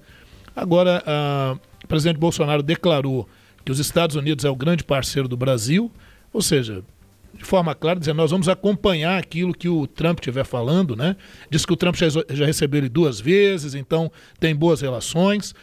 Agora, 0.55 1.03
o 1.83 1.87
presidente 1.87 2.17
Bolsonaro 2.17 2.61
declarou 2.63 3.27
que 3.63 3.71
os 3.71 3.79
Estados 3.79 4.15
Unidos 4.15 4.45
é 4.45 4.49
o 4.49 4.55
grande 4.55 4.83
parceiro 4.83 5.27
do 5.27 5.37
Brasil, 5.37 5.91
ou 6.33 6.41
seja, 6.41 6.83
de 7.33 7.45
forma 7.45 7.73
clara, 7.73 7.99
dizendo 7.99 8.17
nós 8.17 8.31
vamos 8.31 8.49
acompanhar 8.49 9.17
aquilo 9.17 9.53
que 9.53 9.69
o 9.69 9.87
Trump 9.87 10.19
estiver 10.19 10.43
falando, 10.43 10.95
né? 10.95 11.15
Diz 11.49 11.65
que 11.65 11.73
o 11.73 11.75
Trump 11.75 11.95
já, 11.95 12.07
já 12.29 12.45
recebeu 12.45 12.79
ele 12.79 12.89
duas 12.89 13.19
vezes, 13.19 13.73
então 13.73 14.11
tem 14.39 14.55
boas 14.55 14.81
relações. 14.81 15.55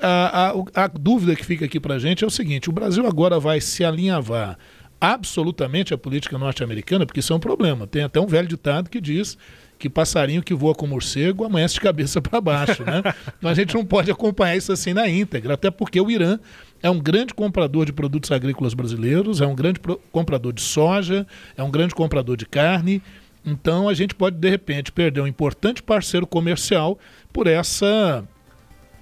A, 0.00 0.50
a, 0.50 0.84
a 0.84 0.86
dúvida 0.88 1.34
que 1.34 1.44
fica 1.44 1.64
aqui 1.64 1.80
para 1.80 1.94
a 1.94 1.98
gente 1.98 2.22
é 2.22 2.26
o 2.26 2.30
seguinte: 2.30 2.68
o 2.68 2.72
Brasil 2.72 3.06
agora 3.06 3.40
vai 3.40 3.60
se 3.60 3.84
alinhavar 3.84 4.58
absolutamente 5.00 5.92
à 5.92 5.98
política 5.98 6.38
norte-americana, 6.38 7.04
porque 7.04 7.20
isso 7.20 7.32
é 7.32 7.36
um 7.36 7.40
problema. 7.40 7.86
Tem 7.86 8.02
até 8.02 8.20
um 8.20 8.26
velho 8.26 8.48
ditado 8.48 8.88
que 8.88 9.00
diz 9.00 9.36
que 9.78 9.90
passarinho 9.90 10.42
que 10.42 10.54
voa 10.54 10.74
com 10.74 10.86
morcego 10.86 11.44
amanhece 11.44 11.74
de 11.74 11.80
cabeça 11.80 12.20
para 12.20 12.40
baixo, 12.40 12.82
né? 12.82 13.02
Então 13.36 13.50
a 13.50 13.54
gente 13.54 13.74
não 13.74 13.84
pode 13.84 14.10
acompanhar 14.10 14.56
isso 14.56 14.72
assim 14.72 14.94
na 14.94 15.08
íntegra, 15.08 15.54
até 15.54 15.70
porque 15.70 16.00
o 16.00 16.10
Irã 16.10 16.38
é 16.82 16.90
um 16.90 16.98
grande 16.98 17.34
comprador 17.34 17.84
de 17.84 17.92
produtos 17.92 18.32
agrícolas 18.32 18.74
brasileiros, 18.74 19.40
é 19.40 19.46
um 19.46 19.54
grande 19.54 19.80
comprador 20.10 20.52
de 20.52 20.62
soja, 20.62 21.26
é 21.56 21.62
um 21.62 21.70
grande 21.70 21.94
comprador 21.94 22.36
de 22.36 22.46
carne. 22.46 23.02
Então 23.44 23.88
a 23.88 23.94
gente 23.94 24.14
pode 24.14 24.36
de 24.36 24.48
repente 24.48 24.90
perder 24.90 25.20
um 25.20 25.26
importante 25.26 25.82
parceiro 25.82 26.26
comercial 26.26 26.98
por 27.32 27.46
essa 27.46 28.26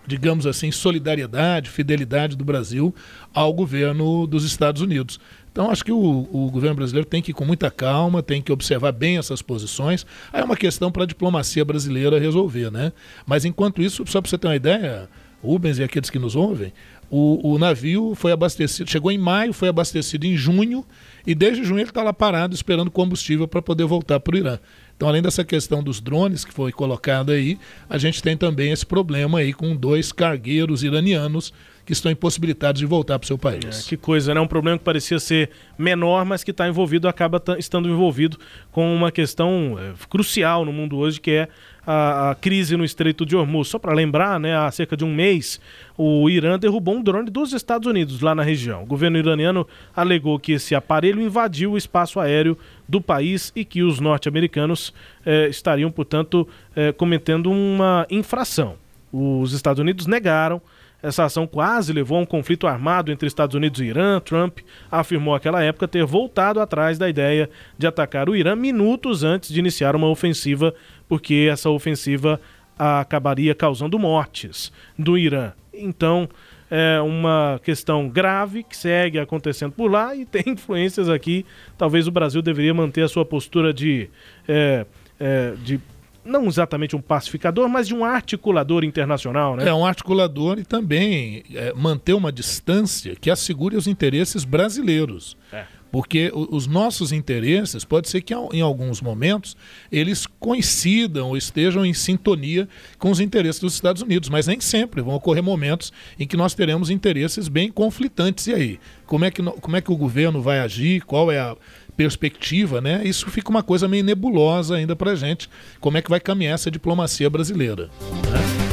digamos 0.07 0.47
assim, 0.47 0.70
solidariedade, 0.70 1.70
fidelidade 1.70 2.36
do 2.36 2.45
Brasil 2.45 2.95
ao 3.32 3.53
governo 3.53 4.26
dos 4.26 4.45
Estados 4.45 4.82
Unidos. 4.82 5.18
Então, 5.55 5.70
acho 5.70 5.84
que 5.84 5.92
o, 5.92 6.28
o, 6.32 6.50
governo 6.50 6.74
brasileiro 6.74 7.09
tem 7.09 7.22
que 7.22 7.30
ir 7.30 7.34
com 7.34 7.44
muita 7.44 7.70
calma, 7.70 8.24
tem 8.24 8.42
que 8.42 8.50
observar 8.50 8.90
bem 8.90 9.18
essas 9.18 9.40
posições. 9.40 10.05
Aí 10.32 10.40
é 10.40 10.44
uma 10.44 10.57
questão 10.57 10.90
para 10.90 11.05
a 11.05 11.07
diplomacia 11.07 11.64
brasileira 11.64 12.18
resolver, 12.18 12.72
né? 12.72 12.92
Mas, 13.24 13.44
enquanto 13.44 13.80
isso, 13.80 14.02
só 14.05 14.20
para 14.20 14.28
você 14.28 14.36
ter 14.36 14.48
uma 14.48 14.57
ideia, 14.57 15.09
Rubens 15.40 15.78
e 15.78 15.84
aqueles 15.84 16.11
que 16.11 16.18
nos 16.18 16.34
ouvem, 16.34 16.72
o, 17.09 17.52
o, 17.52 17.57
navio 17.57 18.16
foi 18.16 18.32
abastecido, 18.32 18.90
chegou 18.90 19.12
em 19.12 19.18
maio, 19.18 19.52
foi 19.52 19.68
abastecido 19.68 20.26
em 20.26 20.36
junho, 20.36 20.84
e 21.24 21.36
desde 21.36 21.62
junho 21.62 21.78
ele 21.78 21.88
está 21.88 22.02
lá 22.02 22.12
parado 22.12 22.52
esperando 22.52 22.90
combustível 22.90 23.46
para 23.46 23.62
poder 23.62 23.84
voltar 23.84 24.18
para 24.18 24.34
o 24.34 24.38
Irã. 24.38 24.59
Então, 24.96 25.09
além 25.09 25.22
dessa 25.22 25.44
questão 25.44 25.84
dos 25.84 26.00
drones 26.00 26.44
que 26.44 26.52
foi 26.52 26.72
colocado 26.72 27.30
aí, 27.30 27.61
a 27.88 27.96
gente 27.96 28.20
tem 28.20 28.36
também 28.36 28.72
esse 28.72 28.84
problema 28.84 29.38
aí 29.38 29.52
com 29.52 29.76
dois 29.76 30.11
cargueiros 30.11 30.82
iranianos 30.82 31.52
que 31.85 31.93
estão 31.93 32.11
impossibilitados 32.11 32.80
de 32.80 32.87
voltar 32.87 33.18
para 33.18 33.24
o 33.24 33.26
seu 33.26 33.39
país. 33.39 33.85
É, 33.85 33.89
que 33.89 33.97
coisa, 33.97 34.35
né? 34.35 34.41
Um 34.41 34.47
problema 34.47 34.78
que 34.78 34.85
parecia 34.85 35.18
ser 35.18 35.51
menor, 35.76 36.24
mas 36.24 36.43
que 36.43 36.51
está 36.51 36.66
envolvido, 36.66 37.09
acaba 37.09 37.43
estando 37.59 37.89
envolvido 37.89 38.39
com 38.72 38.95
uma 38.95 39.12
questão 39.12 39.76
é, 39.78 39.93
crucial 40.09 40.64
no 40.64 40.72
mundo 40.72 40.97
hoje, 40.97 41.20
que 41.20 41.30
é 41.30 41.49
a, 41.87 42.30
a, 42.30 42.35
crise 42.35 42.76
no 42.76 42.85
Estreito 42.85 43.26
de 43.26 43.37
Hormuz. 43.37 43.68
Só 43.68 43.78
para 43.78 43.93
lembrar, 43.93 44.41
né, 44.41 44.57
há 44.57 44.70
cerca 44.70 44.97
de 44.97 45.05
um 45.05 45.14
mês, 45.14 45.61
o 45.97 46.28
Irã 46.30 46.59
derrubou 46.59 46.95
um 46.95 47.03
drone 47.03 47.30
dos 47.30 47.53
Estados 47.53 47.87
Unidos 47.87 48.20
lá 48.20 48.35
na 48.35 48.43
região. 48.43 48.82
O 48.82 48.87
governo 48.87 49.18
iraniano 49.18 49.66
alegou 49.95 50.39
que 50.39 50.53
esse 50.53 50.74
aparelho 50.74 51.20
invadiu 51.20 51.72
o 51.72 51.78
espaço 51.78 52.18
aéreo 52.18 52.57
do 52.89 53.01
país 53.01 53.53
e 53.55 53.64
que 53.64 53.82
os 53.82 54.01
norte-americanos 54.01 54.93
eh, 55.24 55.49
estariam, 55.49 55.91
portanto, 55.91 56.49
eh, 56.74 56.93
cometendo 56.93 57.51
uma 57.51 58.07
infração. 58.11 58.76
Os 59.12 59.53
Estados 59.53 59.80
Unidos 59.80 60.07
negaram. 60.07 60.61
Essa 61.05 61.24
ação 61.24 61.46
quase 61.46 61.92
levou 61.92 62.16
a 62.16 62.22
um 62.22 62.24
conflito 62.24 62.66
armado 62.66 63.12
entre 63.12 63.28
Estados 63.28 63.55
Unidos 63.55 63.78
e 63.78 63.84
Irã. 63.84 64.18
Trump 64.20 64.61
afirmou 64.90 65.34
naquela 65.34 65.62
época 65.62 65.86
ter 65.86 66.02
voltado 66.02 66.61
atrás 66.61 66.96
da 66.96 67.11
ideia 67.11 67.50
de 67.76 67.86
atacar 67.86 68.26
o 68.26 68.34
Irã 68.34 68.57
minutos 68.57 69.22
antes 69.22 69.50
de 69.52 69.61
iniciar 69.61 69.94
uma 69.94 70.09
ofensiva, 70.09 70.74
porque 71.07 71.46
essa 71.52 71.68
ofensiva 71.68 72.40
acabaria 72.78 73.55
causando 73.55 73.98
mortes 73.98 74.72
do 74.98 75.18
Irã. 75.18 75.52
Então, 75.74 76.26
é 76.70 76.98
uma 77.02 77.61
questão 77.62 78.09
grave 78.09 78.62
que 78.62 78.74
segue 78.74 79.18
acontecendo 79.18 79.72
por 79.72 79.90
lá 79.90 80.16
e 80.16 80.24
tem 80.26 80.44
influências 80.46 81.11
aqui. 81.11 81.44
Talvez 81.76 82.09
o 82.09 82.11
Brasil 82.11 82.40
deveria 82.40 82.72
manter 82.72 83.02
a 83.02 83.09
sua 83.09 83.26
postura 83.26 83.74
de, 83.74 84.09
é, 84.48 84.86
é, 85.20 85.52
de 85.62 85.78
não 86.24 86.46
exatamente 86.46 86.96
um 86.96 87.00
pacificador, 87.00 87.68
mas 87.68 87.86
de 87.86 87.94
um 87.94 88.04
articulador 88.04 88.84
internacional, 88.84 89.56
né? 89.56 89.68
É, 89.68 89.74
um 89.74 89.84
articulador 89.84 90.58
e 90.58 90.64
também 90.64 91.44
é, 91.54 91.72
manter 91.74 92.14
uma 92.14 92.32
distância 92.32 93.14
que 93.14 93.30
assegure 93.30 93.76
os 93.76 93.86
interesses 93.86 94.44
brasileiros. 94.44 95.36
É. 95.52 95.64
Porque 95.94 96.32
os 96.34 96.66
nossos 96.66 97.12
interesses, 97.12 97.84
pode 97.84 98.08
ser 98.08 98.20
que 98.20 98.34
em 98.34 98.60
alguns 98.60 99.00
momentos 99.00 99.56
eles 99.92 100.26
coincidam 100.26 101.28
ou 101.28 101.36
estejam 101.36 101.86
em 101.86 101.94
sintonia 101.94 102.68
com 102.98 103.12
os 103.12 103.20
interesses 103.20 103.60
dos 103.60 103.74
Estados 103.74 104.02
Unidos, 104.02 104.28
mas 104.28 104.48
nem 104.48 104.58
sempre 104.58 105.00
vão 105.00 105.14
ocorrer 105.14 105.40
momentos 105.40 105.92
em 106.18 106.26
que 106.26 106.36
nós 106.36 106.52
teremos 106.52 106.90
interesses 106.90 107.46
bem 107.46 107.70
conflitantes. 107.70 108.48
E 108.48 108.54
aí? 108.54 108.80
Como 109.06 109.24
é 109.24 109.30
que, 109.30 109.40
como 109.40 109.76
é 109.76 109.80
que 109.80 109.92
o 109.92 109.96
governo 109.96 110.42
vai 110.42 110.58
agir? 110.58 111.02
Qual 111.02 111.30
é 111.30 111.38
a 111.38 111.56
perspectiva, 111.97 112.80
né? 112.80 113.03
Isso 113.05 113.30
fica 113.30 113.51
uma 113.51 113.62
coisa 113.62 113.88
meio 113.88 114.05
nebulosa 114.05 114.76
ainda 114.76 114.95
para 114.97 115.14
gente. 115.14 115.49
Como 115.80 115.97
é 115.97 116.03
que 116.03 116.11
vai 116.11 116.20
caminhar 116.20 116.55
essa 116.55 116.70
diplomacia 116.70 117.28
brasileira? 117.30 117.90
Né? 118.30 118.64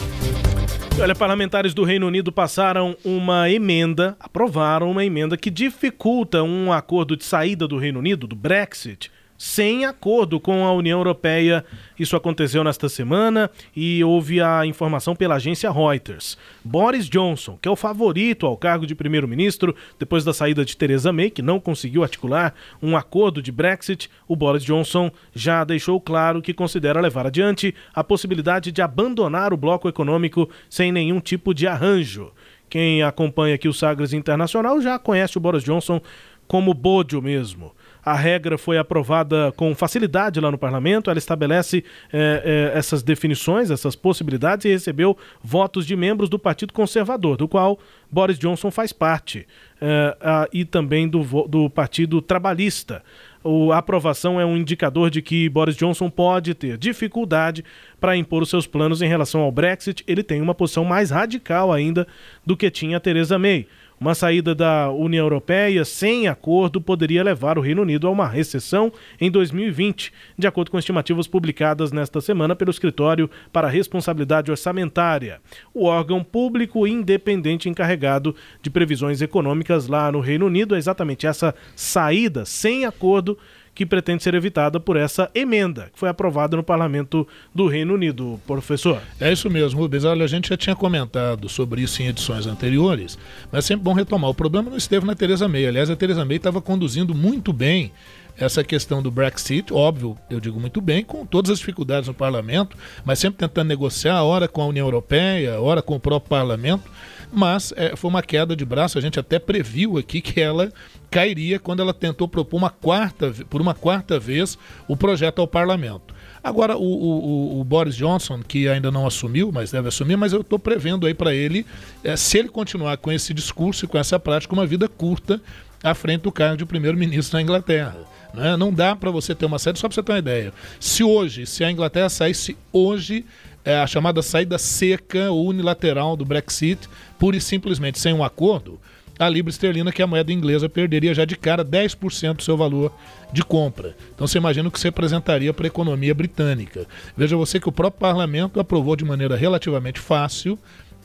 Olha, 1.01 1.15
parlamentares 1.15 1.74
do 1.74 1.84
Reino 1.84 2.05
Unido 2.05 2.32
passaram 2.32 2.95
uma 3.03 3.49
emenda, 3.49 4.15
aprovaram 4.19 4.91
uma 4.91 5.03
emenda 5.03 5.36
que 5.36 5.49
dificulta 5.49 6.43
um 6.43 6.72
acordo 6.72 7.17
de 7.17 7.24
saída 7.24 7.67
do 7.67 7.78
Reino 7.78 7.97
Unido, 7.97 8.28
do 8.28 8.36
Brexit, 8.36 9.09
sem 9.41 9.85
acordo 9.85 10.39
com 10.39 10.67
a 10.67 10.71
União 10.71 10.99
Europeia. 10.99 11.65
Isso 11.97 12.15
aconteceu 12.15 12.63
nesta 12.63 12.87
semana 12.87 13.49
e 13.75 14.03
houve 14.03 14.39
a 14.39 14.67
informação 14.67 15.15
pela 15.15 15.33
agência 15.33 15.71
Reuters. 15.71 16.37
Boris 16.63 17.09
Johnson, 17.09 17.57
que 17.59 17.67
é 17.67 17.71
o 17.71 17.75
favorito 17.75 18.45
ao 18.45 18.55
cargo 18.55 18.85
de 18.85 18.93
primeiro-ministro 18.93 19.75
depois 19.97 20.23
da 20.23 20.31
saída 20.31 20.63
de 20.63 20.77
Theresa 20.77 21.11
May, 21.11 21.31
que 21.31 21.41
não 21.41 21.59
conseguiu 21.59 22.03
articular 22.03 22.53
um 22.83 22.95
acordo 22.95 23.41
de 23.41 23.51
Brexit, 23.51 24.11
o 24.27 24.35
Boris 24.35 24.63
Johnson 24.63 25.09
já 25.33 25.63
deixou 25.63 25.99
claro 25.99 26.39
que 26.39 26.53
considera 26.53 27.01
levar 27.01 27.25
adiante 27.25 27.73
a 27.95 28.03
possibilidade 28.03 28.71
de 28.71 28.79
abandonar 28.83 29.51
o 29.51 29.57
bloco 29.57 29.89
econômico 29.89 30.47
sem 30.69 30.91
nenhum 30.91 31.19
tipo 31.19 31.51
de 31.51 31.65
arranjo. 31.65 32.31
Quem 32.69 33.01
acompanha 33.01 33.55
aqui 33.55 33.67
o 33.67 33.73
Sagres 33.73 34.13
Internacional 34.13 34.79
já 34.79 34.99
conhece 34.99 35.35
o 35.35 35.41
Boris 35.41 35.63
Johnson 35.63 35.99
como 36.47 36.75
Bodio 36.75 37.23
mesmo. 37.23 37.73
A 38.03 38.15
regra 38.15 38.57
foi 38.57 38.77
aprovada 38.77 39.51
com 39.55 39.75
facilidade 39.75 40.39
lá 40.39 40.51
no 40.51 40.57
parlamento. 40.57 41.09
Ela 41.09 41.19
estabelece 41.19 41.83
é, 42.11 42.71
é, 42.73 42.77
essas 42.77 43.03
definições, 43.03 43.69
essas 43.69 43.95
possibilidades 43.95 44.65
e 44.65 44.69
recebeu 44.69 45.17
votos 45.43 45.85
de 45.85 45.95
membros 45.95 46.29
do 46.29 46.39
Partido 46.39 46.73
Conservador, 46.73 47.37
do 47.37 47.47
qual 47.47 47.79
Boris 48.11 48.39
Johnson 48.39 48.71
faz 48.71 48.91
parte, 48.91 49.47
é, 49.79 50.17
a, 50.19 50.47
e 50.51 50.65
também 50.65 51.07
do, 51.07 51.23
do 51.47 51.69
Partido 51.69 52.21
Trabalhista. 52.21 53.03
O, 53.43 53.71
a 53.71 53.77
aprovação 53.77 54.39
é 54.39 54.45
um 54.45 54.55
indicador 54.55 55.09
de 55.09 55.21
que 55.21 55.49
Boris 55.49 55.75
Johnson 55.75 56.09
pode 56.09 56.53
ter 56.53 56.77
dificuldade 56.77 57.63
para 57.99 58.15
impor 58.15 58.43
os 58.43 58.49
seus 58.49 58.67
planos 58.67 59.01
em 59.01 59.07
relação 59.07 59.41
ao 59.41 59.51
Brexit. 59.51 60.03
Ele 60.07 60.21
tem 60.21 60.41
uma 60.41 60.53
posição 60.53 60.85
mais 60.85 61.09
radical 61.09 61.71
ainda 61.71 62.07
do 62.45 62.55
que 62.55 62.69
tinha 62.69 62.99
Theresa 62.99 63.39
May. 63.39 63.67
Uma 64.01 64.15
saída 64.15 64.55
da 64.55 64.89
União 64.89 65.23
Europeia 65.23 65.85
sem 65.85 66.27
acordo 66.27 66.81
poderia 66.81 67.23
levar 67.23 67.59
o 67.59 67.61
Reino 67.61 67.83
Unido 67.83 68.07
a 68.07 68.09
uma 68.09 68.27
recessão 68.27 68.91
em 69.19 69.29
2020, 69.29 70.11
de 70.35 70.47
acordo 70.47 70.71
com 70.71 70.79
estimativas 70.79 71.27
publicadas 71.27 71.91
nesta 71.91 72.19
semana 72.19 72.55
pelo 72.55 72.71
Escritório 72.71 73.29
para 73.53 73.67
a 73.67 73.69
Responsabilidade 73.69 74.49
Orçamentária, 74.49 75.39
o 75.71 75.85
órgão 75.85 76.23
público 76.23 76.87
independente 76.87 77.69
encarregado 77.69 78.35
de 78.59 78.71
previsões 78.71 79.21
econômicas 79.21 79.85
lá 79.85 80.11
no 80.11 80.19
Reino 80.19 80.47
Unido. 80.47 80.73
É 80.73 80.79
exatamente 80.79 81.27
essa 81.27 81.53
saída 81.75 82.43
sem 82.43 82.85
acordo 82.85 83.37
que 83.74 83.86
pretende 83.86 84.24
ser 84.24 84.34
evitada 84.34 84.80
por 84.80 84.97
essa 84.97 85.30
emenda 85.34 85.89
que 85.93 85.99
foi 85.99 86.09
aprovada 86.09 86.57
no 86.57 86.63
parlamento 86.63 87.28
do 87.53 87.67
Reino 87.67 87.93
Unido, 87.93 88.39
professor. 88.45 89.01
É 89.19 89.32
isso 89.32 89.49
mesmo, 89.49 89.80
Rubens. 89.80 90.03
Olha, 90.03 90.26
a 90.26 90.28
gente 90.28 90.49
já 90.49 90.57
tinha 90.57 90.76
comentado 90.76 91.47
sobre 91.47 91.82
isso 91.82 92.01
em 92.01 92.07
edições 92.07 92.45
anteriores, 92.45 93.17
mas 93.51 93.65
é 93.65 93.67
sempre 93.69 93.84
bom 93.84 93.93
retomar. 93.93 94.30
O 94.30 94.36
problema 94.36 94.69
não 94.69 94.78
esteve 94.78 95.05
na 95.05 95.15
Teresa 95.15 95.47
May. 95.47 95.65
Aliás, 95.65 95.89
a 95.89 95.95
Teresa 95.95 96.26
May 96.26 96.38
estava 96.38 96.61
conduzindo 96.61 97.15
muito 97.15 97.53
bem 97.53 97.91
essa 98.38 98.63
questão 98.63 99.03
do 99.03 99.11
Brexit, 99.11 99.72
óbvio, 99.74 100.17
eu 100.30 100.39
digo 100.39 100.59
muito 100.59 100.82
bem, 100.82 101.03
com 101.03 101.26
todas 101.26 101.51
as 101.51 101.59
dificuldades 101.59 102.07
no 102.07 102.13
parlamento, 102.13 102.78
mas 103.05 103.19
sempre 103.19 103.38
tentando 103.38 103.67
negociar, 103.67 104.24
hora 104.24 104.47
com 104.47 104.61
a 104.61 104.65
União 104.65 104.88
Europeia, 104.88 105.59
hora 105.59 105.82
com 105.82 105.95
o 105.95 105.99
próprio 105.99 106.30
parlamento 106.30 106.89
mas 107.32 107.73
é, 107.75 107.95
foi 107.95 108.09
uma 108.09 108.21
queda 108.21 108.55
de 108.55 108.65
braço. 108.65 108.97
A 108.97 109.01
gente 109.01 109.19
até 109.19 109.39
previu 109.39 109.97
aqui 109.97 110.21
que 110.21 110.39
ela 110.39 110.71
cairia 111.09 111.59
quando 111.59 111.82
ela 111.82 111.93
tentou 111.93 112.27
propor 112.27 112.57
uma 112.57 112.69
quarta, 112.69 113.34
por 113.49 113.61
uma 113.61 113.73
quarta 113.73 114.19
vez 114.19 114.57
o 114.88 114.95
projeto 114.95 115.39
ao 115.39 115.47
parlamento. 115.47 116.13
Agora, 116.43 116.75
o, 116.75 116.84
o, 116.84 117.61
o, 117.61 117.63
Boris 117.63 117.95
Johnson, 117.95 118.41
que 118.41 118.67
ainda 118.67 118.89
não 118.89 119.05
assumiu, 119.05 119.51
mas 119.51 119.71
deve 119.71 119.89
assumir, 119.89 120.15
mas 120.15 120.34
eu 120.34 120.41
estou 120.41 120.57
prevendo 120.57 121.05
aí 121.05 121.13
para 121.13 121.36
ele, 121.36 121.65
é, 122.03 122.15
se 122.15 122.39
ele 122.39 122.49
continuar 122.49 122.97
com 122.97 123.11
esse 123.11 123.34
discurso 123.34 123.86
e 123.86 123.88
com 123.88 123.97
essa 123.97 124.19
prática, 124.19 124.53
uma 124.53 124.65
vida 124.65 124.88
curta 124.88 125.39
à 125.84 125.93
frente 125.93 126.21
do 126.21 126.32
cargo 126.32 126.57
de 126.57 126.65
primeiro-ministro 126.65 127.38
na 127.38 127.43
Inglaterra. 127.43 127.95
Né? 128.34 128.57
Não 128.57 128.73
dá 128.73 128.95
para 128.95 129.11
você 129.11 129.36
ter 129.36 129.45
uma 129.45 129.59
saída, 129.59 129.77
só 129.79 129.88
para 129.88 129.95
você 129.95 130.03
ter 130.03 130.11
uma 130.11 130.19
ideia. 130.19 130.53
Se 130.79 131.03
hoje, 131.03 131.45
se 131.45 131.63
a 131.63 131.71
Inglaterra 131.71 132.09
saísse 132.09 132.57
hoje, 132.71 133.23
é, 133.63 133.77
a 133.77 133.86
chamada 133.86 134.21
saída 134.21 134.57
seca 134.57 135.29
ou 135.32 135.47
unilateral 135.47 136.15
do 136.15 136.25
Brexit, 136.25 136.89
pura 137.22 137.38
e 137.38 137.41
simplesmente 137.41 137.99
sem 137.99 138.11
um 138.15 138.24
acordo, 138.24 138.80
a 139.19 139.30
libra 139.30 139.51
esterlina, 139.51 139.91
que 139.91 140.01
é 140.01 140.05
a 140.05 140.07
moeda 140.07 140.34
inglesa, 140.34 140.67
perderia 140.67 141.13
já 141.13 141.24
de 141.24 141.36
cara 141.36 141.63
10% 141.63 142.38
do 142.38 142.41
seu 142.41 142.57
valor 142.57 142.91
de 143.32 143.43
compra. 143.43 143.95
Então 144.15 144.26
você 144.26 144.39
imagina 144.39 144.67
o 144.67 144.72
que 144.72 144.80
você 144.80 144.88
apresentaria 144.88 145.53
para 145.53 145.67
a 145.67 145.67
economia 145.67 146.15
britânica. 146.15 146.88
Veja 147.15 147.38
você 147.38 147.59
que 147.59 147.69
o 147.69 147.72
próprio 147.72 147.99
parlamento 147.99 148.59
aprovou 148.59 148.95
de 148.95 149.05
maneira 149.05 149.36
relativamente 149.36 149.99
fácil 149.99 150.57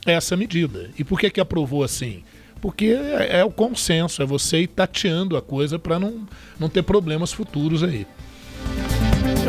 essa 0.07 0.35
medida. 0.35 0.89
E 0.97 1.03
por 1.03 1.19
que, 1.19 1.29
que 1.29 1.39
aprovou 1.39 1.83
assim? 1.83 2.23
Porque 2.59 2.87
é, 2.87 3.41
é 3.41 3.45
o 3.45 3.51
consenso, 3.51 4.23
é 4.23 4.25
você 4.25 4.61
ir 4.61 4.67
tateando 4.67 5.37
a 5.37 5.41
coisa 5.41 5.77
para 5.77 5.99
não, 5.99 6.27
não 6.59 6.67
ter 6.67 6.81
problemas 6.81 7.31
futuros 7.31 7.83
aí. 7.83 8.07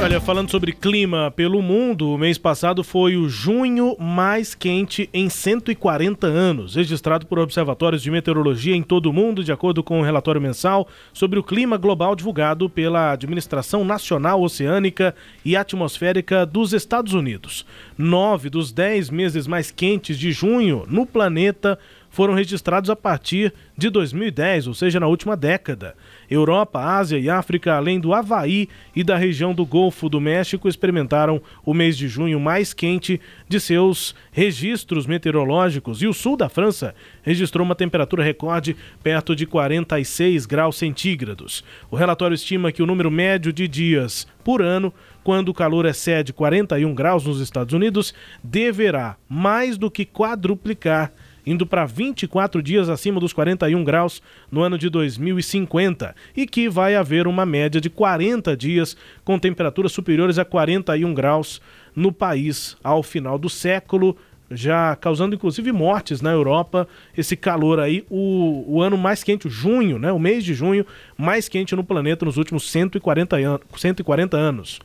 Olha, 0.01 0.21
falando 0.21 0.49
sobre 0.49 0.73
clima 0.73 1.31
pelo 1.33 1.61
mundo, 1.61 2.11
o 2.15 2.17
mês 2.17 2.39
passado 2.39 2.85
foi 2.85 3.17
o 3.17 3.29
junho 3.29 3.97
mais 3.99 4.55
quente 4.55 5.11
em 5.13 5.29
140 5.29 6.25
anos, 6.25 6.77
registrado 6.77 7.27
por 7.27 7.41
observatórios 7.41 8.01
de 8.01 8.11
meteorologia 8.11 8.77
em 8.77 8.83
todo 8.83 9.07
o 9.07 9.13
mundo, 9.13 9.43
de 9.43 9.51
acordo 9.51 9.83
com 9.83 9.99
o 9.99 10.01
um 10.01 10.05
relatório 10.05 10.41
mensal 10.41 10.87
sobre 11.13 11.39
o 11.39 11.43
clima 11.43 11.77
global 11.77 12.15
divulgado 12.15 12.71
pela 12.71 13.11
Administração 13.11 13.85
Nacional 13.85 14.41
Oceânica 14.41 15.15
e 15.45 15.57
Atmosférica 15.57 16.47
dos 16.47 16.73
Estados 16.73 17.13
Unidos. 17.13 17.67
Nove 17.99 18.49
dos 18.49 18.71
dez 18.71 19.11
meses 19.11 19.49
mais 19.49 19.73
quentes 19.73 20.17
de 20.17 20.31
junho 20.31 20.85
no 20.89 21.05
planeta 21.05 21.77
foram 22.11 22.35
registrados 22.35 22.91
a 22.91 22.97
partir 22.97 23.53
de 23.77 23.91
2010, 23.91 24.67
ou 24.67 24.75
seja, 24.75 24.99
na 24.99 25.07
última 25.07 25.37
década. 25.37 25.95
Europa, 26.31 26.81
Ásia 26.81 27.19
e 27.19 27.31
África, 27.31 27.75
além 27.75 27.99
do 27.99 28.13
Havaí 28.13 28.69
e 28.95 29.03
da 29.03 29.17
região 29.17 29.55
do 29.55 29.65
Golfo 29.65 30.09
do 30.09 30.21
México, 30.21 30.69
experimentaram 30.69 31.41
o 31.65 31.73
mês 31.73 31.97
de 31.97 32.09
junho 32.09 32.39
mais 32.39 32.73
quente 32.75 33.21
de 33.49 33.59
seus 33.59 34.15
registros 34.31 35.07
meteorológicos. 35.07 36.03
E 36.03 36.07
o 36.07 36.13
sul 36.13 36.37
da 36.37 36.49
França 36.49 36.95
registrou 37.23 37.65
uma 37.65 37.75
temperatura 37.75 38.23
recorde 38.23 38.77
perto 39.03 39.35
de 39.35 39.47
46 39.47 40.47
graus 40.47 40.77
centígrados. 40.77 41.65
O 41.91 41.97
relatório 41.97 42.35
estima 42.35 42.73
que 42.73 42.83
o 42.83 42.87
número 42.87 43.11
médio 43.11 43.53
de 43.53 43.67
dias 43.67 44.27
por 44.45 44.63
ano 44.63 44.93
quando 45.29 45.51
o 45.51 45.55
calor 45.55 45.85
excede 45.85 46.33
41 46.33 46.95
graus 46.95 47.27
nos 47.27 47.39
Estados 47.39 47.75
Unidos, 47.75 48.15
deverá 48.43 49.15
mais 49.29 49.77
do 49.77 49.91
que 49.91 50.07
quadruplicar 50.07 51.13
indo 51.49 51.67
para 51.67 51.87
24 51.87 52.63
dias 52.63 52.89
acima 52.89 53.19
dos 53.19 53.33
41 53.33 53.83
graus 53.83 54.23
no 54.51 54.63
ano 54.63 54.77
de 54.77 54.89
2050 54.89 56.15
e 56.37 56.47
que 56.47 56.69
vai 56.69 56.95
haver 56.95 57.27
uma 57.27 57.47
média 57.47 57.81
de 57.81 57.89
40 57.89 58.57
dias 58.57 58.97
com 59.25 59.39
temperaturas 59.39 59.93
superiores 59.93 60.39
a 60.39 60.45
41 60.45 61.15
graus 61.15 61.61
no 61.97 62.13
país 62.13 62.77
ao 62.85 63.03
final 63.03 63.39
do 63.39 63.49
século 63.49 64.17
já 64.51 64.97
causando 64.97 65.35
inclusive 65.35 65.71
mortes 65.73 66.23
na 66.23 66.31
Europa, 66.31 66.89
esse 67.17 67.37
calor 67.37 67.81
aí, 67.81 68.05
o, 68.09 68.65
o 68.67 68.83
ano 68.83 68.97
mais 68.97 69.23
quente, 69.23 69.47
o 69.47 69.51
junho, 69.51 69.99
né, 69.99 70.11
o 70.11 70.19
mês 70.19 70.43
de 70.43 70.55
junho, 70.55 70.87
mais 71.17 71.49
quente 71.49 71.77
no 71.77 71.85
planeta 71.85 72.25
nos 72.25 72.39
últimos 72.39 72.71
140, 72.71 73.37
an 73.37 73.61
140 73.77 74.37
anos. 74.37 74.81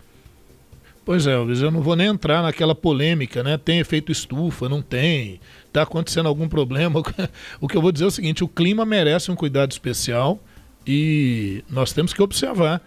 Pois 1.06 1.28
é, 1.28 1.34
Elvis, 1.34 1.62
eu 1.62 1.70
não 1.70 1.82
vou 1.82 1.98
nem 1.98 2.08
entrar 2.08 2.42
naquela 2.42 2.74
polêmica, 2.74 3.44
né? 3.44 3.58
Tem 3.58 3.80
efeito 3.80 4.10
estufa, 4.10 4.70
não 4.70 4.82
tem? 4.82 5.40
Está 5.74 5.82
acontecendo 5.82 6.28
algum 6.28 6.48
problema? 6.48 7.02
O 7.60 7.68
que 7.68 7.76
eu 7.76 7.82
vou 7.82 7.92
dizer 7.92 8.06
é 8.06 8.08
o 8.08 8.12
seguinte: 8.12 8.44
o 8.44 8.48
clima 8.48 8.86
merece 8.86 9.32
um 9.32 9.36
cuidado 9.36 9.72
especial 9.72 10.40
e 10.86 11.64
nós 11.68 11.92
temos 11.92 12.14
que 12.14 12.22
observar 12.22 12.80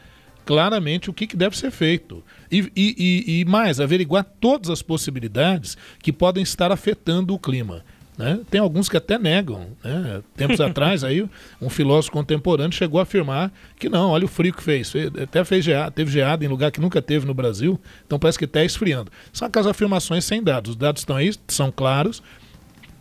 claramente 0.44 1.10
o 1.10 1.12
que, 1.12 1.26
que 1.26 1.36
deve 1.36 1.58
ser 1.58 1.72
feito. 1.72 2.22
E, 2.50 2.70
e, 2.76 3.40
e, 3.40 3.44
mais, 3.44 3.80
averiguar 3.80 4.24
todas 4.40 4.70
as 4.70 4.82
possibilidades 4.82 5.76
que 6.00 6.12
podem 6.12 6.44
estar 6.44 6.70
afetando 6.70 7.34
o 7.34 7.38
clima. 7.40 7.82
Né? 8.16 8.40
Tem 8.48 8.60
alguns 8.60 8.88
que 8.88 8.96
até 8.96 9.18
negam. 9.18 9.66
Né? 9.82 10.22
Tempos 10.36 10.60
atrás, 10.62 11.02
aí, 11.02 11.28
um 11.60 11.68
filósofo 11.68 12.12
contemporâneo 12.12 12.72
chegou 12.72 13.00
a 13.00 13.02
afirmar 13.02 13.52
que 13.78 13.88
não, 13.88 14.10
olha 14.10 14.24
o 14.24 14.28
frio 14.28 14.54
que 14.54 14.62
fez. 14.62 14.92
Até 15.20 15.44
fez 15.44 15.64
geada, 15.64 15.90
teve 15.90 16.12
geada 16.12 16.44
em 16.44 16.48
lugar 16.48 16.70
que 16.70 16.80
nunca 16.80 17.02
teve 17.02 17.26
no 17.26 17.34
Brasil, 17.34 17.78
então 18.06 18.18
parece 18.18 18.38
que 18.38 18.44
está 18.44 18.62
esfriando. 18.64 19.10
São 19.32 19.48
aquelas 19.48 19.66
afirmações 19.66 20.24
sem 20.24 20.42
dados. 20.42 20.70
Os 20.70 20.76
dados 20.76 21.02
estão 21.02 21.16
aí, 21.16 21.34
são 21.48 21.72
claros, 21.72 22.22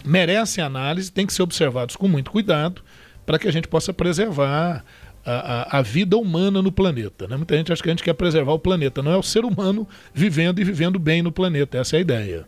merecem 0.06 0.64
análise, 0.64 1.12
têm 1.12 1.26
que 1.26 1.34
ser 1.34 1.44
observados 1.44 1.96
com 1.96 2.08
muito 2.08 2.32
cuidado 2.32 2.82
para 3.26 3.40
que 3.40 3.48
a 3.48 3.52
gente 3.52 3.68
possa 3.68 3.92
preservar 3.92 4.84
a, 5.26 5.32
a, 5.34 5.80
a, 5.80 5.82
vida 5.82 6.16
humana 6.16 6.62
no 6.62 6.72
planeta. 6.72 7.28
Né? 7.28 7.36
Muita 7.36 7.58
gente 7.58 7.74
acha 7.74 7.82
que 7.82 7.90
a 7.90 7.92
gente 7.92 8.04
quer 8.04 8.14
preservar 8.14 8.54
o 8.54 8.60
planeta, 8.60 9.02
não 9.02 9.12
é 9.12 9.18
o 9.18 9.24
ser 9.24 9.44
humano 9.44 9.88
vivendo 10.14 10.60
e 10.60 10.64
vivendo 10.64 11.00
bem 11.00 11.24
no 11.24 11.32
planeta, 11.32 11.80
essa 11.80 11.96
é 11.96 11.98
a 11.98 12.02
ideia 12.02 12.46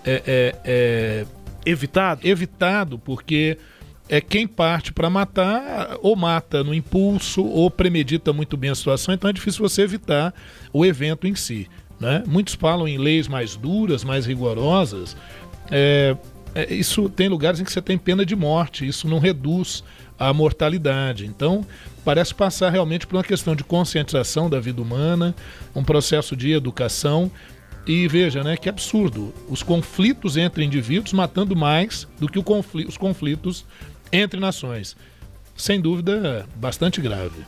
é, 0.05 0.23
é, 0.25 0.55
é 0.63 1.25
evitado. 1.65 2.27
Evitado, 2.27 2.99
porque 2.99 3.57
é 4.07 4.21
quem 4.21 4.47
parte 4.47 4.93
para 4.93 5.09
matar 5.09 5.97
ou 6.01 6.15
mata 6.15 6.63
no 6.63 6.73
impulso 6.73 7.43
ou 7.43 7.69
premedita 7.69 8.31
muito 8.31 8.55
bem 8.55 8.69
a 8.69 8.75
situação, 8.75 9.13
então 9.13 9.29
é 9.29 9.33
difícil 9.33 9.67
você 9.67 9.83
evitar 9.83 10.33
o 10.71 10.85
evento 10.85 11.27
em 11.27 11.35
si. 11.35 11.67
Né? 11.99 12.23
Muitos 12.27 12.55
falam 12.55 12.87
em 12.87 12.97
leis 12.97 13.27
mais 13.27 13.55
duras, 13.55 14.03
mais 14.03 14.25
rigorosas. 14.25 15.17
É, 15.69 16.15
é, 16.15 16.17
isso 16.69 17.09
tem 17.09 17.27
lugares 17.27 17.59
em 17.59 17.63
que 17.63 17.71
você 17.71 17.81
tem 17.81 17.97
pena 17.97 18.25
de 18.25 18.35
morte, 18.35 18.87
isso 18.87 19.07
não 19.07 19.19
reduz 19.19 19.83
a 20.17 20.33
mortalidade. 20.33 21.25
Então, 21.25 21.65
parece 22.03 22.33
passar 22.33 22.69
realmente 22.69 23.07
por 23.07 23.15
uma 23.15 23.23
questão 23.23 23.55
de 23.55 23.63
conscientização 23.63 24.49
da 24.49 24.59
vida 24.59 24.81
humana, 24.81 25.35
um 25.75 25.83
processo 25.83 26.35
de 26.35 26.51
educação. 26.51 27.31
E 27.87 28.07
veja, 28.07 28.43
né, 28.43 28.57
que 28.57 28.69
absurdo. 28.69 29.33
Os 29.47 29.63
conflitos 29.63 30.37
entre 30.37 30.63
indivíduos 30.63 31.13
matando 31.13 31.55
mais 31.55 32.07
do 32.19 32.27
que 32.27 32.37
os 32.37 32.97
conflitos 32.97 33.65
entre 34.11 34.39
nações. 34.39 34.95
Sem 35.55 35.81
dúvida, 35.81 36.45
bastante 36.55 37.01
grave. 37.01 37.45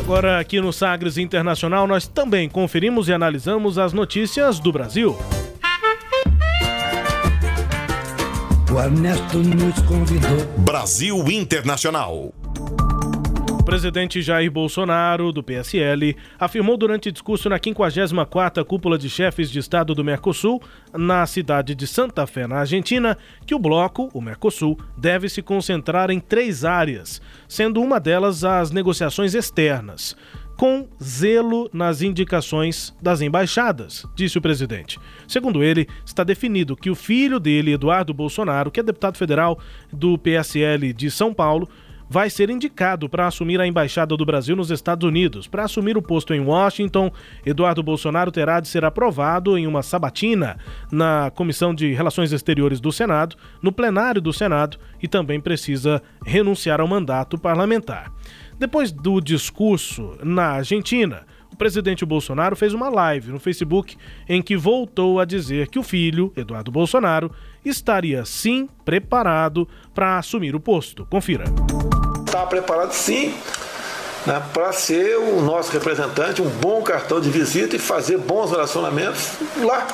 Agora, 0.00 0.38
aqui 0.38 0.60
no 0.60 0.72
Sagres 0.72 1.18
Internacional, 1.18 1.86
nós 1.86 2.06
também 2.06 2.48
conferimos 2.48 3.08
e 3.08 3.12
analisamos 3.12 3.78
as 3.78 3.92
notícias 3.92 4.58
do 4.58 4.72
Brasil. 4.72 5.16
O 8.70 8.78
Ernesto 8.78 9.38
nos 9.38 9.80
convidou. 9.80 10.46
Brasil 10.58 11.16
Internacional. 11.30 12.34
presidente 13.64 14.20
Jair 14.20 14.50
Bolsonaro, 14.50 15.32
do 15.32 15.42
PSL, 15.42 16.14
afirmou 16.38 16.76
durante 16.76 17.10
discurso 17.10 17.48
na 17.48 17.58
54ª 17.58 18.62
Cúpula 18.66 18.98
de 18.98 19.08
Chefes 19.08 19.50
de 19.50 19.58
Estado 19.58 19.94
do 19.94 20.04
Mercosul, 20.04 20.60
na 20.92 21.24
cidade 21.24 21.74
de 21.74 21.86
Santa 21.86 22.26
Fé, 22.26 22.46
na 22.46 22.58
Argentina, 22.58 23.16
que 23.46 23.54
o 23.54 23.58
bloco, 23.58 24.10
o 24.12 24.20
Mercosul, 24.20 24.78
deve 24.98 25.30
se 25.30 25.40
concentrar 25.40 26.10
em 26.10 26.20
três 26.20 26.62
áreas, 26.62 27.22
sendo 27.48 27.80
uma 27.80 27.98
delas 27.98 28.44
as 28.44 28.70
negociações 28.70 29.34
externas 29.34 30.14
com 30.58 30.88
zelo 31.00 31.70
nas 31.72 32.02
indicações 32.02 32.92
das 33.00 33.22
embaixadas, 33.22 34.04
disse 34.16 34.38
o 34.38 34.42
presidente. 34.42 34.98
Segundo 35.28 35.62
ele, 35.62 35.86
está 36.04 36.24
definido 36.24 36.76
que 36.76 36.90
o 36.90 36.96
filho 36.96 37.38
dele, 37.38 37.74
Eduardo 37.74 38.12
Bolsonaro, 38.12 38.68
que 38.68 38.80
é 38.80 38.82
deputado 38.82 39.16
federal 39.16 39.60
do 39.92 40.18
PSL 40.18 40.92
de 40.92 41.12
São 41.12 41.32
Paulo, 41.32 41.68
vai 42.10 42.28
ser 42.28 42.50
indicado 42.50 43.08
para 43.08 43.28
assumir 43.28 43.60
a 43.60 43.66
embaixada 43.68 44.16
do 44.16 44.24
Brasil 44.24 44.56
nos 44.56 44.72
Estados 44.72 45.06
Unidos. 45.06 45.46
Para 45.46 45.64
assumir 45.64 45.96
o 45.96 46.02
posto 46.02 46.34
em 46.34 46.40
Washington, 46.40 47.12
Eduardo 47.46 47.82
Bolsonaro 47.82 48.32
terá 48.32 48.58
de 48.58 48.66
ser 48.66 48.84
aprovado 48.84 49.56
em 49.56 49.66
uma 49.66 49.82
sabatina 49.82 50.58
na 50.90 51.30
Comissão 51.34 51.72
de 51.72 51.92
Relações 51.92 52.32
Exteriores 52.32 52.80
do 52.80 52.90
Senado, 52.90 53.36
no 53.62 53.70
plenário 53.70 54.20
do 54.20 54.32
Senado 54.32 54.76
e 55.00 55.06
também 55.06 55.40
precisa 55.40 56.02
renunciar 56.24 56.80
ao 56.80 56.88
mandato 56.88 57.38
parlamentar. 57.38 58.10
Depois 58.58 58.90
do 58.90 59.20
discurso 59.20 60.18
na 60.22 60.48
Argentina, 60.52 61.26
o 61.52 61.56
presidente 61.56 62.04
Bolsonaro 62.04 62.56
fez 62.56 62.74
uma 62.74 62.88
live 62.88 63.30
no 63.30 63.38
Facebook 63.38 63.96
em 64.28 64.42
que 64.42 64.56
voltou 64.56 65.20
a 65.20 65.24
dizer 65.24 65.68
que 65.68 65.78
o 65.78 65.82
filho, 65.82 66.32
Eduardo 66.36 66.70
Bolsonaro, 66.70 67.30
estaria 67.64 68.24
sim 68.24 68.68
preparado 68.84 69.68
para 69.94 70.18
assumir 70.18 70.54
o 70.54 70.60
posto. 70.60 71.06
Confira 71.06 71.44
está 72.38 72.46
preparado 72.46 72.92
sim 72.92 73.34
né, 74.26 74.42
para 74.52 74.70
ser 74.72 75.16
o 75.16 75.40
nosso 75.40 75.72
representante, 75.72 76.42
um 76.42 76.48
bom 76.48 76.82
cartão 76.82 77.20
de 77.20 77.30
visita 77.30 77.74
e 77.76 77.78
fazer 77.78 78.18
bons 78.18 78.50
relacionamentos 78.50 79.30
lá 79.56 79.86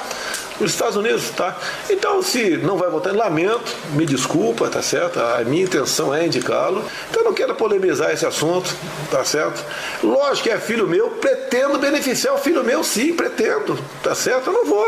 nos 0.61 0.73
Estados 0.73 0.97
Unidos, 0.97 1.31
tá? 1.31 1.57
Então, 1.91 2.23
se 2.23 2.57
não 2.59 2.77
vai 2.77 2.91
votar, 2.91 3.15
lamento, 3.15 3.75
me 3.93 4.07
desculpa, 4.07 4.69
tá 4.69 4.83
certo? 4.83 5.19
A 5.21 5.43
minha 5.45 5.65
intenção 5.65 6.15
é 6.15 6.27
indicá-lo. 6.27 6.85
Então, 7.11 7.25
não 7.25 7.35
quero 7.35 7.55
polemizar 7.55 8.13
esse 8.13 8.25
assunto, 8.25 8.75
tá 9.11 9.25
certo? 9.25 9.65
Lógico 10.03 10.45
que 10.45 10.51
é 10.51 10.59
filho 10.59 10.87
meu, 10.87 11.11
pretendo 11.11 11.79
beneficiar 11.79 12.35
o 12.35 12.39
filho 12.39 12.63
meu, 12.63 12.85
sim, 12.85 13.15
pretendo, 13.15 13.79
tá 14.03 14.15
certo? 14.15 14.49
Eu 14.49 14.53
não 14.53 14.65
vou 14.65 14.85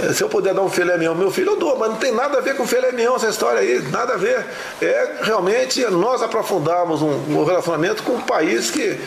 é, 0.00 0.12
se 0.12 0.22
eu 0.22 0.28
puder 0.28 0.54
dar 0.54 0.62
um 0.62 0.70
filé 0.70 0.96
mignon 0.96 1.12
ao 1.12 1.16
meu 1.16 1.30
filho, 1.30 1.50
eu 1.50 1.56
dou, 1.56 1.78
mas 1.78 1.90
não 1.90 1.96
tem 1.96 2.12
nada 2.12 2.38
a 2.38 2.40
ver 2.40 2.56
com 2.56 2.66
filé 2.66 2.92
mignon 2.92 3.16
essa 3.16 3.28
história 3.28 3.60
aí, 3.60 3.80
nada 3.90 4.14
a 4.14 4.16
ver. 4.16 4.44
É 4.80 5.18
realmente 5.22 5.84
nós 5.90 6.22
aprofundarmos 6.22 7.02
um, 7.02 7.12
um 7.28 7.44
relacionamento 7.44 8.02
com 8.02 8.12
um 8.12 8.20
país 8.20 8.70
que 8.70 8.98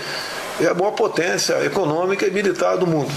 é 0.61 0.67
a 0.67 0.73
maior 0.73 0.91
potência 0.91 1.65
econômica 1.65 2.25
e 2.25 2.31
militar 2.31 2.77
do 2.77 2.85
mundo. 2.85 3.11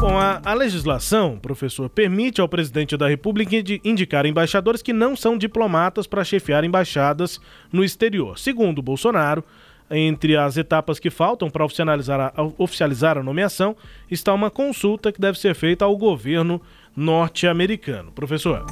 Bom, 0.00 0.16
a, 0.16 0.40
a, 0.44 0.54
legislação, 0.54 1.38
professor, 1.38 1.88
permite 1.88 2.40
ao 2.40 2.48
presidente 2.48 2.96
da 2.96 3.08
República 3.08 3.56
indicar 3.84 4.26
embaixadores 4.26 4.80
que 4.80 4.92
não 4.92 5.16
são 5.16 5.36
diplomatas 5.36 6.06
para 6.06 6.24
chefiar 6.24 6.62
embaixadas 6.62 7.40
no 7.72 7.82
exterior. 7.82 8.38
Segundo 8.38 8.80
Bolsonaro, 8.80 9.42
entre 9.90 10.36
as 10.36 10.56
etapas 10.56 10.98
que 10.98 11.10
faltam 11.10 11.50
para 11.50 11.64
oficializar 11.64 12.20
a, 12.20 12.32
oficializar 12.58 13.18
a 13.18 13.22
nomeação 13.22 13.74
está 14.10 14.32
uma 14.32 14.50
consulta 14.50 15.10
que 15.10 15.20
deve 15.20 15.38
ser 15.38 15.54
feita 15.54 15.84
ao 15.84 15.96
governo 15.96 16.60
norte-americano. 16.96 18.12
Professor. 18.12 18.66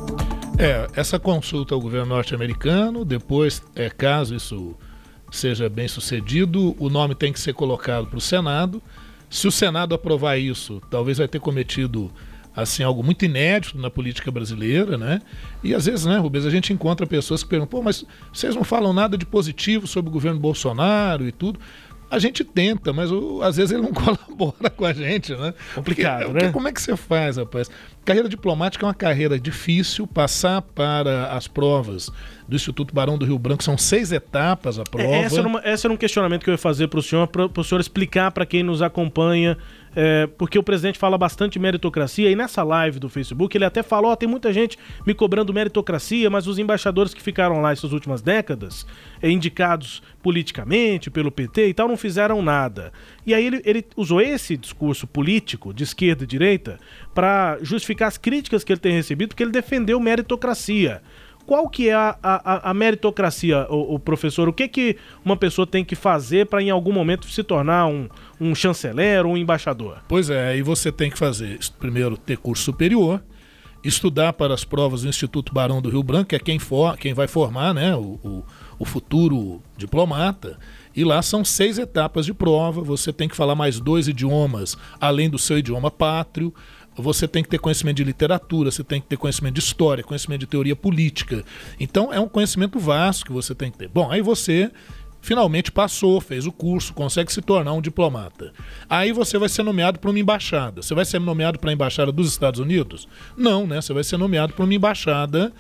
É, 0.59 0.87
essa 0.95 1.19
consulta 1.19 1.75
ao 1.75 1.81
governo 1.81 2.15
norte-americano, 2.15 3.05
depois, 3.05 3.63
é, 3.75 3.91
caso 3.91 4.35
isso 4.35 4.77
seja 5.31 5.69
bem 5.69 5.89
sucedido, 5.89 6.77
o 6.79 6.89
nome 6.89 7.15
tem 7.15 7.33
que 7.33 7.41
ser 7.41 7.53
colocado 7.53 8.07
para 8.07 8.19
o 8.19 8.21
Senado. 8.21 8.81
Se 9.37 9.47
o 9.47 9.53
Senado 9.53 9.95
aprovar 9.95 10.39
isso, 10.39 10.81
talvez 10.89 11.19
vai 11.19 11.29
ter 11.29 11.39
cometido 11.39 12.11
assim 12.57 12.83
algo 12.83 13.03
muito 13.03 13.23
inédito 13.27 13.77
na 13.77 13.91
política 13.91 14.31
brasileira, 14.31 14.97
né? 14.97 15.21
E 15.63 15.75
às 15.75 15.85
vezes, 15.85 16.07
né, 16.07 16.17
Rubens, 16.17 16.47
a 16.47 16.51
gente 16.51 16.73
encontra 16.73 17.07
pessoas 17.07 17.43
que 17.43 17.51
perguntam, 17.51 17.79
pô, 17.79 17.85
mas 17.85 18.03
vocês 18.33 18.57
não 18.57 18.65
falam 18.65 18.95
nada 18.95 19.19
de 19.19 19.27
positivo 19.27 19.87
sobre 19.87 20.09
o 20.09 20.13
governo 20.13 20.41
Bolsonaro 20.41 21.29
e 21.29 21.33
tudo. 21.33 21.61
A 22.11 22.19
gente 22.19 22.45
tenta, 22.45 22.95
mas 22.95 23.13
o, 23.13 23.43
às 23.43 23.59
vezes 23.59 23.73
ele 23.73 23.83
não 23.83 23.93
colabora 23.95 24.71
com 24.71 24.87
a 24.87 24.95
gente, 24.95 25.35
né? 25.35 25.53
Complicado, 25.75 26.31
porque, 26.31 26.47
né? 26.47 26.51
como 26.51 26.69
é 26.69 26.73
que 26.73 26.81
você 26.81 26.97
faz, 26.97 27.37
rapaz? 27.37 27.71
Carreira 28.07 28.29
diplomática 28.29 28.85
é 28.85 28.87
uma 28.87 28.95
carreira 28.95 29.37
difícil, 29.37 30.07
passar 30.07 30.63
para 30.63 31.27
as 31.33 31.49
provas 31.49 32.09
do 32.47 32.55
Instituto 32.55 32.95
Barão 32.95 33.19
do 33.19 33.27
Rio 33.27 33.37
Branco 33.37 33.65
são 33.65 33.77
seis 33.77 34.13
etapas 34.13 34.79
a 34.79 34.85
prova. 34.85 35.09
É, 35.09 35.23
essa, 35.23 35.41
era 35.41 35.49
uma, 35.49 35.61
essa 35.65 35.89
era 35.89 35.93
um 35.93 35.97
questionamento 35.97 36.45
que 36.45 36.51
eu 36.51 36.55
ia 36.55 36.59
fazer 36.59 36.87
para 36.87 37.01
o 37.01 37.03
senhor, 37.03 37.27
para 37.27 37.51
o 37.53 37.65
senhor 37.65 37.81
explicar 37.81 38.31
para 38.31 38.47
quem 38.47 38.63
nos 38.63 38.81
acompanha 38.81 39.59
é, 39.99 40.27
porque 40.27 40.59
o 40.59 40.63
presidente 40.63 40.99
fala 40.99 41.17
bastante 41.17 41.59
meritocracia 41.59 42.31
e 42.31 42.37
nessa 42.37 42.63
live 42.63 42.99
do 42.99 43.09
Facebook 43.09 43.57
ele 43.57 43.65
até 43.65 43.83
falou: 43.83 44.13
oh, 44.13 44.17
tem 44.17 44.29
muita 44.29 44.53
gente 44.53 44.79
me 45.07 45.15
cobrando 45.15 45.55
meritocracia, 45.55 46.29
mas 46.29 46.47
os 46.47 46.59
embaixadores 46.59 47.15
que 47.15 47.23
ficaram 47.23 47.63
lá 47.63 47.73
essas 47.73 47.95
últimas 47.95 48.21
décadas, 48.21 48.87
é, 49.23 49.31
indicados 49.31 50.03
politicamente 50.23 51.11
pelo 51.11 51.33
PT 51.33 51.69
e 51.69 51.75
tal, 51.75 51.89
não 51.89 51.97
fizeram 51.97 52.43
nada. 52.43 52.93
E 53.27 53.35
aí 53.35 53.45
ele, 53.45 53.61
ele 53.65 53.85
usou 53.97 54.21
esse 54.21 54.57
discurso 54.57 55.07
político 55.07 55.75
de 55.75 55.83
esquerda 55.83 56.25
e 56.25 56.27
direita 56.27 56.79
para 57.13 57.59
justificar 57.61 58.09
as 58.09 58.17
críticas 58.17 58.63
que 58.63 58.73
ele 58.73 58.81
tem 58.81 58.93
recebido, 58.93 59.31
porque 59.31 59.43
ele 59.43 59.51
defendeu 59.51 59.99
meritocracia 59.99 61.03
qual 61.47 61.69
que 61.69 61.89
é 61.89 61.95
a, 61.95 62.19
a, 62.23 62.71
a 62.71 62.75
meritocracia, 62.75 63.67
o, 63.71 63.95
o, 63.95 63.99
professor? 63.99 64.49
O 64.49 64.53
que, 64.53 64.67
que 64.67 64.97
uma 65.25 65.37
pessoa 65.37 65.67
tem 65.67 65.85
que 65.85 65.95
fazer 65.95 66.47
para 66.47 66.61
em 66.61 66.71
algum 66.71 66.93
momento 66.93 67.29
se 67.29 67.43
tornar 67.43 67.87
um, 67.87 68.09
um 68.41 68.55
chanceler 68.55 69.25
ou 69.25 69.33
um 69.33 69.37
embaixador? 69.37 69.99
Pois 70.09 70.29
é, 70.29 70.49
aí 70.49 70.63
você 70.63 70.91
tem 70.91 71.09
que 71.09 71.17
fazer, 71.17 71.59
primeiro, 71.79 72.17
ter 72.17 72.37
curso 72.37 72.65
superior, 72.65 73.23
estudar 73.85 74.33
para 74.33 74.53
as 74.53 74.65
provas 74.65 75.03
do 75.03 75.09
Instituto 75.09 75.55
Barão 75.55 75.81
do 75.81 75.89
Rio 75.89 76.03
Branco, 76.03 76.31
que 76.31 76.37
é 76.37 76.41
quem, 76.41 76.59
for, 76.59 76.99
quem 76.99 77.15
vai 77.15 77.29
formar 77.29 77.73
né, 77.73 77.95
o, 77.95 78.19
o, 78.25 78.45
o 78.81 78.85
futuro 78.85 79.63
diplomata. 79.77 80.59
E 80.97 81.05
lá 81.05 81.21
são 81.21 81.45
seis 81.45 81.79
etapas 81.79 82.25
de 82.25 82.33
prova. 82.33 82.81
Você 82.81 83.13
tem 83.13 83.29
que 83.29 83.37
falar 83.37 83.55
mais 83.55 83.79
dois 83.79 84.09
idiomas, 84.09 84.77
além 84.99 85.29
do 85.29 85.39
seu 85.39 85.59
idioma 85.59 85.91
pátrio 85.91 86.53
você 87.03 87.29
tem 87.29 87.43
que 87.43 87.49
ter 87.49 87.59
conhecimento 87.59 87.97
de 87.97 88.05
literatura, 88.05 88.71
você 88.71 88.83
tem 88.83 89.01
que 89.01 89.07
ter 89.07 89.17
conhecimento 89.17 89.55
de 89.55 89.61
história, 89.61 90.03
conhecimento 90.03 90.41
de 90.41 90.47
teoria 90.47 90.75
política. 90.75 91.45
Então 91.79 92.13
é 92.13 92.19
um 92.19 92.29
conhecimento 92.29 92.79
vasto 92.79 93.25
que 93.27 93.33
você 93.33 93.55
tem 93.55 93.71
que 93.71 93.79
ter. 93.79 93.89
Bom, 93.89 94.11
aí 94.11 94.23
você 94.23 94.71
finalmente 95.21 95.73
passou, 95.73 96.21
fez 96.21 96.47
o 96.47 96.53
curso, 96.53 96.95
consegue 96.95 97.33
se 97.33 97.43
tornar 97.43 97.73
um 97.73 97.81
diplomata. 97.81 98.53
Aí 98.89 99.13
você 99.13 99.37
vai 99.39 99.49
ser 99.49 99.63
nomeado 99.63 99.99
para 99.99 100.11
uma 100.11 100.19
embaixada. 100.19 100.83
Você 100.83 100.95
vai 100.95 101.05
ser 101.05 101.19
nomeado 101.19 101.59
para 101.59 101.71
a 101.71 101.73
embaixada 101.73 102.13
dos 102.13 102.29
Estados 102.29 102.61
Unidos? 102.61 103.09
Não, 103.37 103.67
né? 103.67 103.81
Você 103.81 103.93
vai 103.93 104.05
ser 104.05 104.17
nomeado 104.17 104.55
para 104.55 104.65
uma 104.65 104.75
embaixada 104.75 105.53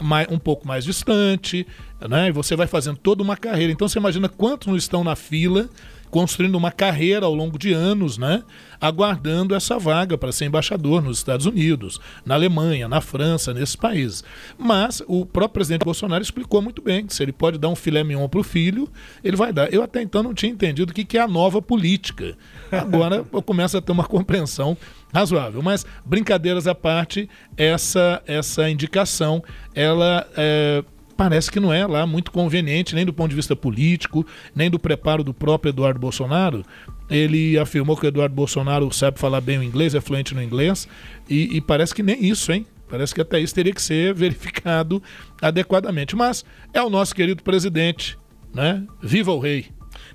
mais, 0.00 0.28
um 0.30 0.38
pouco 0.38 0.66
mais 0.66 0.84
distante, 0.84 1.66
né? 2.08 2.28
E 2.28 2.32
você 2.32 2.56
vai 2.56 2.66
fazendo 2.66 2.96
toda 2.96 3.22
uma 3.22 3.36
carreira. 3.36 3.72
Então 3.72 3.88
você 3.88 3.98
imagina 3.98 4.28
quantos 4.28 4.68
não 4.68 4.76
estão 4.76 5.04
na 5.04 5.16
fila 5.16 5.68
construindo 6.12 6.56
uma 6.56 6.70
carreira 6.70 7.24
ao 7.24 7.34
longo 7.34 7.58
de 7.58 7.72
anos, 7.72 8.18
né? 8.18 8.42
Aguardando 8.78 9.54
essa 9.54 9.78
vaga 9.78 10.18
para 10.18 10.30
ser 10.30 10.44
embaixador 10.44 11.00
nos 11.00 11.16
Estados 11.16 11.46
Unidos, 11.46 11.98
na 12.22 12.34
Alemanha, 12.34 12.86
na 12.86 13.00
França, 13.00 13.54
nesses 13.54 13.74
países. 13.74 14.22
Mas 14.58 15.02
o 15.08 15.24
próprio 15.24 15.54
presidente 15.54 15.86
Bolsonaro 15.86 16.22
explicou 16.22 16.60
muito 16.60 16.82
bem 16.82 17.06
que 17.06 17.14
se 17.14 17.22
ele 17.22 17.32
pode 17.32 17.56
dar 17.56 17.70
um 17.70 17.74
filé 17.74 18.04
mignon 18.04 18.28
para 18.28 18.40
o 18.40 18.44
filho, 18.44 18.86
ele 19.24 19.38
vai 19.38 19.54
dar. 19.54 19.72
Eu 19.72 19.82
até 19.82 20.02
então 20.02 20.22
não 20.22 20.34
tinha 20.34 20.52
entendido 20.52 20.92
o 20.92 20.94
que, 20.94 21.02
que 21.02 21.16
é 21.16 21.22
a 21.22 21.26
nova 21.26 21.62
política. 21.62 22.36
Agora 22.70 23.24
eu 23.32 23.40
começo 23.40 23.78
a 23.78 23.80
ter 23.80 23.92
uma 23.92 24.04
compreensão 24.04 24.76
razoável. 25.14 25.62
Mas, 25.62 25.86
brincadeiras 26.04 26.66
à 26.66 26.74
parte, 26.74 27.26
essa, 27.56 28.22
essa 28.26 28.68
indicação, 28.68 29.42
ela 29.74 30.26
é, 30.36 30.84
parece 31.22 31.52
que 31.52 31.60
não 31.60 31.72
é 31.72 31.86
lá 31.86 32.04
muito 32.04 32.32
conveniente, 32.32 32.96
nem 32.96 33.06
do 33.06 33.12
ponto 33.12 33.30
de 33.30 33.36
vista 33.36 33.54
político, 33.54 34.26
nem 34.54 34.68
do 34.68 34.78
preparo 34.78 35.22
do 35.22 35.32
próprio 35.32 35.70
Eduardo 35.70 36.00
Bolsonaro. 36.00 36.64
Ele 37.08 37.56
afirmou 37.56 37.96
que 37.96 38.04
o 38.04 38.08
Eduardo 38.08 38.34
Bolsonaro 38.34 38.92
sabe 38.92 39.20
falar 39.20 39.40
bem 39.40 39.58
o 39.58 39.62
inglês, 39.62 39.94
é 39.94 40.00
fluente 40.00 40.34
no 40.34 40.42
inglês, 40.42 40.88
e, 41.30 41.56
e 41.56 41.60
parece 41.60 41.94
que 41.94 42.02
nem 42.02 42.24
isso, 42.24 42.50
hein? 42.50 42.66
Parece 42.88 43.14
que 43.14 43.20
até 43.20 43.38
isso 43.38 43.54
teria 43.54 43.72
que 43.72 43.80
ser 43.80 44.12
verificado 44.14 45.00
adequadamente. 45.40 46.16
Mas 46.16 46.44
é 46.74 46.82
o 46.82 46.90
nosso 46.90 47.14
querido 47.14 47.42
presidente, 47.42 48.18
né? 48.52 48.84
Viva 49.00 49.30
o 49.32 49.38
rei! 49.38 49.66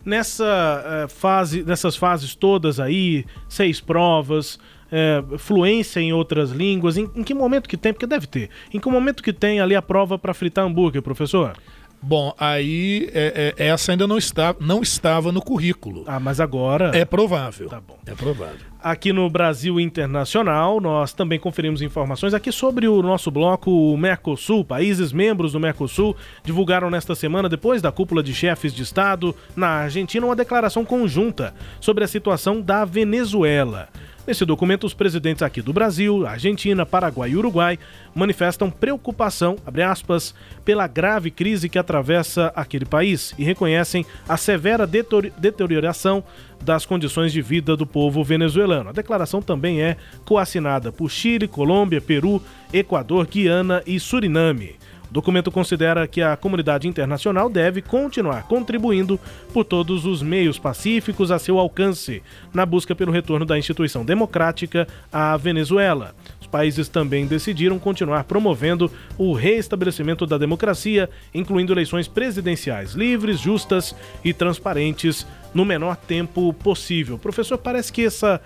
Nessa 0.04 1.06
uh, 1.06 1.10
fase, 1.10 1.64
nessas 1.64 1.96
fases 1.96 2.36
todas 2.36 2.80
aí, 2.80 3.26
seis 3.48 3.80
provas, 3.80 4.60
é, 4.92 5.24
fluência 5.38 6.00
em 6.00 6.14
outras 6.14 6.52
línguas? 6.52 6.98
Em, 6.98 7.10
em, 7.16 7.24
que 7.24 7.34
momento 7.34 7.68
que 7.68 7.78
tem? 7.78 7.94
Porque 7.94 8.08
deve 8.08 8.28
ter. 8.28 8.50
Em 8.74 8.80
que 8.80 8.90
momento 8.90 9.24
que 9.24 9.34
tem 9.34 9.60
ali 9.60 9.76
a 9.76 9.82
prova 9.82 10.18
para 10.18 10.34
fritar 10.34 10.66
hambúrguer, 10.66 11.02
professor? 11.02 11.54
Bom, 12.02 12.34
aí 12.40 13.10
é, 13.12 13.54
é, 13.58 13.68
essa 13.68 13.92
ainda 13.92 14.06
não, 14.06 14.18
está, 14.18 14.56
não 14.60 14.82
estava 14.82 15.32
no 15.32 15.42
currículo. 15.42 16.04
Ah, 16.06 16.20
mas 16.20 16.40
agora. 16.40 16.92
É 16.96 17.04
provável. 17.04 17.68
Tá 17.70 17.82
bom. 17.82 17.98
É 18.06 18.14
provável. 18.14 18.60
Aqui 18.82 19.12
no 19.12 19.28
Brasil 19.30 19.80
Internacional, 19.80 20.80
nós 20.80 21.12
também 21.12 21.40
conferimos 21.40 21.82
informações 21.82 22.34
aqui 22.34 22.52
sobre 22.52 22.88
o 22.88 23.02
nosso 23.02 23.32
bloco 23.32 23.72
o 23.72 23.98
Mercosul. 23.98 24.64
Países 24.64 25.12
membros 25.12 25.54
do 25.54 25.60
Mercosul 25.60 26.16
divulgaram 26.44 26.90
nesta 26.90 27.16
semana, 27.16 27.50
depois 27.50 27.82
da 27.82 27.92
cúpula 27.92 28.22
de 28.22 28.34
chefes 28.34 28.74
de 28.74 28.84
Estado 28.84 29.36
na 29.56 29.68
Argentina, 29.68 30.26
uma 30.26 30.36
declaração 30.36 30.86
conjunta 30.86 31.54
sobre 31.82 32.04
a 32.04 32.08
situação 32.08 32.62
da 32.62 32.86
Venezuela. 32.86 33.90
Nesse 34.28 34.44
documento, 34.44 34.86
os 34.86 34.94
presidentes 34.94 35.42
aqui 35.42 35.62
do 35.62 35.72
Brasil, 35.72 36.28
Argentina, 36.28 36.86
Paraguai 36.86 37.30
e 37.30 37.38
Uruguai 37.38 37.80
manifestam 38.14 38.70
preocupação, 38.70 39.56
aspas, 39.90 40.36
pela 40.66 40.86
grave 40.86 41.32
crise 41.32 41.70
que 41.70 41.80
atravessa 41.80 42.52
aquele 42.54 42.84
país 42.84 43.34
e 43.38 43.46
reconhecem 43.46 44.06
a 44.28 44.36
severa 44.36 44.86
deterioração 44.86 46.22
das 46.62 46.86
condições 46.86 47.32
de 47.32 47.42
vida 47.42 47.78
do 47.78 47.88
povo 47.88 48.22
venezuelano. 48.22 48.90
A 48.90 48.94
declaração 48.94 49.42
também 49.42 49.82
é 49.82 49.96
coassinada 50.26 50.92
por 50.92 51.10
Chile, 51.10 51.48
Colômbia, 51.48 52.02
Peru, 52.02 52.42
Equador, 52.74 53.28
Guiana 53.28 53.82
e 53.88 53.98
Suriname. 53.98 54.76
O 55.10 55.14
documento 55.14 55.52
considera 55.52 56.08
que 56.08 56.22
a 56.22 56.36
comunidade 56.36 56.88
internacional 56.88 57.50
deve 57.50 57.82
continuar 57.82 58.44
contribuindo 58.44 59.20
por 59.54 59.64
todos 59.64 60.06
os 60.06 60.22
meios 60.22 60.60
pacíficos 60.60 61.32
a 61.32 61.40
seu 61.40 61.58
alcance 61.60 62.22
na 62.54 62.66
busca 62.66 62.94
pelo 62.94 63.12
retorno 63.12 63.46
da 63.46 63.58
instituição 63.58 64.04
democrática 64.04 64.88
à 65.12 65.38
Venezuela. 65.38 66.14
Os 66.42 66.48
países 66.48 66.88
também 66.88 67.26
decidiram 67.26 67.80
continuar 67.80 68.26
promovendo 68.26 68.92
o 69.18 69.34
reestabelecimento 69.34 70.26
da 70.26 70.38
democracia, 70.38 71.10
incluindo 71.34 71.74
eleições 71.74 72.08
presidenciais 72.08 72.94
livres, 72.94 73.40
justas 73.40 73.96
e 74.24 74.34
transparentes 74.34 75.26
no 75.54 75.66
menor 75.66 75.96
tempo 75.96 76.54
possível. 76.54 77.18
Professor, 77.18 77.58
parece 77.58 77.92
que 77.92 78.06
essa 78.06 78.42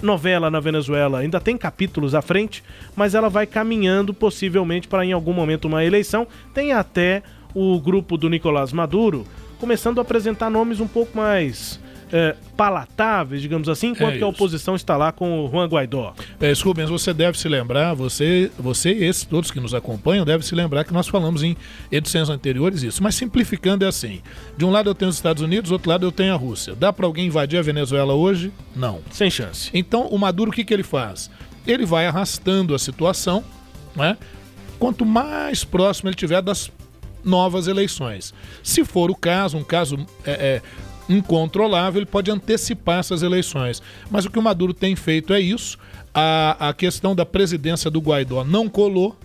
novela 0.00 0.50
na 0.50 0.60
Venezuela 0.60 1.18
ainda 1.18 1.40
tem 1.40 1.56
capítulos 1.56 2.14
à 2.14 2.22
frente, 2.22 2.62
mas 2.94 3.14
ela 3.14 3.28
vai 3.28 3.46
caminhando 3.46 4.14
possivelmente 4.14 4.88
para 4.88 5.04
em 5.04 5.12
algum 5.12 5.32
momento 5.32 5.66
uma 5.66 5.84
eleição. 5.84 6.26
Tem 6.54 6.72
até 6.72 7.22
o 7.54 7.78
grupo 7.80 8.16
do 8.16 8.30
Nicolás 8.30 8.72
Maduro 8.72 9.26
começando 9.58 9.98
a 9.98 10.02
apresentar 10.02 10.50
nomes 10.50 10.80
um 10.80 10.88
pouco 10.88 11.16
mais 11.16 11.78
é, 12.12 12.36
palatáveis, 12.56 13.40
digamos 13.40 13.68
assim, 13.68 13.88
enquanto 13.88 14.14
é 14.14 14.18
que 14.18 14.24
a 14.24 14.26
oposição 14.26 14.76
está 14.76 14.96
lá 14.96 15.10
com 15.10 15.44
o 15.44 15.50
Juan 15.50 15.66
Guaidó. 15.66 16.14
É, 16.38 16.52
Rubens, 16.62 16.90
você 16.90 17.14
deve 17.14 17.38
se 17.38 17.48
lembrar, 17.48 17.94
você, 17.94 18.50
você 18.58 18.92
e 18.92 19.04
esses 19.04 19.24
todos 19.24 19.50
que 19.50 19.58
nos 19.58 19.72
acompanham 19.74 20.24
devem 20.24 20.46
se 20.46 20.54
lembrar 20.54 20.84
que 20.84 20.92
nós 20.92 21.08
falamos 21.08 21.42
em 21.42 21.56
edições 21.90 22.28
anteriores 22.28 22.82
isso. 22.82 23.02
Mas 23.02 23.14
simplificando 23.14 23.84
é 23.84 23.88
assim: 23.88 24.20
de 24.56 24.64
um 24.64 24.70
lado 24.70 24.90
eu 24.90 24.94
tenho 24.94 25.08
os 25.08 25.16
Estados 25.16 25.42
Unidos, 25.42 25.70
do 25.70 25.72
outro 25.72 25.88
lado 25.88 26.06
eu 26.06 26.12
tenho 26.12 26.34
a 26.34 26.36
Rússia. 26.36 26.74
Dá 26.74 26.92
para 26.92 27.06
alguém 27.06 27.26
invadir 27.26 27.58
a 27.58 27.62
Venezuela 27.62 28.12
hoje? 28.14 28.52
Não. 28.76 29.00
Sem 29.10 29.30
chance. 29.30 29.70
Então 29.72 30.06
o 30.08 30.18
Maduro 30.18 30.50
o 30.50 30.54
que, 30.54 30.64
que 30.64 30.74
ele 30.74 30.82
faz? 30.82 31.30
Ele 31.66 31.86
vai 31.86 32.06
arrastando 32.06 32.74
a 32.74 32.78
situação, 32.78 33.42
né? 33.96 34.18
Quanto 34.78 35.06
mais 35.06 35.64
próximo 35.64 36.08
ele 36.08 36.16
tiver 36.16 36.42
das 36.42 36.70
novas 37.24 37.68
eleições. 37.68 38.34
Se 38.62 38.84
for 38.84 39.10
o 39.10 39.14
caso, 39.14 39.56
um 39.56 39.64
caso 39.64 39.96
é, 40.24 40.30
é, 40.32 40.62
incontrolável, 41.08 42.00
ele 42.00 42.06
pode 42.06 42.30
antecipar 42.30 43.00
essas 43.00 43.22
eleições. 43.22 43.82
Mas 44.10 44.24
o 44.24 44.30
que 44.30 44.38
o 44.38 44.42
Maduro 44.42 44.72
tem 44.72 44.96
feito 44.96 45.32
é 45.32 45.40
isso. 45.40 45.78
A, 46.14 46.68
a 46.68 46.74
questão 46.74 47.14
da 47.14 47.24
presidência 47.24 47.90
do 47.90 48.00
Guaidó 48.00 48.44
não 48.44 48.68
colou, 48.68 49.16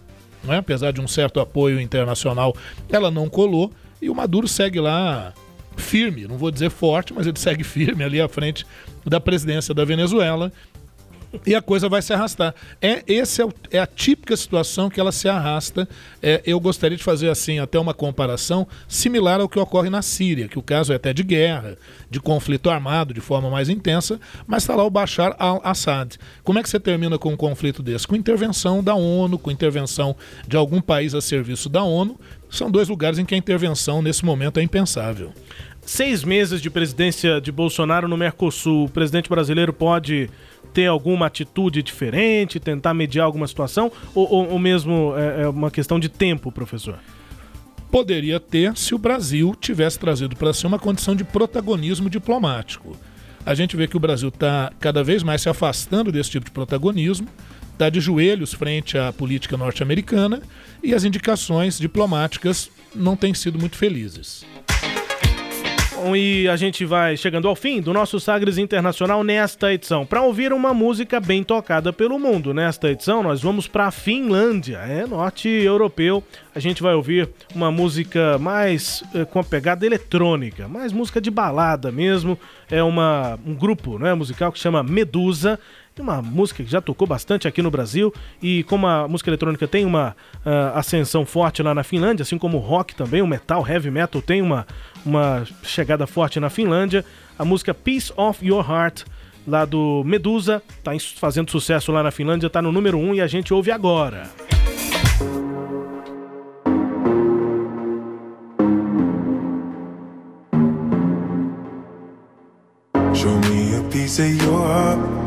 não 0.44 0.54
é? 0.54 0.58
apesar 0.58 0.92
de 0.92 1.02
um 1.02 1.08
certo 1.08 1.40
apoio 1.40 1.80
internacional, 1.80 2.56
ela 2.90 3.12
não 3.12 3.30
colou. 3.30 3.72
E 4.02 4.10
o 4.10 4.16
Maduro 4.16 4.48
segue 4.48 4.80
lá 4.80 5.34
firme, 5.76 6.28
não 6.28 6.38
vou 6.38 6.50
dizer 6.50 6.70
forte, 6.70 7.14
mas 7.14 7.28
ele 7.28 7.40
segue 7.40 7.64
firme 7.66 8.04
ali 8.04 8.20
à 8.20 8.28
frente 8.28 8.66
da 9.06 9.20
presidência 9.20 9.74
da 9.74 9.86
Venezuela 9.86 10.52
e 11.46 11.56
a 11.56 11.62
coisa 11.62 11.90
vai 11.90 12.02
se 12.02 12.14
arrastar. 12.14 12.54
É, 12.82 13.04
esse 13.08 13.42
é, 13.42 13.46
o, 13.46 13.54
é, 13.72 13.80
a 13.80 13.88
típica 13.88 14.36
situação 14.36 14.90
que 14.90 15.00
ela 15.00 15.12
se 15.12 15.28
arrasta. 15.28 15.88
É, 16.22 16.42
eu 16.46 16.60
gostaria 16.60 16.98
de 16.98 17.04
fazer 17.04 17.30
assim 17.30 17.60
até 17.60 17.80
uma 17.80 17.94
comparação 17.94 18.68
similar 18.88 19.40
ao 19.40 19.50
que 19.50 19.60
ocorre 19.60 19.90
na 19.90 20.02
Síria, 20.02 20.48
que 20.48 20.60
o 20.60 20.62
caso 20.62 20.94
é 20.94 20.96
até 20.96 21.14
de 21.14 21.24
guerra, 21.24 21.78
de 22.10 22.20
conflito 22.20 22.70
armado 22.70 23.14
de 23.14 23.22
forma 23.22 23.50
mais 23.50 23.70
intensa, 23.70 24.20
mas 24.46 24.64
está 24.64 24.76
lá 24.76 24.84
o 24.84 24.90
Bashar 24.90 25.36
al-Assad. 25.38 26.18
Como 26.44 26.60
é 26.60 26.64
que 26.64 26.70
você 26.70 26.80
termina 26.80 27.18
com 27.18 27.34
um 27.34 27.38
conflito 27.38 27.84
desse? 27.84 28.08
Com 28.08 28.16
intervenção 28.16 28.84
da 28.84 28.96
ONU, 28.96 29.38
com 29.38 29.52
intervenção 29.52 30.16
de 30.48 30.58
algum 30.58 30.82
país 30.82 31.14
a 31.14 31.22
serviço 31.22 31.70
da 31.70 31.84
ONU. 31.84 32.20
São 32.50 32.72
dois 32.72 32.88
lugares 32.88 33.20
em 33.20 33.26
que 33.26 33.36
a 33.36 33.38
intervenção 33.38 34.02
nesse 34.02 34.24
momento 34.24 34.60
é 34.60 34.64
impensável. 34.64 35.34
Seis 35.88 36.22
meses 36.22 36.62
de 36.62 36.70
presidência 36.70 37.40
de 37.40 37.50
Bolsonaro 37.50 38.10
no 38.10 38.18
Mercosul, 38.18 38.86
o 38.86 38.90
presidente 38.90 39.30
brasileiro 39.30 39.72
pode 39.72 40.30
ter 40.78 40.86
alguma 40.86 41.26
atitude 41.26 41.82
diferente, 41.82 42.60
tentar 42.60 42.94
mediar 42.94 43.26
alguma 43.26 43.48
situação, 43.48 43.92
ou, 44.14 44.32
ou, 44.32 44.50
ou 44.52 44.60
mesmo 44.60 45.12
é, 45.18 45.42
é 45.42 45.50
uma 45.50 45.72
questão 45.72 46.00
de 46.00 46.08
tempo, 46.08 46.52
professor? 46.52 47.00
Poderia 47.90 48.40
ter 48.40 48.78
se 48.78 48.94
o 48.94 49.00
Brasil 49.00 49.56
tivesse 49.60 49.98
trazido 49.98 50.36
para 50.36 50.54
si 50.54 50.68
uma 50.68 50.78
condição 50.78 51.16
de 51.16 51.24
protagonismo 51.24 52.12
diplomático. 52.12 52.96
A 53.44 53.56
gente 53.56 53.76
vê 53.76 53.88
que 53.88 53.98
o 53.98 54.00
Brasil 54.00 54.30
está 54.30 54.72
cada 54.80 55.04
vez 55.04 55.24
mais 55.24 55.42
se 55.42 55.50
afastando 55.50 56.12
desse 56.12 56.30
tipo 56.30 56.46
de 56.46 56.52
protagonismo, 56.52 57.28
está 57.74 57.90
de 57.90 58.00
joelhos 58.00 58.54
frente 58.54 59.00
à 59.00 59.12
política 59.12 59.58
norte-americana 59.58 60.44
e 60.84 60.94
as 60.94 61.04
indicações 61.04 61.80
diplomáticas 61.80 62.70
não 62.94 63.16
têm 63.16 63.34
sido 63.34 63.58
muito 63.58 63.78
felizes. 63.78 64.46
Bom, 66.00 66.16
e 66.16 66.48
a 66.48 66.56
gente 66.56 66.86
vai 66.86 67.18
chegando 67.18 67.48
ao 67.48 67.56
fim 67.56 67.82
do 67.82 67.92
nosso 67.92 68.20
Sagres 68.20 68.60
Internacional 68.60 69.24
nesta 69.24 69.74
edição. 69.74 70.06
Para 70.06 70.22
ouvir 70.22 70.54
uma 70.54 70.72
música 70.72 71.20
bem 71.20 71.44
tocada 71.44 71.92
pelo 71.92 72.20
mundo, 72.20 72.54
nesta 72.54 72.92
edição 72.92 73.24
nós 73.24 73.42
vamos 73.42 73.68
para 73.68 73.88
a 73.88 73.92
Finlândia, 73.92 74.78
é 74.78 75.08
norte 75.08 75.50
europeu. 75.50 76.24
A 76.54 76.60
gente 76.60 76.84
vai 76.84 76.94
ouvir 76.94 77.28
uma 77.54 77.72
música 77.72 78.38
mais 78.38 79.04
eh, 79.16 79.26
com 79.26 79.40
a 79.40 79.44
pegada 79.44 79.88
eletrônica, 79.88 80.68
mais 80.68 80.94
música 80.94 81.20
de 81.20 81.32
balada 81.32 81.92
mesmo. 81.92 82.38
É 82.70 82.84
uma, 82.84 83.40
um 83.44 83.56
grupo 83.56 83.98
né, 83.98 84.14
musical 84.14 84.52
que 84.52 84.60
chama 84.60 84.84
Medusa 84.84 85.60
uma 86.02 86.22
música 86.22 86.64
que 86.64 86.70
já 86.70 86.82
tocou 86.82 87.08
bastante 87.08 87.48
aqui 87.48 87.62
no 87.62 87.72
Brasil 87.72 88.14
e 88.42 88.64
como 88.64 88.88
a 88.88 89.08
música 89.08 89.30
eletrônica 89.30 89.68
tem 89.68 89.86
uma 89.86 90.16
uh, 90.46 90.78
ascensão 90.78 91.26
forte 91.26 91.62
lá 91.64 91.74
na 91.74 91.84
Finlândia, 91.84 92.24
assim 92.24 92.38
como 92.38 92.58
o 92.58 92.62
rock 92.62 92.96
também, 92.96 93.22
o 93.22 93.28
metal, 93.28 93.66
heavy 93.68 93.92
metal 93.92 94.22
tem 94.22 94.42
uma, 94.42 94.66
uma 95.06 95.46
chegada 95.64 96.06
forte 96.08 96.40
na 96.40 96.50
Finlândia, 96.50 97.04
a 97.38 97.46
música 97.46 97.74
Peace 97.74 98.12
of 98.16 98.46
Your 98.46 98.70
Heart 98.70 99.04
lá 99.48 99.64
do 99.64 100.04
Medusa, 100.06 100.62
tá 100.84 100.92
fazendo 101.16 101.50
sucesso 101.50 101.92
lá 101.92 102.04
na 102.04 102.12
Finlândia, 102.12 102.50
tá 102.50 102.62
no 102.62 102.72
número 102.72 102.98
1 102.98 103.10
um, 103.10 103.14
e 103.16 103.22
a 103.22 103.28
gente 103.28 103.54
ouve 103.54 103.72
agora. 103.72 104.30
Show 113.14 113.40
me 113.50 113.76
a 113.76 113.90
piece 113.90 114.20
of 114.20 114.44
your 114.44 114.68
heart 114.68 115.27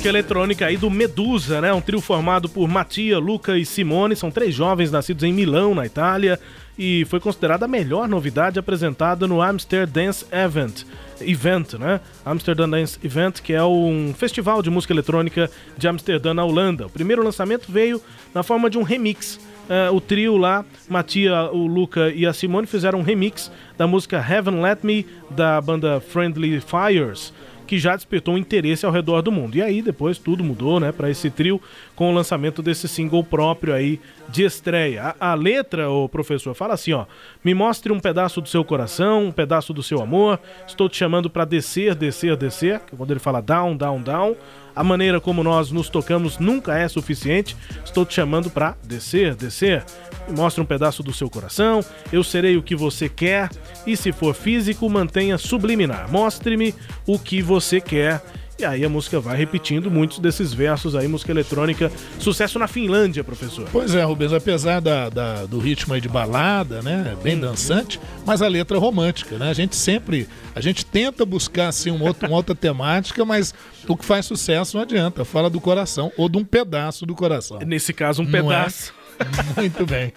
Música 0.00 0.08
eletrônica 0.08 0.64
aí 0.64 0.78
do 0.78 0.88
Medusa, 0.88 1.60
né? 1.60 1.70
Um 1.74 1.80
trio 1.82 2.00
formado 2.00 2.48
por 2.48 2.66
Mattia, 2.66 3.18
Luca 3.18 3.58
e 3.58 3.66
Simone. 3.66 4.16
São 4.16 4.30
três 4.30 4.54
jovens 4.54 4.90
nascidos 4.90 5.24
em 5.24 5.30
Milão, 5.32 5.74
na 5.74 5.84
Itália, 5.84 6.40
e 6.78 7.04
foi 7.04 7.20
considerada 7.20 7.66
a 7.66 7.68
melhor 7.68 8.08
novidade 8.08 8.58
apresentada 8.58 9.28
no 9.28 9.42
Amsterdam 9.42 9.92
Dance 9.92 10.24
Event 10.32 10.84
Event, 11.20 11.74
né? 11.74 12.00
Amsterdam 12.24 12.70
Dance 12.70 12.98
Event, 13.04 13.40
que 13.42 13.52
é 13.52 13.62
um 13.62 14.14
festival 14.16 14.62
de 14.62 14.70
música 14.70 14.94
eletrônica 14.94 15.50
de 15.76 15.86
Amsterdã, 15.86 16.32
na 16.32 16.46
Holanda. 16.46 16.86
O 16.86 16.90
primeiro 16.90 17.22
lançamento 17.22 17.70
veio 17.70 18.00
na 18.32 18.42
forma 18.42 18.70
de 18.70 18.78
um 18.78 18.82
remix. 18.82 19.38
Uh, 19.68 19.94
o 19.94 20.00
trio 20.00 20.38
lá, 20.38 20.64
Matia, 20.88 21.50
o 21.52 21.66
Luca 21.66 22.10
e 22.10 22.24
a 22.24 22.32
Simone, 22.32 22.66
fizeram 22.66 23.00
um 23.00 23.02
remix 23.02 23.52
da 23.76 23.86
música 23.86 24.16
Heaven 24.16 24.62
Let 24.62 24.78
Me, 24.82 25.06
da 25.30 25.60
banda 25.60 26.00
Friendly 26.00 26.58
Fires 26.58 27.34
que 27.70 27.78
já 27.78 27.94
despertou 27.94 28.34
um 28.34 28.38
interesse 28.38 28.84
ao 28.84 28.90
redor 28.90 29.22
do 29.22 29.30
mundo. 29.30 29.54
E 29.54 29.62
aí 29.62 29.80
depois 29.80 30.18
tudo 30.18 30.42
mudou, 30.42 30.80
né, 30.80 30.90
para 30.90 31.08
esse 31.08 31.30
trio 31.30 31.62
com 31.94 32.10
o 32.10 32.12
lançamento 32.12 32.60
desse 32.60 32.88
single 32.88 33.22
próprio 33.22 33.72
aí 33.72 34.00
de 34.28 34.42
estreia. 34.42 35.14
A, 35.20 35.30
a, 35.30 35.34
letra, 35.34 35.88
o 35.88 36.08
professor, 36.08 36.52
fala 36.52 36.74
assim, 36.74 36.92
ó: 36.92 37.06
"Me 37.44 37.54
mostre 37.54 37.92
um 37.92 38.00
pedaço 38.00 38.40
do 38.40 38.48
seu 38.48 38.64
coração, 38.64 39.26
um 39.26 39.30
pedaço 39.30 39.72
do 39.72 39.84
seu 39.84 40.02
amor. 40.02 40.40
Estou 40.66 40.88
te 40.88 40.96
chamando 40.96 41.30
para 41.30 41.44
descer, 41.44 41.94
descer, 41.94 42.36
descer". 42.36 42.80
Quando 42.96 43.12
ele 43.12 43.20
fala 43.20 43.40
down, 43.40 43.76
down, 43.76 44.02
down, 44.02 44.36
a 44.80 44.82
maneira 44.82 45.20
como 45.20 45.44
nós 45.44 45.70
nos 45.70 45.90
tocamos 45.90 46.38
nunca 46.38 46.74
é 46.74 46.88
suficiente. 46.88 47.54
Estou 47.84 48.06
te 48.06 48.14
chamando 48.14 48.48
para 48.48 48.74
descer, 48.82 49.34
descer. 49.34 49.84
Me 50.26 50.34
mostre 50.34 50.62
um 50.62 50.64
pedaço 50.64 51.02
do 51.02 51.12
seu 51.12 51.28
coração. 51.28 51.84
Eu 52.10 52.24
serei 52.24 52.56
o 52.56 52.62
que 52.62 52.74
você 52.74 53.06
quer. 53.06 53.50
E 53.86 53.94
se 53.94 54.10
for 54.10 54.34
físico, 54.34 54.88
mantenha 54.88 55.36
subliminar. 55.36 56.10
Mostre-me 56.10 56.74
o 57.06 57.18
que 57.18 57.42
você 57.42 57.78
quer. 57.78 58.22
E 58.60 58.64
aí 58.64 58.84
a 58.84 58.90
música 58.90 59.18
vai 59.18 59.38
repetindo 59.38 59.90
muitos 59.90 60.18
desses 60.18 60.52
versos 60.52 60.94
aí, 60.94 61.08
música 61.08 61.32
eletrônica. 61.32 61.90
Sucesso 62.18 62.58
na 62.58 62.68
Finlândia, 62.68 63.24
professor. 63.24 63.66
Pois 63.72 63.94
é, 63.94 64.02
Rubens, 64.02 64.34
apesar 64.34 64.80
da, 64.80 65.08
da 65.08 65.46
do 65.46 65.58
ritmo 65.58 65.94
aí 65.94 66.00
de 66.00 66.10
balada, 66.10 66.82
né? 66.82 67.16
Bem 67.22 67.36
uhum. 67.36 67.40
dançante, 67.40 67.98
mas 68.26 68.42
a 68.42 68.48
letra 68.48 68.76
é 68.76 68.80
romântica, 68.80 69.38
né? 69.38 69.48
A 69.48 69.54
gente 69.54 69.74
sempre. 69.74 70.28
A 70.54 70.60
gente 70.60 70.84
tenta 70.84 71.24
buscar 71.24 71.68
assim 71.68 71.90
um 71.90 72.02
outro, 72.02 72.28
uma 72.28 72.36
outra 72.36 72.54
temática, 72.54 73.24
mas 73.24 73.54
o 73.88 73.96
que 73.96 74.04
faz 74.04 74.26
sucesso 74.26 74.76
não 74.76 74.82
adianta. 74.82 75.24
Fala 75.24 75.48
do 75.48 75.58
coração 75.58 76.12
ou 76.18 76.28
de 76.28 76.36
um 76.36 76.44
pedaço 76.44 77.06
do 77.06 77.14
coração. 77.14 77.60
Nesse 77.60 77.94
caso, 77.94 78.20
um 78.20 78.26
não 78.26 78.32
pedaço. 78.32 78.92
É? 78.94 78.99
Muito 79.56 79.86
bem. 79.86 80.12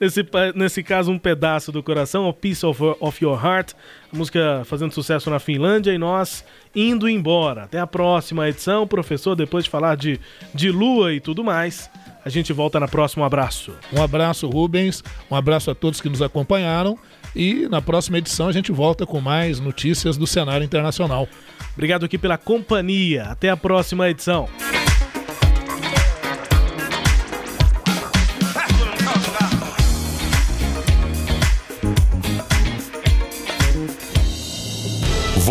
nesse, 0.00 0.26
nesse 0.54 0.82
caso, 0.82 1.10
um 1.10 1.18
pedaço 1.18 1.70
do 1.70 1.82
coração, 1.82 2.28
A 2.28 2.32
Piece 2.32 2.64
of, 2.64 2.80
of 3.00 3.24
Your 3.24 3.44
Heart, 3.44 3.72
música 4.12 4.62
fazendo 4.64 4.92
sucesso 4.92 5.30
na 5.30 5.38
Finlândia 5.38 5.92
e 5.92 5.98
nós 5.98 6.44
indo 6.74 7.08
embora. 7.08 7.64
Até 7.64 7.78
a 7.78 7.86
próxima 7.86 8.48
edição, 8.48 8.86
professor. 8.86 9.34
Depois 9.34 9.64
de 9.64 9.70
falar 9.70 9.96
de, 9.96 10.20
de 10.54 10.70
lua 10.70 11.12
e 11.12 11.20
tudo 11.20 11.44
mais, 11.44 11.90
a 12.24 12.28
gente 12.28 12.52
volta 12.52 12.80
na 12.80 12.88
próxima. 12.88 13.22
Um 13.22 13.26
abraço. 13.26 13.72
Um 13.92 14.02
abraço, 14.02 14.48
Rubens. 14.48 15.02
Um 15.30 15.36
abraço 15.36 15.70
a 15.70 15.74
todos 15.74 16.00
que 16.00 16.08
nos 16.08 16.22
acompanharam. 16.22 16.98
E 17.34 17.68
na 17.68 17.82
próxima 17.82 18.16
edição 18.16 18.48
a 18.48 18.52
gente 18.52 18.72
volta 18.72 19.04
com 19.04 19.20
mais 19.20 19.60
notícias 19.60 20.16
do 20.16 20.26
cenário 20.26 20.64
internacional. 20.64 21.28
Obrigado 21.74 22.06
aqui 22.06 22.16
pela 22.16 22.38
companhia. 22.38 23.24
Até 23.24 23.50
a 23.50 23.56
próxima 23.56 24.08
edição. 24.08 24.48